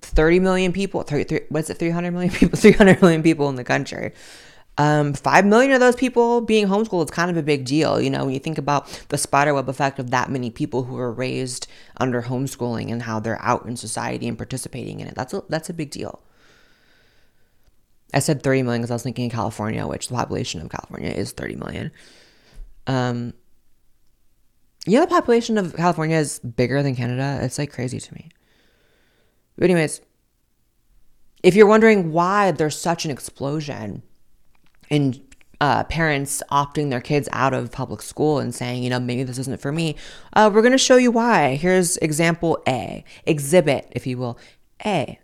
30 0.01 0.41
million 0.41 0.73
people, 0.73 1.03
30, 1.03 1.41
what's 1.49 1.71
it, 1.71 1.79
300 1.79 2.11
million 2.11 2.33
people, 2.35 2.59
300 2.59 3.01
million 3.01 3.23
people 3.23 3.49
in 3.49 3.57
the 3.57 3.65
country. 3.65 4.13
Um, 4.79 5.15
5 5.15 5.47
million 5.47 5.73
of 5.73 5.81
those 5.81 5.97
people 5.97 6.43
being 6.43 6.67
homeschooled 6.67 7.07
is 7.07 7.11
kind 7.11 7.31
of 7.31 7.37
a 7.37 7.43
big 7.43 7.65
deal. 7.65 7.99
You 8.01 8.11
know, 8.11 8.25
when 8.25 8.35
you 8.35 8.41
think 8.41 8.59
about 8.59 8.89
the 9.09 9.17
spiderweb 9.17 9.69
effect 9.69 9.99
of 9.99 10.11
that 10.11 10.31
many 10.31 10.51
people 10.51 10.85
who 10.85 10.99
are 10.99 11.11
raised 11.11 11.67
under 11.97 12.23
homeschooling 12.23 12.93
and 12.93 13.03
how 13.03 13.19
they're 13.19 13.43
out 13.43 13.65
in 13.65 13.77
society 13.77 14.29
and 14.29 14.37
participating 14.37 15.01
in 15.01 15.09
it, 15.09 15.15
that's 15.15 15.33
a, 15.33 15.43
that's 15.49 15.71
a 15.71 15.75
big 15.75 15.91
deal. 15.91 16.21
I 18.15 18.21
said 18.21 18.43
30 18.43 18.63
million 18.63 18.83
because 18.83 18.91
I 18.91 18.95
was 18.95 19.03
thinking 19.03 19.31
California, 19.31 19.87
which 19.87 20.09
the 20.09 20.15
population 20.15 20.61
of 20.61 20.71
California 20.71 21.11
is 21.11 21.33
30 21.33 21.57
million. 21.57 21.91
Um, 22.87 23.35
yeah, 24.87 25.01
the 25.01 25.07
population 25.09 25.59
of 25.59 25.75
California 25.75 26.17
is 26.17 26.39
bigger 26.39 26.83
than 26.83 26.95
Canada. 26.95 27.41
It's 27.43 27.59
like 27.59 27.73
crazy 27.73 27.99
to 27.99 28.15
me. 28.15 28.29
But 29.57 29.65
anyways, 29.65 30.01
if 31.43 31.55
you're 31.55 31.67
wondering 31.67 32.13
why 32.13 32.53
there's 32.53 32.79
such 32.79 33.05
an 33.05 33.11
explosion 33.11 34.03
in 34.89 35.21
uh, 35.61 35.85
parents 35.85 36.43
opting 36.51 36.91
their 36.91 37.01
kids 37.01 37.29
out 37.33 37.55
of 37.55 37.73
public 37.73 38.03
school 38.03 38.39
and 38.39 38.55
saying, 38.55 38.83
you 38.83 38.91
know, 38.91 39.01
maybe 39.01 39.23
this 39.23 39.39
isn't 39.39 39.61
for 39.61 39.73
me, 39.73 39.97
uh, 40.35 40.51
we're 40.53 40.63
going 40.63 40.73
to 40.73 40.79
show 40.79 40.97
you 40.97 41.11
why. 41.11 41.57
Here's 41.57 41.97
example 41.99 42.63
A, 42.69 43.05
exhibit, 43.25 43.89
if 43.93 44.07
you 44.07 44.19
will, 44.19 44.39
A. 44.85 45.19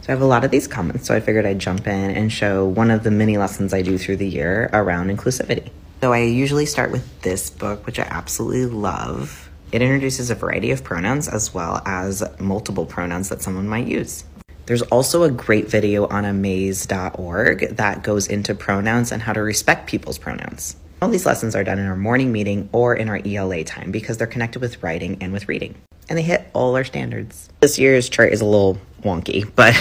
So 0.00 0.06
I 0.08 0.12
have 0.12 0.22
a 0.22 0.26
lot 0.26 0.44
of 0.44 0.50
these 0.50 0.66
comments, 0.66 1.06
so 1.06 1.14
I 1.14 1.20
figured 1.20 1.46
I'd 1.46 1.58
jump 1.58 1.86
in 1.86 2.10
and 2.10 2.32
show 2.32 2.66
one 2.66 2.90
of 2.90 3.02
the 3.02 3.10
many 3.10 3.36
lessons 3.36 3.74
I 3.74 3.82
do 3.82 3.98
through 3.98 4.16
the 4.16 4.28
year 4.28 4.70
around 4.72 5.08
inclusivity. 5.08 5.70
So 6.00 6.12
I 6.12 6.20
usually 6.22 6.66
start 6.66 6.90
with 6.90 7.22
this 7.22 7.50
book, 7.50 7.84
which 7.84 7.98
I 7.98 8.04
absolutely 8.04 8.66
love. 8.66 9.50
It 9.72 9.82
introduces 9.82 10.30
a 10.30 10.34
variety 10.34 10.70
of 10.70 10.82
pronouns 10.82 11.28
as 11.28 11.52
well 11.52 11.82
as 11.84 12.24
multiple 12.40 12.86
pronouns 12.86 13.28
that 13.28 13.42
someone 13.42 13.68
might 13.68 13.86
use. 13.86 14.24
There's 14.66 14.82
also 14.82 15.24
a 15.24 15.30
great 15.30 15.68
video 15.68 16.06
on 16.06 16.24
amaze.org 16.24 17.76
that 17.76 18.02
goes 18.02 18.26
into 18.28 18.54
pronouns 18.54 19.12
and 19.12 19.22
how 19.22 19.32
to 19.32 19.42
respect 19.42 19.88
people's 19.88 20.16
pronouns. 20.16 20.76
All 21.02 21.08
these 21.08 21.26
lessons 21.26 21.56
are 21.56 21.64
done 21.64 21.78
in 21.78 21.86
our 21.86 21.96
morning 21.96 22.30
meeting 22.30 22.68
or 22.72 22.94
in 22.94 23.08
our 23.08 23.20
ELA 23.24 23.64
time 23.64 23.90
because 23.90 24.18
they're 24.18 24.26
connected 24.26 24.60
with 24.60 24.82
writing 24.82 25.18
and 25.20 25.32
with 25.32 25.48
reading. 25.48 25.74
And 26.08 26.18
they 26.18 26.22
hit 26.22 26.48
all 26.52 26.76
our 26.76 26.84
standards. 26.84 27.48
This 27.60 27.78
year's 27.78 28.08
chart 28.08 28.32
is 28.32 28.40
a 28.40 28.44
little 28.44 28.78
wonky, 29.02 29.50
but 29.54 29.74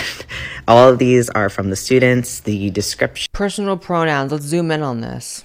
all 0.68 0.90
of 0.90 1.00
these 1.00 1.30
are 1.32 1.50
from 1.50 1.70
the 1.70 1.76
students, 1.76 2.42
the 2.42 2.70
description. 2.70 3.30
Personal 3.34 3.78
pronouns. 3.78 4.32
Let's 4.32 4.46
zoom 4.46 4.72
in 4.72 4.82
on 4.82 5.02
this. 5.02 5.44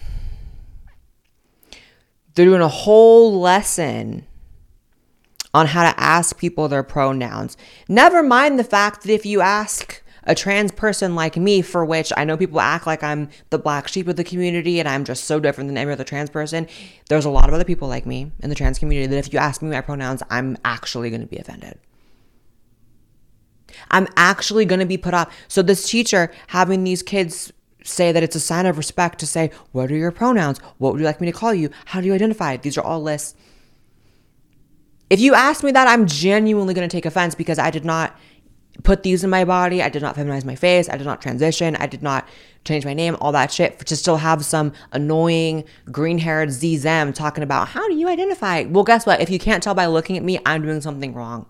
They're 2.34 2.46
doing 2.46 2.60
a 2.60 2.68
whole 2.68 3.40
lesson 3.40 4.26
on 5.52 5.68
how 5.68 5.90
to 5.90 6.00
ask 6.00 6.36
people 6.36 6.68
their 6.68 6.82
pronouns. 6.82 7.56
Never 7.88 8.22
mind 8.22 8.58
the 8.58 8.64
fact 8.64 9.02
that 9.02 9.12
if 9.12 9.24
you 9.24 9.40
ask 9.40 10.02
a 10.24 10.34
trans 10.34 10.72
person 10.72 11.14
like 11.14 11.36
me, 11.36 11.62
for 11.62 11.84
which 11.84 12.12
I 12.16 12.24
know 12.24 12.36
people 12.36 12.60
act 12.60 12.86
like 12.86 13.02
I'm 13.02 13.28
the 13.50 13.58
black 13.58 13.88
sheep 13.88 14.08
of 14.08 14.16
the 14.16 14.24
community 14.24 14.80
and 14.80 14.88
I'm 14.88 15.04
just 15.04 15.24
so 15.24 15.38
different 15.38 15.68
than 15.68 15.76
every 15.76 15.92
other 15.92 16.04
trans 16.04 16.30
person, 16.30 16.66
there's 17.08 17.24
a 17.24 17.30
lot 17.30 17.48
of 17.48 17.54
other 17.54 17.64
people 17.64 17.88
like 17.88 18.06
me 18.06 18.32
in 18.40 18.48
the 18.48 18.56
trans 18.56 18.78
community 18.78 19.06
that 19.06 19.26
if 19.26 19.32
you 19.32 19.38
ask 19.38 19.62
me 19.62 19.70
my 19.70 19.80
pronouns, 19.80 20.22
I'm 20.30 20.56
actually 20.64 21.10
going 21.10 21.20
to 21.20 21.26
be 21.26 21.36
offended. 21.36 21.78
I'm 23.90 24.08
actually 24.16 24.64
going 24.64 24.80
to 24.80 24.86
be 24.86 24.96
put 24.96 25.14
off. 25.14 25.34
So, 25.48 25.62
this 25.62 25.88
teacher 25.88 26.32
having 26.48 26.84
these 26.84 27.02
kids 27.02 27.52
say 27.82 28.12
that 28.12 28.22
it's 28.22 28.36
a 28.36 28.40
sign 28.40 28.66
of 28.66 28.78
respect 28.78 29.18
to 29.20 29.26
say, 29.26 29.50
What 29.72 29.90
are 29.90 29.96
your 29.96 30.12
pronouns? 30.12 30.58
What 30.78 30.92
would 30.92 31.00
you 31.00 31.06
like 31.06 31.20
me 31.20 31.30
to 31.30 31.38
call 31.38 31.54
you? 31.54 31.70
How 31.86 32.00
do 32.00 32.06
you 32.06 32.14
identify? 32.14 32.56
These 32.56 32.78
are 32.78 32.84
all 32.84 33.02
lists 33.02 33.34
if 35.10 35.20
you 35.20 35.34
ask 35.34 35.62
me 35.62 35.70
that, 35.72 35.86
I'm 35.86 36.06
genuinely 36.06 36.74
going 36.74 36.88
to 36.88 36.94
take 36.94 37.06
offense 37.06 37.34
because 37.34 37.58
I 37.58 37.70
did 37.70 37.84
not 37.84 38.16
put 38.82 39.02
these 39.02 39.22
in 39.22 39.30
my 39.30 39.44
body. 39.44 39.82
I 39.82 39.88
did 39.88 40.02
not 40.02 40.16
feminize 40.16 40.44
my 40.44 40.56
face. 40.56 40.88
I 40.88 40.96
did 40.96 41.06
not 41.06 41.22
transition. 41.22 41.76
I 41.76 41.86
did 41.86 42.02
not 42.02 42.26
change 42.64 42.84
my 42.84 42.94
name, 42.94 43.16
all 43.20 43.30
that 43.32 43.52
shit, 43.52 43.78
to 43.86 43.96
still 43.96 44.16
have 44.16 44.44
some 44.44 44.72
annoying 44.92 45.64
green 45.92 46.18
haired 46.18 46.48
ZZM 46.48 47.14
talking 47.14 47.44
about 47.44 47.68
how 47.68 47.86
do 47.86 47.94
you 47.94 48.08
identify? 48.08 48.64
Well, 48.64 48.84
guess 48.84 49.06
what? 49.06 49.20
If 49.20 49.30
you 49.30 49.38
can't 49.38 49.62
tell 49.62 49.74
by 49.74 49.86
looking 49.86 50.16
at 50.16 50.24
me, 50.24 50.40
I'm 50.44 50.62
doing 50.62 50.80
something 50.80 51.14
wrong. 51.14 51.46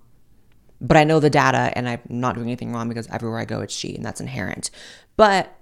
But 0.84 0.98
I 0.98 1.04
know 1.04 1.18
the 1.18 1.30
data 1.30 1.72
and 1.74 1.88
I'm 1.88 2.00
not 2.10 2.34
doing 2.34 2.46
anything 2.46 2.70
wrong 2.70 2.90
because 2.90 3.08
everywhere 3.08 3.38
I 3.38 3.46
go, 3.46 3.62
it's 3.62 3.74
she, 3.74 3.94
and 3.96 4.04
that's 4.04 4.20
inherent. 4.20 4.70
But 5.16 5.56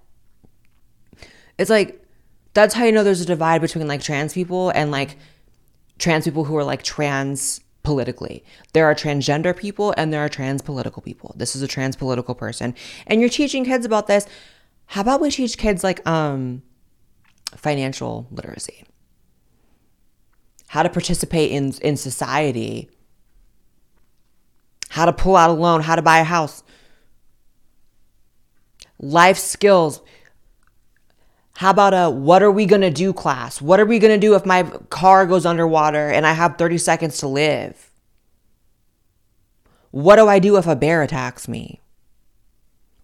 it's 1.59 1.71
like, 1.71 2.05
that's 2.55 2.75
how 2.75 2.85
you 2.85 2.91
know 2.91 3.05
there's 3.05 3.21
a 3.21 3.27
divide 3.27 3.61
between 3.61 3.87
like 3.87 4.03
trans 4.03 4.35
people 4.35 4.71
and 4.71 4.91
like 4.91 5.17
trans 5.99 6.25
people 6.25 6.43
who 6.43 6.57
are 6.57 6.65
like 6.65 6.83
trans 6.83 7.61
politically. 7.85 8.45
There 8.73 8.85
are 8.85 8.97
transgender 8.97 9.57
people 9.57 9.95
and 9.97 10.13
there 10.13 10.25
are 10.25 10.29
trans 10.29 10.61
political 10.61 11.03
people. 11.03 11.35
This 11.37 11.55
is 11.55 11.63
a 11.63 11.69
trans 11.69 11.95
political 11.95 12.35
person. 12.35 12.75
And 13.07 13.21
you're 13.21 13.31
teaching 13.31 13.65
kids 13.65 13.87
about 13.87 14.09
this. 14.09 14.27
How 14.87 15.03
about 15.03 15.21
we 15.21 15.31
teach 15.31 15.57
kids 15.57 15.85
like 15.85 16.05
um 16.07 16.63
financial 17.57 18.27
literacy? 18.33 18.83
How 20.67 20.83
to 20.83 20.89
participate 20.89 21.53
in 21.53 21.73
in 21.81 21.97
society. 21.97 22.91
How 24.93 25.07
to 25.07 25.13
pull 25.15 25.37
out 25.37 25.49
a 25.49 25.55
loan, 25.55 25.81
how 25.81 25.97
to 25.97 26.03
buy 26.03 26.19
a 26.19 26.25
house. 26.25 26.63
Life 28.99 29.39
skills. 29.39 30.03
How 31.55 31.71
about 31.71 31.95
a 31.95 32.11
what 32.11 32.43
are 32.43 32.51
we 32.51 32.67
going 32.67 32.83
to 32.83 32.91
do 32.91 33.15
class? 33.15 33.63
What 33.63 33.81
are 33.81 33.87
we 33.87 33.99
going 33.99 34.13
to 34.13 34.21
do 34.21 34.35
if 34.35 34.45
my 34.45 34.65
car 34.91 35.25
goes 35.25 35.47
underwater 35.47 36.11
and 36.11 36.27
I 36.27 36.35
have 36.35 36.59
30 36.59 36.77
seconds 36.77 37.17
to 37.19 37.27
live? 37.27 37.91
What 39.93 40.17
do 40.17 40.29
I 40.29 40.39
do 40.39 40.59
if 40.59 40.67
a 40.67 40.77
bear 40.77 41.01
attacks 41.01 41.49
me? 41.49 41.81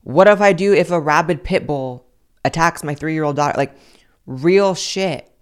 What 0.03 0.29
if 0.29 0.43
I 0.43 0.53
do 0.53 0.75
if 0.75 0.91
a 0.91 1.01
rabid 1.01 1.43
pit 1.43 1.67
bull 1.67 2.05
attacks 2.45 2.85
my 2.85 2.95
three 2.95 3.15
year 3.15 3.25
old 3.25 3.37
daughter? 3.37 3.57
Like, 3.57 3.75
real 4.27 4.75
shit. 4.75 5.33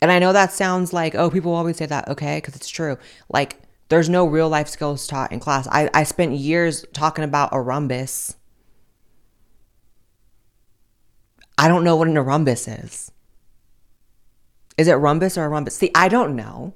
And 0.00 0.12
I 0.12 0.20
know 0.20 0.32
that 0.32 0.52
sounds 0.52 0.92
like, 0.92 1.16
oh, 1.16 1.30
people 1.30 1.52
always 1.52 1.78
say 1.78 1.86
that, 1.86 2.06
okay, 2.06 2.36
because 2.36 2.54
it's 2.54 2.68
true. 2.68 2.96
Like, 3.28 3.61
there's 3.92 4.08
no 4.08 4.24
real 4.24 4.48
life 4.48 4.68
skills 4.68 5.06
taught 5.06 5.32
in 5.32 5.38
class. 5.38 5.68
I, 5.70 5.90
I 5.92 6.04
spent 6.04 6.32
years 6.32 6.86
talking 6.92 7.24
about 7.24 7.50
a 7.52 7.60
rhombus 7.60 8.36
I 11.58 11.68
don't 11.68 11.84
know 11.84 11.94
what 11.94 12.08
an 12.08 12.18
rhombus 12.18 12.66
is. 12.66 13.12
Is 14.76 14.88
it 14.88 14.94
rhombus 14.94 15.38
or 15.38 15.44
a 15.44 15.48
rhombus? 15.48 15.76
See, 15.76 15.92
I 15.94 16.08
don't 16.08 16.34
know. 16.34 16.74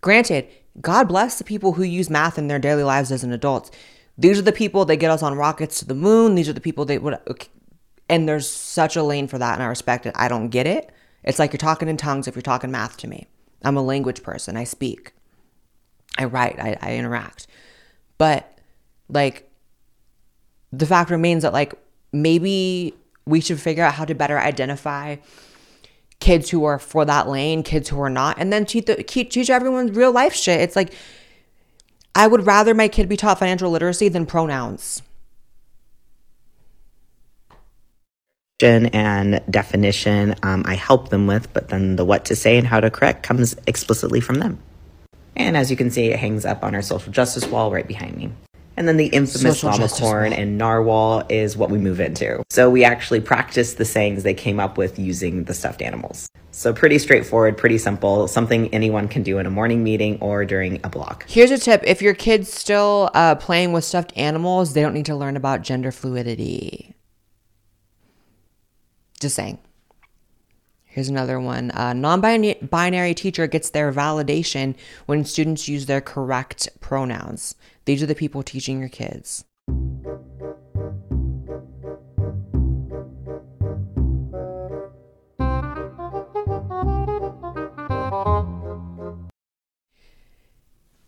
Granted, 0.00 0.48
God 0.80 1.08
bless 1.08 1.36
the 1.36 1.44
people 1.44 1.72
who 1.72 1.82
use 1.82 2.08
math 2.08 2.38
in 2.38 2.48
their 2.48 2.58
daily 2.58 2.84
lives 2.84 3.10
as 3.10 3.24
an 3.24 3.32
adult. 3.32 3.74
These 4.16 4.38
are 4.38 4.42
the 4.42 4.52
people 4.52 4.84
that 4.86 4.96
get 4.96 5.10
us 5.10 5.22
on 5.22 5.36
rockets 5.36 5.80
to 5.80 5.84
the 5.84 5.94
moon. 5.94 6.34
These 6.34 6.48
are 6.48 6.54
the 6.54 6.60
people 6.60 6.84
that 6.86 7.02
would. 7.02 7.18
And 8.08 8.26
there's 8.26 8.48
such 8.48 8.96
a 8.96 9.02
lane 9.02 9.28
for 9.28 9.38
that, 9.38 9.54
and 9.54 9.62
I 9.62 9.66
respect 9.66 10.06
it. 10.06 10.14
I 10.16 10.28
don't 10.28 10.48
get 10.48 10.66
it. 10.66 10.90
It's 11.22 11.38
like 11.38 11.52
you're 11.52 11.58
talking 11.58 11.88
in 11.88 11.98
tongues 11.98 12.26
if 12.26 12.34
you're 12.34 12.42
talking 12.42 12.70
math 12.70 12.96
to 12.98 13.08
me. 13.08 13.26
I'm 13.62 13.76
a 13.76 13.82
language 13.82 14.22
person. 14.22 14.56
I 14.56 14.64
speak, 14.64 15.12
I 16.18 16.24
write, 16.24 16.58
I, 16.58 16.76
I 16.80 16.96
interact. 16.96 17.46
But 18.18 18.58
like, 19.08 19.48
the 20.72 20.86
fact 20.86 21.10
remains 21.10 21.44
that 21.44 21.52
like 21.52 21.74
maybe 22.12 22.94
we 23.24 23.40
should 23.40 23.60
figure 23.60 23.84
out 23.84 23.94
how 23.94 24.04
to 24.04 24.14
better 24.14 24.38
identify 24.38 25.16
kids 26.20 26.50
who 26.50 26.64
are 26.64 26.78
for 26.78 27.04
that 27.04 27.28
lane, 27.28 27.62
kids 27.62 27.88
who 27.88 28.00
are 28.00 28.10
not, 28.10 28.38
and 28.38 28.52
then 28.52 28.66
teach, 28.66 28.86
the, 28.86 28.96
teach 29.02 29.50
everyone's 29.50 29.92
real 29.92 30.12
life 30.12 30.34
shit. 30.34 30.60
It's 30.60 30.76
like, 30.76 30.92
I 32.14 32.26
would 32.26 32.46
rather 32.46 32.74
my 32.74 32.88
kid 32.88 33.08
be 33.08 33.16
taught 33.16 33.38
financial 33.38 33.70
literacy 33.70 34.08
than 34.08 34.26
pronouns. 34.26 35.02
and 38.60 39.40
definition 39.48 40.34
um, 40.42 40.64
I 40.66 40.74
help 40.74 41.10
them 41.10 41.28
with, 41.28 41.52
but 41.52 41.68
then 41.68 41.94
the 41.94 42.04
what 42.04 42.24
to 42.24 42.34
say 42.34 42.58
and 42.58 42.66
how 42.66 42.80
to 42.80 42.90
correct 42.90 43.22
comes 43.22 43.54
explicitly 43.68 44.20
from 44.20 44.40
them. 44.40 44.58
And 45.38 45.56
as 45.56 45.70
you 45.70 45.76
can 45.76 45.90
see, 45.90 46.06
it 46.06 46.18
hangs 46.18 46.44
up 46.44 46.64
on 46.64 46.74
our 46.74 46.82
social 46.82 47.12
justice 47.12 47.46
wall 47.46 47.70
right 47.70 47.86
behind 47.86 48.16
me. 48.16 48.30
And 48.76 48.86
then 48.86 48.96
the 48.96 49.06
infamous 49.06 49.60
corn 49.98 50.32
and 50.32 50.56
narwhal 50.56 51.24
is 51.28 51.56
what 51.56 51.68
we 51.68 51.78
move 51.78 51.98
into. 51.98 52.44
So 52.48 52.70
we 52.70 52.84
actually 52.84 53.20
practice 53.20 53.74
the 53.74 53.84
sayings 53.84 54.22
they 54.22 54.34
came 54.34 54.60
up 54.60 54.78
with 54.78 55.00
using 55.00 55.44
the 55.44 55.54
stuffed 55.54 55.82
animals. 55.82 56.28
So 56.52 56.72
pretty 56.72 56.98
straightforward, 56.98 57.58
pretty 57.58 57.78
simple, 57.78 58.28
something 58.28 58.72
anyone 58.72 59.08
can 59.08 59.24
do 59.24 59.38
in 59.38 59.46
a 59.46 59.50
morning 59.50 59.82
meeting 59.82 60.18
or 60.20 60.44
during 60.44 60.80
a 60.84 60.88
block. 60.88 61.24
Here's 61.28 61.50
a 61.50 61.58
tip 61.58 61.82
if 61.84 62.00
your 62.00 62.14
kid's 62.14 62.52
still 62.52 63.10
uh, 63.14 63.34
playing 63.34 63.72
with 63.72 63.84
stuffed 63.84 64.12
animals, 64.16 64.74
they 64.74 64.82
don't 64.82 64.94
need 64.94 65.06
to 65.06 65.16
learn 65.16 65.36
about 65.36 65.62
gender 65.62 65.90
fluidity. 65.90 66.94
Just 69.20 69.34
saying. 69.34 69.58
Here's 70.98 71.08
another 71.08 71.38
one. 71.38 71.70
A 71.74 71.94
non 71.94 72.20
binary 72.20 73.14
teacher 73.14 73.46
gets 73.46 73.70
their 73.70 73.92
validation 73.92 74.74
when 75.06 75.24
students 75.24 75.68
use 75.68 75.86
their 75.86 76.00
correct 76.00 76.68
pronouns. 76.80 77.54
These 77.84 78.02
are 78.02 78.06
the 78.06 78.16
people 78.16 78.42
teaching 78.42 78.80
your 78.80 78.88
kids. 78.88 79.44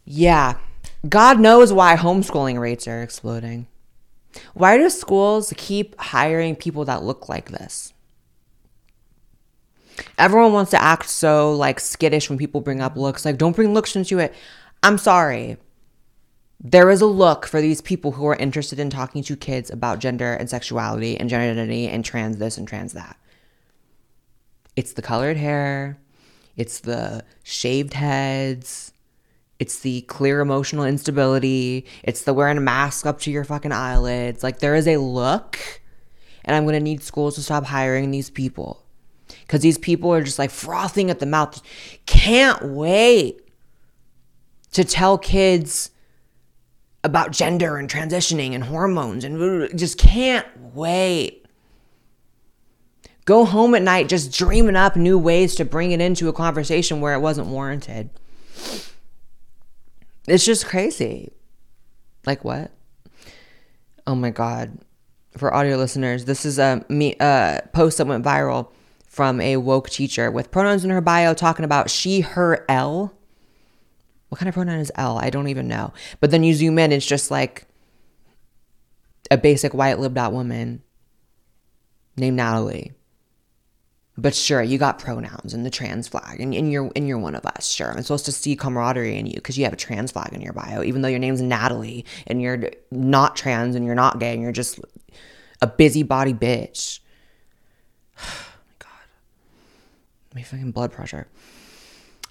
Yeah, 0.04 0.58
God 1.08 1.40
knows 1.40 1.72
why 1.72 1.96
homeschooling 1.96 2.60
rates 2.60 2.86
are 2.86 3.02
exploding. 3.02 3.66
Why 4.54 4.78
do 4.78 4.88
schools 4.88 5.52
keep 5.56 5.98
hiring 5.98 6.54
people 6.54 6.84
that 6.84 7.02
look 7.02 7.28
like 7.28 7.50
this? 7.50 7.92
Everyone 10.18 10.52
wants 10.52 10.70
to 10.72 10.82
act 10.82 11.08
so 11.08 11.52
like 11.54 11.80
skittish 11.80 12.28
when 12.28 12.38
people 12.38 12.60
bring 12.60 12.80
up 12.80 12.96
looks. 12.96 13.24
Like, 13.24 13.38
don't 13.38 13.56
bring 13.56 13.74
looks 13.74 13.96
into 13.96 14.18
it. 14.18 14.34
I'm 14.82 14.98
sorry. 14.98 15.56
There 16.62 16.90
is 16.90 17.00
a 17.00 17.06
look 17.06 17.46
for 17.46 17.60
these 17.60 17.80
people 17.80 18.12
who 18.12 18.26
are 18.26 18.36
interested 18.36 18.78
in 18.78 18.90
talking 18.90 19.22
to 19.24 19.36
kids 19.36 19.70
about 19.70 19.98
gender 19.98 20.34
and 20.34 20.48
sexuality 20.50 21.18
and 21.18 21.30
gender 21.30 21.50
identity 21.50 21.88
and 21.88 22.04
trans 22.04 22.36
this 22.36 22.58
and 22.58 22.68
trans 22.68 22.92
that. 22.92 23.16
It's 24.76 24.92
the 24.92 25.02
colored 25.02 25.38
hair, 25.38 25.98
it's 26.56 26.80
the 26.80 27.24
shaved 27.42 27.94
heads, 27.94 28.92
it's 29.58 29.80
the 29.80 30.02
clear 30.02 30.40
emotional 30.40 30.84
instability, 30.84 31.86
it's 32.02 32.24
the 32.24 32.34
wearing 32.34 32.58
a 32.58 32.62
mask 32.62 33.06
up 33.06 33.20
to 33.20 33.30
your 33.30 33.44
fucking 33.44 33.72
eyelids. 33.72 34.42
Like, 34.42 34.58
there 34.58 34.74
is 34.74 34.86
a 34.86 34.98
look, 34.98 35.58
and 36.44 36.54
I'm 36.54 36.66
gonna 36.66 36.80
need 36.80 37.02
schools 37.02 37.36
to 37.36 37.42
stop 37.42 37.64
hiring 37.64 38.10
these 38.10 38.28
people 38.28 38.84
because 39.50 39.62
these 39.62 39.78
people 39.78 40.14
are 40.14 40.22
just 40.22 40.38
like 40.38 40.52
frothing 40.52 41.10
at 41.10 41.18
the 41.18 41.26
mouth. 41.26 41.60
Can't 42.06 42.62
wait 42.62 43.40
to 44.70 44.84
tell 44.84 45.18
kids 45.18 45.90
about 47.02 47.32
gender 47.32 47.76
and 47.76 47.90
transitioning 47.90 48.54
and 48.54 48.62
hormones 48.62 49.24
and 49.24 49.76
just 49.76 49.98
can't 49.98 50.46
wait. 50.72 51.46
Go 53.24 53.44
home 53.44 53.74
at 53.74 53.82
night 53.82 54.08
just 54.08 54.32
dreaming 54.32 54.76
up 54.76 54.94
new 54.94 55.18
ways 55.18 55.56
to 55.56 55.64
bring 55.64 55.90
it 55.90 56.00
into 56.00 56.28
a 56.28 56.32
conversation 56.32 57.00
where 57.00 57.14
it 57.14 57.20
wasn't 57.20 57.48
warranted. 57.48 58.08
It's 60.28 60.44
just 60.44 60.64
crazy. 60.64 61.32
Like 62.24 62.44
what? 62.44 62.70
Oh 64.06 64.14
my 64.14 64.30
god. 64.30 64.78
For 65.36 65.52
audio 65.52 65.76
listeners, 65.76 66.24
this 66.24 66.46
is 66.46 66.60
a 66.60 66.84
me 66.88 67.16
uh 67.18 67.62
post 67.72 67.98
that 67.98 68.06
went 68.06 68.24
viral 68.24 68.70
from 69.10 69.40
a 69.40 69.56
woke 69.56 69.90
teacher 69.90 70.30
with 70.30 70.52
pronouns 70.52 70.84
in 70.84 70.90
her 70.90 71.00
bio 71.00 71.34
talking 71.34 71.64
about 71.64 71.90
she, 71.90 72.20
her, 72.20 72.64
L. 72.68 73.12
What 74.28 74.38
kind 74.38 74.48
of 74.48 74.54
pronoun 74.54 74.78
is 74.78 74.92
L? 74.94 75.18
I 75.18 75.30
don't 75.30 75.48
even 75.48 75.66
know. 75.66 75.92
But 76.20 76.30
then 76.30 76.44
you 76.44 76.54
zoom 76.54 76.78
in, 76.78 76.92
it's 76.92 77.04
just 77.04 77.28
like 77.28 77.66
a 79.28 79.36
basic 79.36 79.74
white 79.74 79.98
libbed 79.98 80.16
out 80.16 80.32
woman 80.32 80.84
named 82.16 82.36
Natalie. 82.36 82.92
But 84.16 84.36
sure, 84.36 84.62
you 84.62 84.78
got 84.78 85.00
pronouns 85.00 85.54
and 85.54 85.66
the 85.66 85.70
trans 85.70 86.06
flag, 86.06 86.40
and, 86.40 86.54
and 86.54 86.70
you're 86.70 86.92
and 86.94 87.08
you're 87.08 87.18
one 87.18 87.34
of 87.34 87.44
us. 87.46 87.68
Sure, 87.68 87.90
I'm 87.90 88.02
supposed 88.02 88.26
to 88.26 88.32
see 88.32 88.54
camaraderie 88.54 89.16
in 89.16 89.26
you 89.26 89.34
because 89.34 89.58
you 89.58 89.64
have 89.64 89.72
a 89.72 89.76
trans 89.76 90.12
flag 90.12 90.32
in 90.32 90.40
your 90.40 90.52
bio, 90.52 90.84
even 90.84 91.02
though 91.02 91.08
your 91.08 91.18
name's 91.18 91.40
Natalie 91.40 92.04
and 92.28 92.40
you're 92.40 92.70
not 92.92 93.34
trans 93.34 93.74
and 93.74 93.84
you're 93.84 93.94
not 93.96 94.20
gay 94.20 94.34
and 94.34 94.42
you're 94.42 94.52
just 94.52 94.78
a 95.60 95.66
busybody 95.66 96.34
bitch. 96.34 97.00
My 100.34 100.42
fucking 100.42 100.70
blood 100.70 100.92
pressure. 100.92 101.26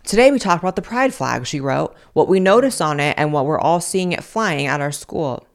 Today 0.05 0.31
we 0.31 0.39
talked 0.39 0.63
about 0.63 0.75
the 0.75 0.81
pride 0.81 1.13
flag, 1.13 1.45
she 1.45 1.59
wrote, 1.59 1.95
what 2.13 2.27
we 2.27 2.39
notice 2.39 2.79
on 2.79 2.99
it 2.99 3.15
and 3.17 3.33
what 3.33 3.45
we're 3.45 3.59
all 3.59 3.81
seeing 3.81 4.13
it 4.13 4.23
flying 4.23 4.67
at 4.67 4.81
our 4.81 4.91
school. 4.91 5.45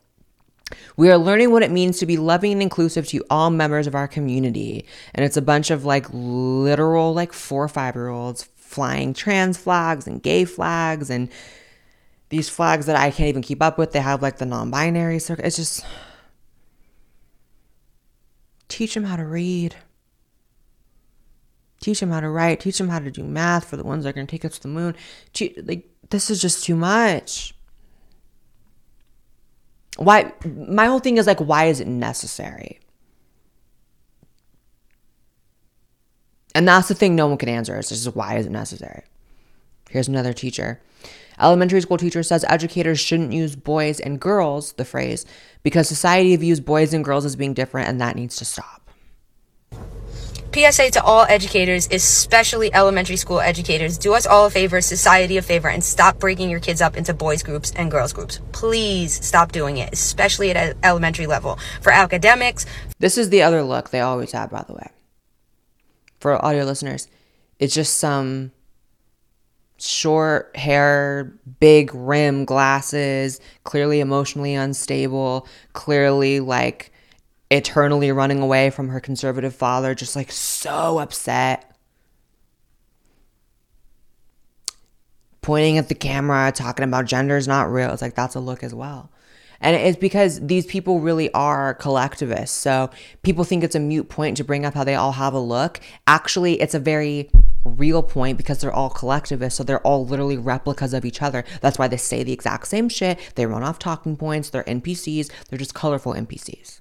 We 0.97 1.11
are 1.11 1.19
learning 1.19 1.51
what 1.51 1.63
it 1.63 1.71
means 1.71 1.99
to 1.99 2.07
be 2.07 2.17
loving 2.17 2.53
and 2.53 2.63
inclusive 2.63 3.07
to 3.09 3.25
all 3.31 3.51
members 3.51 3.87
of 3.87 3.95
our 3.95 4.09
community. 4.09 4.87
And 5.15 5.25
it's 5.25 5.37
a 5.37 5.43
bunch 5.43 5.71
of 5.71 5.85
like 5.85 6.07
literal, 6.13 7.15
like 7.15 7.33
four 7.33 7.65
or 7.65 7.69
five 7.69 7.95
year 7.95 8.09
olds 8.09 8.45
flying 8.57 9.15
trans 9.15 9.57
flags 9.57 10.07
and 10.07 10.23
gay 10.23 10.45
flags 10.45 11.11
and 11.11 11.31
these 12.29 12.49
flags 12.49 12.87
that 12.87 12.97
I 12.97 13.11
can't 13.11 13.29
even 13.29 13.43
keep 13.43 13.63
up 13.63 13.79
with. 13.79 13.93
They 13.93 14.01
have 14.01 14.23
like 14.23 14.39
the 14.39 14.47
non 14.47 14.71
binary 14.71 15.19
circle. 15.19 15.45
It's 15.45 15.57
just 15.57 15.85
teach 18.69 18.95
them 18.95 19.05
how 19.05 19.17
to 19.17 19.25
read 19.25 19.77
teach 21.85 22.01
them 22.01 22.11
how 22.11 22.21
to 22.21 22.29
write, 22.29 22.61
teach 22.61 22.79
them 22.79 22.89
how 22.89 22.99
to 22.99 23.11
do 23.11 23.23
math 23.23 23.69
for 23.69 23.77
the 23.77 23.85
ones 23.85 24.05
that 24.05 24.11
are 24.11 24.13
going 24.15 24.27
to 24.27 24.31
take 24.31 24.45
us 24.45 24.57
to 24.57 24.63
the 24.63 24.69
moon. 24.69 24.97
like 25.65 25.89
this 26.11 26.31
is 26.31 26.41
just 26.41 26.65
too 26.65 26.75
much. 26.75 27.55
Why 29.97 30.33
my 30.45 30.87
whole 30.87 30.99
thing 30.99 31.19
is 31.19 31.27
like 31.27 31.41
why 31.41 31.67
is 31.67 31.81
it 31.81 31.87
necessary? 31.87 32.81
And 36.55 36.67
that's 36.67 36.89
the 36.89 36.95
thing 36.95 37.15
no 37.15 37.27
one 37.27 37.37
can 37.37 37.49
answer. 37.49 37.77
It's 37.77 37.89
just 37.91 38.15
why 38.17 38.37
is 38.37 38.47
it 38.47 38.53
necessary? 38.53 39.03
Here's 39.91 40.09
another 40.09 40.33
teacher. 40.33 40.81
Elementary 41.39 41.81
school 41.81 41.97
teacher 41.99 42.23
says 42.23 42.45
educators 42.49 43.01
shouldn't 43.01 43.33
use 43.33 43.57
boys 43.57 43.99
and 43.99 44.21
girls, 44.21 44.73
the 44.75 44.85
phrase, 44.85 45.27
because 45.65 45.89
society 45.89 46.35
views 46.37 46.61
boys 46.61 46.95
and 46.95 47.05
girls 47.05 47.25
as 47.25 47.37
being 47.37 47.55
different 47.55 47.89
and 47.89 48.01
that 48.01 48.17
needs 48.17 48.37
to 48.37 48.45
stop. 48.45 48.84
PSA 50.55 50.93
to 50.93 51.03
all 51.03 51.27
educators, 51.29 51.89
especially 51.91 52.73
elementary 52.73 53.17
school 53.17 53.41
educators, 53.41 53.99
do 53.99 54.15
us 54.15 54.25
all 54.25 54.47
a 54.47 54.51
favor, 54.51 54.81
society 54.81 55.37
a 55.37 55.43
favor, 55.43 55.69
and 55.69 55.83
stop 55.83 56.21
breaking 56.21 56.49
your 56.49 56.61
kids 56.61 56.81
up 56.81 56.97
into 56.97 57.13
boys 57.13 57.43
groups 57.43 57.73
and 57.75 57.91
girls 57.91 58.13
groups. 58.13 58.41
Please 58.53 59.13
stop 59.27 59.51
doing 59.51 59.79
it, 59.79 59.93
especially 59.93 60.53
at 60.53 60.77
elementary 60.85 61.27
level. 61.27 61.59
For 61.81 61.91
academics. 61.91 62.67
This 63.01 63.19
is 63.19 63.31
the 63.31 63.43
other 63.43 63.65
look 63.65 63.91
they 63.91 64.01
always 64.01 64.31
have, 64.31 64.51
by 64.51 64.63
the 64.63 64.75
way. 64.75 64.91
For 66.21 66.43
audio 66.43 66.65
listeners, 66.65 67.09
it's 67.59 67.75
just 67.75 67.99
some 67.99 68.53
short 69.79 70.57
hair, 70.57 71.33
big 71.59 71.93
rim 71.93 72.45
glasses, 72.45 73.41
clearly 73.65 73.99
emotionally 73.99 74.55
unstable, 74.55 75.49
clearly 75.73 76.39
like 76.39 76.93
eternally 77.55 78.11
running 78.13 78.41
away 78.41 78.71
from 78.71 78.89
her 78.89 79.01
conservative 79.01 79.55
father, 79.55 79.95
just 79.95 80.17
like 80.17 80.31
so 80.33 80.99
upset. 80.99 81.71
Pointing 85.43 85.79
at 85.79 85.89
the 85.89 85.95
camera, 85.95 86.53
talking 86.53 86.85
about 86.85 87.05
gender 87.05 87.37
is 87.37 87.47
not 87.47 87.71
real. 87.71 87.91
It's 87.91 88.03
like 88.03 88.15
that's 88.15 88.35
a 88.35 88.41
look 88.41 88.63
as 88.63 88.75
well. 88.75 89.11
And 89.61 89.77
it's 89.77 89.99
because 89.99 90.41
these 90.41 90.67
people 90.67 91.01
really 91.01 91.33
are 91.33 91.75
collectivists. 91.75 92.57
So 92.57 92.91
people 93.23 93.45
think 93.45 93.65
it's 93.65 93.75
a 93.75 93.81
mute 93.81 94.09
point 94.09 94.37
to 94.37 94.45
bring 94.45 94.67
up 94.67 94.75
how 94.75 94.85
they 94.85 94.95
all 94.95 95.13
have 95.13 95.33
a 95.33 95.39
look. 95.39 95.81
Actually, 96.07 96.61
it's 96.61 96.75
a 96.75 96.79
very 96.79 97.31
real 97.65 98.03
point 98.03 98.37
because 98.37 98.61
they're 98.61 98.73
all 98.73 98.91
collectivists. 98.91 99.57
So 99.57 99.65
they're 99.65 99.81
all 99.81 100.05
literally 100.05 100.37
replicas 100.37 100.93
of 100.93 101.05
each 101.05 101.23
other. 101.23 101.45
That's 101.61 101.79
why 101.79 101.89
they 101.89 101.97
say 101.97 102.23
the 102.23 102.33
exact 102.33 102.67
same 102.67 102.89
shit. 102.89 103.19
They 103.37 103.47
run 103.47 103.63
off 103.63 103.79
talking 103.79 104.17
points. 104.17 104.51
They're 104.51 104.65
NPCs. 104.65 105.31
They're 105.49 105.59
just 105.59 105.75
colorful 105.75 106.13
NPCs. 106.13 106.81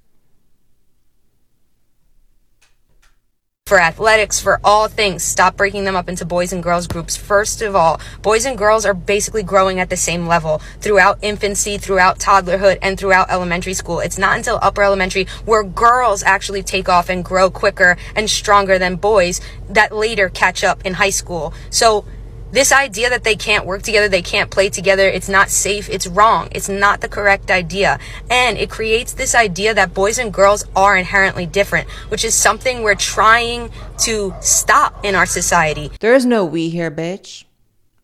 For 3.74 3.80
athletics, 3.80 4.41
for 4.41 4.59
all 4.64 4.89
things. 4.89 5.24
Stop 5.24 5.55
breaking 5.55 5.86
them 5.86 5.95
up 5.95 6.09
into 6.09 6.26
boys 6.26 6.51
and 6.51 6.61
girls 6.61 6.86
groups. 6.86 7.16
First 7.16 7.61
of 7.61 7.76
all, 7.76 7.99
boys 8.22 8.45
and 8.45 8.57
girls 8.57 8.86
are 8.86 8.93
basically 8.93 9.41
growing 9.41 9.80
at 9.80 9.89
the 9.89 9.95
same 9.97 10.28
level 10.28 10.61
throughout 10.82 11.18
infancy, 11.22 11.80
throughout 11.80 12.20
toddlerhood, 12.20 12.78
and 12.82 12.99
throughout 12.99 13.32
elementary 13.32 13.74
school. 13.74 14.01
It's 14.01 14.20
not 14.20 14.36
until 14.36 14.59
upper 14.61 14.84
elementary 14.84 15.28
where 15.45 15.64
girls 15.64 16.22
actually 16.24 16.61
take 16.61 16.88
off 16.88 17.09
and 17.09 17.26
grow 17.26 17.49
quicker 17.49 17.97
and 18.18 18.30
stronger 18.30 18.78
than 18.78 18.97
boys 18.97 19.39
that 19.70 19.95
later 19.95 20.28
catch 20.28 20.64
up 20.64 20.86
in 20.86 20.93
high 20.93 21.09
school. 21.09 21.53
So 21.70 22.05
this 22.54 22.72
idea 22.72 23.10
that 23.10 23.24
they 23.24 23.36
can't 23.36 23.66
work 23.66 23.82
together, 23.82 24.08
they 24.08 24.22
can't 24.22 24.51
play 24.51 24.70
together, 24.70 25.08
it's 25.08 25.28
not 25.28 25.49
safe, 25.49 25.89
it's 25.89 26.06
wrong. 26.06 26.49
It's 26.51 26.70
not 26.70 27.01
the 27.01 27.10
correct 27.10 27.49
idea. 27.49 27.97
And 28.30 28.60
it 28.60 28.70
creates 28.70 29.12
this 29.12 29.34
idea 29.34 29.74
that 29.74 29.95
boys 29.95 30.20
and 30.20 30.32
girls 30.32 30.64
are 30.76 30.95
inherently 30.95 31.47
different, 31.47 31.89
which 32.10 32.24
is 32.24 32.36
something 32.36 32.84
we're 32.84 32.93
trying 32.93 33.72
to 33.99 34.36
stop 34.39 35.04
in 35.04 35.16
our 35.16 35.26
society. 35.26 35.91
There 35.99 36.14
is 36.14 36.28
no 36.28 36.45
we 36.45 36.70
here, 36.70 36.91
bitch. 36.91 37.45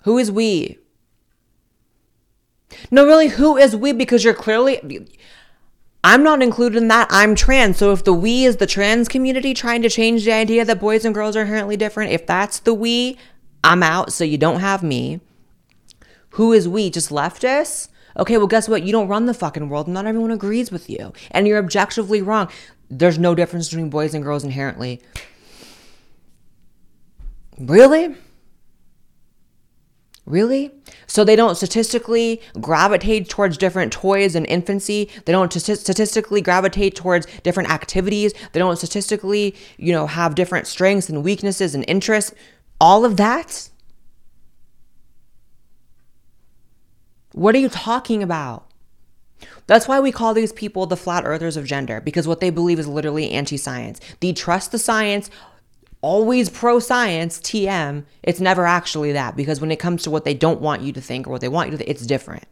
Who 0.04 0.18
is 0.18 0.32
we? 0.32 0.80
No, 2.90 3.06
really, 3.06 3.28
who 3.28 3.56
is 3.56 3.76
we? 3.76 3.94
Because 3.94 4.24
you're 4.24 4.34
clearly. 4.34 5.08
I'm 6.04 6.24
not 6.24 6.42
included 6.42 6.78
in 6.78 6.88
that. 6.88 7.08
I'm 7.12 7.36
trans. 7.36 7.78
So 7.78 7.92
if 7.92 8.04
the 8.04 8.14
we 8.14 8.46
is 8.46 8.58
the 8.58 8.66
trans 8.66 9.08
community 9.08 9.54
trying 9.54 9.84
to 9.84 9.90
change 9.90 10.26
the 10.26 10.32
idea 10.32 10.66
that 10.66 10.80
boys 10.80 11.06
and 11.06 11.14
girls 11.14 11.36
are 11.36 11.42
inherently 11.42 11.78
different, 11.78 12.14
if 12.14 12.26
that's 12.26 12.58
the 12.60 12.74
we, 12.74 13.20
I'm 13.64 13.84
out, 13.84 14.14
so 14.14 14.24
you 14.24 14.38
don't 14.38 14.60
have 14.60 14.84
me. 14.84 15.20
Who 16.32 16.54
is 16.54 16.68
we? 16.68 16.90
Just 16.90 17.10
leftists? 17.10 17.90
Okay, 18.18 18.38
well, 18.38 18.48
guess 18.48 18.68
what? 18.68 18.84
You 18.84 18.92
don't 18.92 19.08
run 19.08 19.26
the 19.26 19.34
fucking 19.34 19.70
world. 19.70 19.88
Not 19.88 20.06
everyone 20.06 20.32
agrees 20.32 20.72
with 20.72 20.90
you. 20.90 21.14
And 21.32 21.48
you're 21.48 21.60
objectively 21.60 22.22
wrong. 22.22 22.50
There's 22.90 23.20
no 23.20 23.36
difference 23.36 23.70
between 23.70 23.90
boys 23.90 24.14
and 24.14 24.24
girls 24.24 24.44
inherently. 24.44 25.02
Really? 27.60 28.16
Really? 30.26 30.72
So 31.08 31.24
they 31.24 31.36
don't 31.36 31.56
statistically 31.56 32.40
gravitate 32.62 33.30
towards 33.30 33.58
different 33.58 33.92
toys 33.92 34.36
in 34.36 34.46
infancy. 34.46 35.10
They 35.26 35.32
don't 35.32 35.52
t- 35.52 35.60
statistically 35.60 36.42
gravitate 36.42 36.96
towards 36.96 37.26
different 37.42 37.72
activities. 37.72 38.34
They 38.54 38.60
don't 38.60 38.78
statistically, 38.78 39.56
you 39.78 39.92
know, 39.92 40.06
have 40.06 40.36
different 40.36 40.68
strengths 40.68 41.10
and 41.10 41.24
weaknesses 41.24 41.74
and 41.74 41.84
interests 41.88 42.34
all 42.80 43.06
of 43.06 43.18
that? 43.18 43.70
What 47.34 47.56
are 47.56 47.60
you 47.60 47.70
talking 47.70 48.24
about? 48.24 48.66
That's 49.68 49.88
why 49.88 50.00
we 50.00 50.12
call 50.12 50.34
these 50.34 50.52
people 50.52 50.86
the 50.86 50.98
flat 50.98 51.26
earthers 51.26 51.56
of 51.56 51.66
gender, 51.66 52.02
because 52.02 52.28
what 52.28 52.40
they 52.40 52.50
believe 52.50 52.80
is 52.80 52.88
literally 52.88 53.32
anti 53.32 53.58
science. 53.58 54.00
They 54.20 54.34
trust 54.34 54.72
the 54.72 54.80
science, 54.80 55.30
always 56.02 56.50
pro 56.50 56.80
science, 56.80 57.40
TM. 57.40 58.04
It's 58.24 58.40
never 58.40 58.66
actually 58.66 59.12
that, 59.12 59.38
because 59.38 59.62
when 59.62 59.72
it 59.72 59.80
comes 59.80 60.04
to 60.04 60.12
what 60.12 60.26
they 60.26 60.34
don't 60.34 60.60
want 60.60 60.82
you 60.82 60.92
to 60.94 61.02
think 61.02 61.28
or 61.28 61.32
what 61.32 61.42
they 61.42 61.48
want 61.48 61.68
you 61.68 61.72
to 61.72 61.78
think, 61.78 61.90
it's 61.90 62.06
different, 62.06 62.46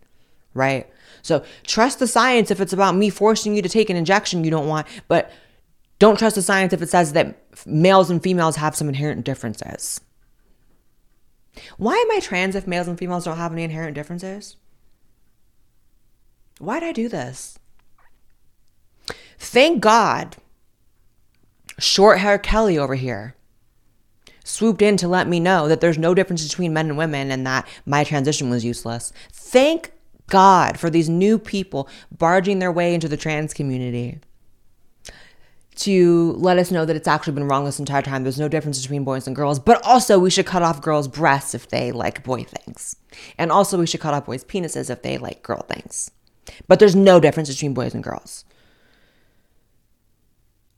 right? 0.53 0.87
So 1.23 1.43
trust 1.63 1.99
the 1.99 2.07
science 2.07 2.51
if 2.51 2.61
it's 2.61 2.73
about 2.73 2.95
me 2.95 3.09
forcing 3.09 3.55
you 3.55 3.61
to 3.61 3.69
take 3.69 3.89
an 3.89 3.97
injection 3.97 4.43
you 4.43 4.51
don't 4.51 4.67
want, 4.67 4.87
but 5.07 5.31
don't 5.99 6.19
trust 6.19 6.35
the 6.35 6.41
science 6.41 6.71
if 6.71 6.81
it 6.81 6.89
says 6.89 7.13
that 7.13 7.35
males 7.65 8.09
and 8.09 8.21
females 8.21 8.55
have 8.57 8.75
some 8.75 8.87
inherent 8.87 9.25
differences. 9.25 9.99
Why 11.77 11.95
am 11.95 12.11
I 12.11 12.19
trans 12.19 12.55
if 12.55 12.67
males 12.67 12.87
and 12.87 12.97
females 12.97 13.25
don't 13.25 13.37
have 13.37 13.51
any 13.51 13.63
inherent 13.63 13.95
differences? 13.95 14.55
Why'd 16.59 16.83
I 16.83 16.91
do 16.91 17.07
this? 17.07 17.59
Thank 19.37 19.81
God, 19.81 20.37
short 21.77 22.19
hair 22.19 22.37
Kelly 22.37 22.77
over 22.77 22.95
here 22.95 23.35
swooped 24.47 24.81
in 24.81 24.97
to 24.97 25.07
let 25.07 25.27
me 25.27 25.39
know 25.39 25.67
that 25.67 25.81
there's 25.81 25.97
no 25.97 26.13
difference 26.13 26.47
between 26.47 26.73
men 26.73 26.89
and 26.89 26.97
women 26.97 27.31
and 27.31 27.45
that 27.45 27.67
my 27.85 28.03
transition 28.03 28.49
was 28.49 28.63
useless. 28.63 29.11
Thank 29.31 29.91
God 30.27 30.79
for 30.79 30.89
these 30.89 31.09
new 31.09 31.37
people 31.37 31.87
barging 32.17 32.59
their 32.59 32.71
way 32.71 32.93
into 32.93 33.07
the 33.07 33.17
trans 33.17 33.53
community 33.53 34.19
to 35.77 36.33
let 36.33 36.57
us 36.57 36.71
know 36.71 36.85
that 36.85 36.95
it's 36.95 37.07
actually 37.07 37.33
been 37.33 37.47
wrong 37.47 37.65
this 37.65 37.79
entire 37.79 38.01
time. 38.01 38.23
There's 38.23 38.39
no 38.39 38.47
difference 38.47 38.81
between 38.81 39.03
boys 39.03 39.27
and 39.27 39.35
girls, 39.35 39.59
but 39.59 39.79
also 39.85 40.17
we 40.17 40.31
should 40.31 40.47
cut 40.47 40.63
off 40.63 40.81
girls' 40.81 41.07
breasts 41.07 41.53
if 41.53 41.69
they 41.69 41.91
like 41.91 42.23
boy 42.23 42.43
things. 42.43 42.95
And 43.37 43.51
also 43.51 43.77
we 43.77 43.85
should 43.85 44.01
cut 44.01 44.13
off 44.13 44.25
boys' 44.25 44.43
penises 44.43 44.89
if 44.89 45.03
they 45.03 45.19
like 45.19 45.43
girl 45.43 45.61
things. 45.69 46.09
But 46.67 46.79
there's 46.79 46.95
no 46.95 47.19
difference 47.19 47.49
between 47.49 47.75
boys 47.75 47.93
and 47.93 48.03
girls. 48.03 48.43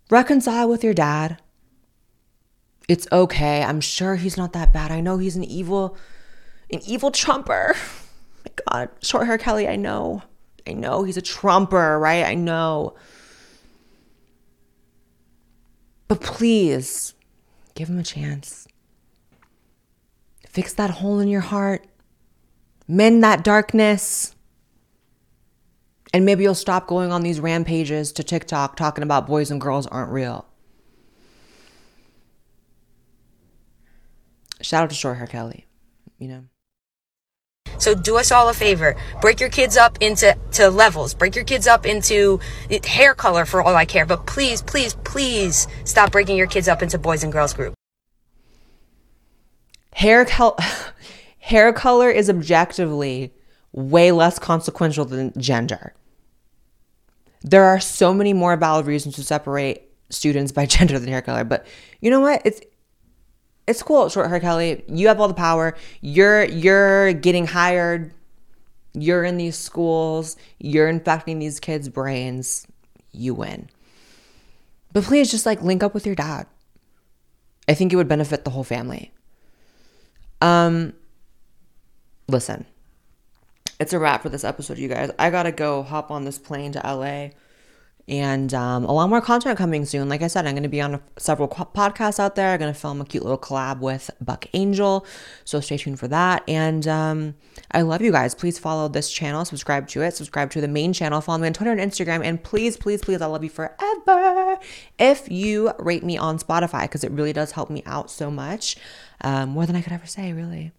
Reconcile 0.10 0.68
with 0.68 0.84
your 0.84 0.94
dad. 0.94 1.38
It's 2.90 3.08
okay. 3.12 3.64
I'm 3.64 3.80
sure 3.80 4.16
he's 4.16 4.36
not 4.36 4.52
that 4.54 4.74
bad. 4.74 4.92
I 4.92 5.00
know 5.00 5.18
he's 5.18 5.36
an 5.38 5.44
evil, 5.46 5.96
an 6.74 6.82
evil 6.86 7.12
trumper. 7.12 7.76
My 8.46 8.52
God, 8.70 8.90
short 9.02 9.28
hair 9.28 9.38
Kelly, 9.38 9.68
I 9.68 9.78
know. 9.78 10.24
I 10.68 10.74
know 10.74 11.04
he's 11.04 11.18
a 11.18 11.22
trumper, 11.22 11.98
right? 12.00 12.26
I 12.26 12.34
know. 12.34 12.96
But 16.10 16.22
please, 16.22 17.14
give 17.76 17.88
him 17.88 18.00
a 18.00 18.04
chance. 18.04 18.68
Fix 20.50 20.74
that 20.74 20.90
hole 20.90 21.20
in 21.20 21.28
your 21.28 21.42
heart. 21.42 21.86
Mend 22.88 23.24
that 23.24 23.44
darkness. 23.44 24.36
And 26.12 26.26
maybe 26.26 26.44
you'll 26.44 26.56
stop 26.56 26.88
going 26.88 27.12
on 27.12 27.22
these 27.22 27.40
rampages 27.40 28.12
to 28.14 28.24
TikTok 28.24 28.76
talking 28.76 29.04
about 29.04 29.28
boys 29.28 29.52
and 29.52 29.62
girls 29.62 29.86
aren't 29.86 30.12
real. 30.12 30.48
Shout 34.62 34.84
out 34.84 34.90
to 34.90 34.96
Short 34.96 35.18
Hair 35.18 35.28
Kelly, 35.28 35.68
you 36.18 36.28
know. 36.28 36.44
So 37.80 37.96
do 37.96 38.18
us 38.18 38.32
all 38.32 38.50
a 38.50 38.54
favor. 38.54 38.96
Break 39.22 39.40
your 39.40 39.50
kids 39.50 39.78
up 39.78 39.98
into 40.02 40.38
to 40.52 40.70
levels. 40.70 41.14
Break 41.14 41.36
your 41.36 41.46
kids 41.46 41.66
up 41.66 41.86
into 41.86 42.40
hair 42.86 43.16
color 43.16 43.46
for 43.46 43.62
all 43.62 43.76
I 43.76 43.86
care. 43.86 44.06
But 44.06 44.28
please, 44.28 44.62
please, 44.62 44.94
please 45.04 45.68
stop 45.86 46.12
breaking 46.12 46.38
your 46.38 46.48
kids 46.48 46.68
up 46.68 46.84
into 46.84 46.98
boys 46.98 47.24
and 47.24 47.34
girls 47.34 47.54
group. 47.54 47.74
Hair 49.94 50.26
color 50.26 50.56
hair 51.40 51.74
color 51.74 52.10
is 52.10 52.30
objectively 52.30 53.34
way 53.72 54.12
less 54.12 54.38
consequential 54.38 55.06
than 55.06 55.34
gender. 55.38 55.94
There 57.42 57.64
are 57.64 57.80
so 57.80 58.14
many 58.14 58.34
more 58.34 58.56
valid 58.58 58.86
reasons 58.86 59.16
to 59.16 59.24
separate 59.24 59.90
students 60.10 60.52
by 60.52 60.66
gender 60.68 61.00
than 61.00 61.10
hair 61.10 61.22
color, 61.22 61.44
but 61.44 61.66
you 62.02 62.10
know 62.10 62.20
what? 62.20 62.42
It's 62.46 62.62
it's 63.70 63.84
cool, 63.84 64.10
short 64.10 64.30
hair 64.30 64.40
Kelly. 64.40 64.84
You 64.88 65.08
have 65.10 65.22
all 65.22 65.28
the 65.28 65.34
power. 65.36 65.78
You're 66.02 66.44
you're 66.46 67.14
getting 67.14 67.46
hired. 67.46 68.12
You're 68.94 69.24
in 69.24 69.38
these 69.38 69.56
schools. 69.56 70.36
You're 70.58 70.90
infecting 70.90 71.38
these 71.38 71.60
kids' 71.60 71.88
brains. 71.88 72.66
You 73.12 73.36
win. 73.36 73.70
But 74.92 75.04
please 75.04 75.30
just 75.30 75.46
like 75.46 75.62
link 75.62 75.84
up 75.84 75.94
with 75.94 76.08
your 76.08 76.16
dad. 76.16 76.48
I 77.68 77.76
think 77.76 77.94
it 77.94 77.96
would 77.96 78.08
benefit 78.08 78.44
the 78.44 78.50
whole 78.50 78.64
family. 78.64 79.12
Um 80.42 80.94
listen. 82.28 82.66
It's 83.80 83.94
a 83.94 84.00
wrap 84.00 84.24
for 84.24 84.30
this 84.30 84.44
episode, 84.44 84.80
you 84.80 84.88
guys. 84.88 85.12
I 85.20 85.30
gotta 85.30 85.52
go 85.52 85.84
hop 85.84 86.10
on 86.10 86.26
this 86.26 86.40
plane 86.40 86.72
to 86.72 86.80
LA 86.80 87.30
and 88.10 88.54
um, 88.56 88.86
a 88.86 88.92
lot 88.92 89.08
more 89.08 89.22
content 89.22 89.58
coming 89.58 89.86
soon. 89.86 90.10
Like 90.10 90.24
I 90.24 90.28
said, 90.28 90.48
I'm 90.48 90.54
going 90.54 90.64
to 90.64 90.70
be 90.70 90.82
on 90.82 90.96
a, 90.96 91.02
several 91.18 91.48
podcasts 91.48 92.20
out 92.20 92.36
there. 92.36 92.52
I'm 92.52 92.60
going 92.60 92.74
to 92.74 92.80
film 92.80 93.00
a 93.00 93.06
cute 93.06 93.24
little 93.24 93.38
collab 93.38 93.80
with 93.80 94.10
Buck 94.20 94.48
Angel. 94.54 95.06
So 95.46 95.60
stay 95.60 95.78
tuned 95.78 96.00
for 96.00 96.08
that. 96.08 96.44
And 96.48 96.88
um, 96.88 97.36
I 97.72 97.82
love 97.82 98.02
you 98.02 98.12
guys. 98.12 98.34
Please 98.34 98.58
follow 98.58 98.88
this 98.88 99.12
channel, 99.12 99.46
subscribe 99.46 99.88
to 99.90 100.02
it, 100.02 100.16
subscribe 100.16 100.50
to 100.52 100.62
the 100.62 100.68
main 100.68 100.92
channel, 100.92 101.22
follow 101.22 101.38
me 101.38 101.48
on 101.48 101.54
Twitter 101.54 101.72
and 101.72 101.80
Instagram. 101.80 102.26
And 102.26 102.44
please, 102.44 102.76
please, 102.76 103.02
please, 103.02 103.22
I 103.22 103.28
love 103.28 103.44
you 103.44 103.50
forever. 103.50 104.58
If 104.98 105.30
you 105.30 105.72
rate 105.78 106.04
me 106.04 106.18
on 106.18 106.40
Spotify, 106.40 106.84
because 106.84 107.04
it 107.04 107.12
really 107.12 107.34
does 107.34 107.52
help 107.52 107.70
me 107.70 107.84
out 107.86 108.10
so 108.10 108.32
much, 108.32 108.76
um, 109.22 109.50
more 109.50 109.68
than 109.68 109.76
I 109.76 109.82
could 109.82 109.94
ever 109.94 110.08
say, 110.08 110.34
really. 110.34 110.72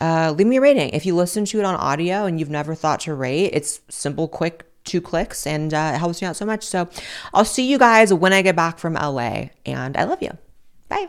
Uh, 0.00 0.32
leave 0.36 0.46
me 0.46 0.58
a 0.58 0.60
rating. 0.60 0.90
If 0.90 1.06
you 1.06 1.16
listen 1.16 1.44
to 1.46 1.58
it 1.58 1.64
on 1.64 1.74
audio 1.74 2.26
and 2.26 2.38
you've 2.38 2.50
never 2.50 2.74
thought 2.74 3.00
to 3.00 3.14
rate, 3.14 3.50
it's 3.52 3.80
simple, 3.88 4.28
quick 4.28 4.65
two 4.86 5.00
clicks 5.00 5.46
and 5.46 5.74
uh, 5.74 5.92
it 5.94 5.98
helps 5.98 6.22
me 6.22 6.28
out 6.28 6.36
so 6.36 6.46
much. 6.46 6.64
So 6.64 6.88
I'll 7.34 7.44
see 7.44 7.68
you 7.70 7.78
guys 7.78 8.12
when 8.12 8.32
I 8.32 8.42
get 8.42 8.56
back 8.56 8.78
from 8.78 8.94
LA 8.94 9.48
and 9.66 9.96
I 9.96 10.04
love 10.04 10.22
you. 10.22 10.36
Bye. 10.88 11.08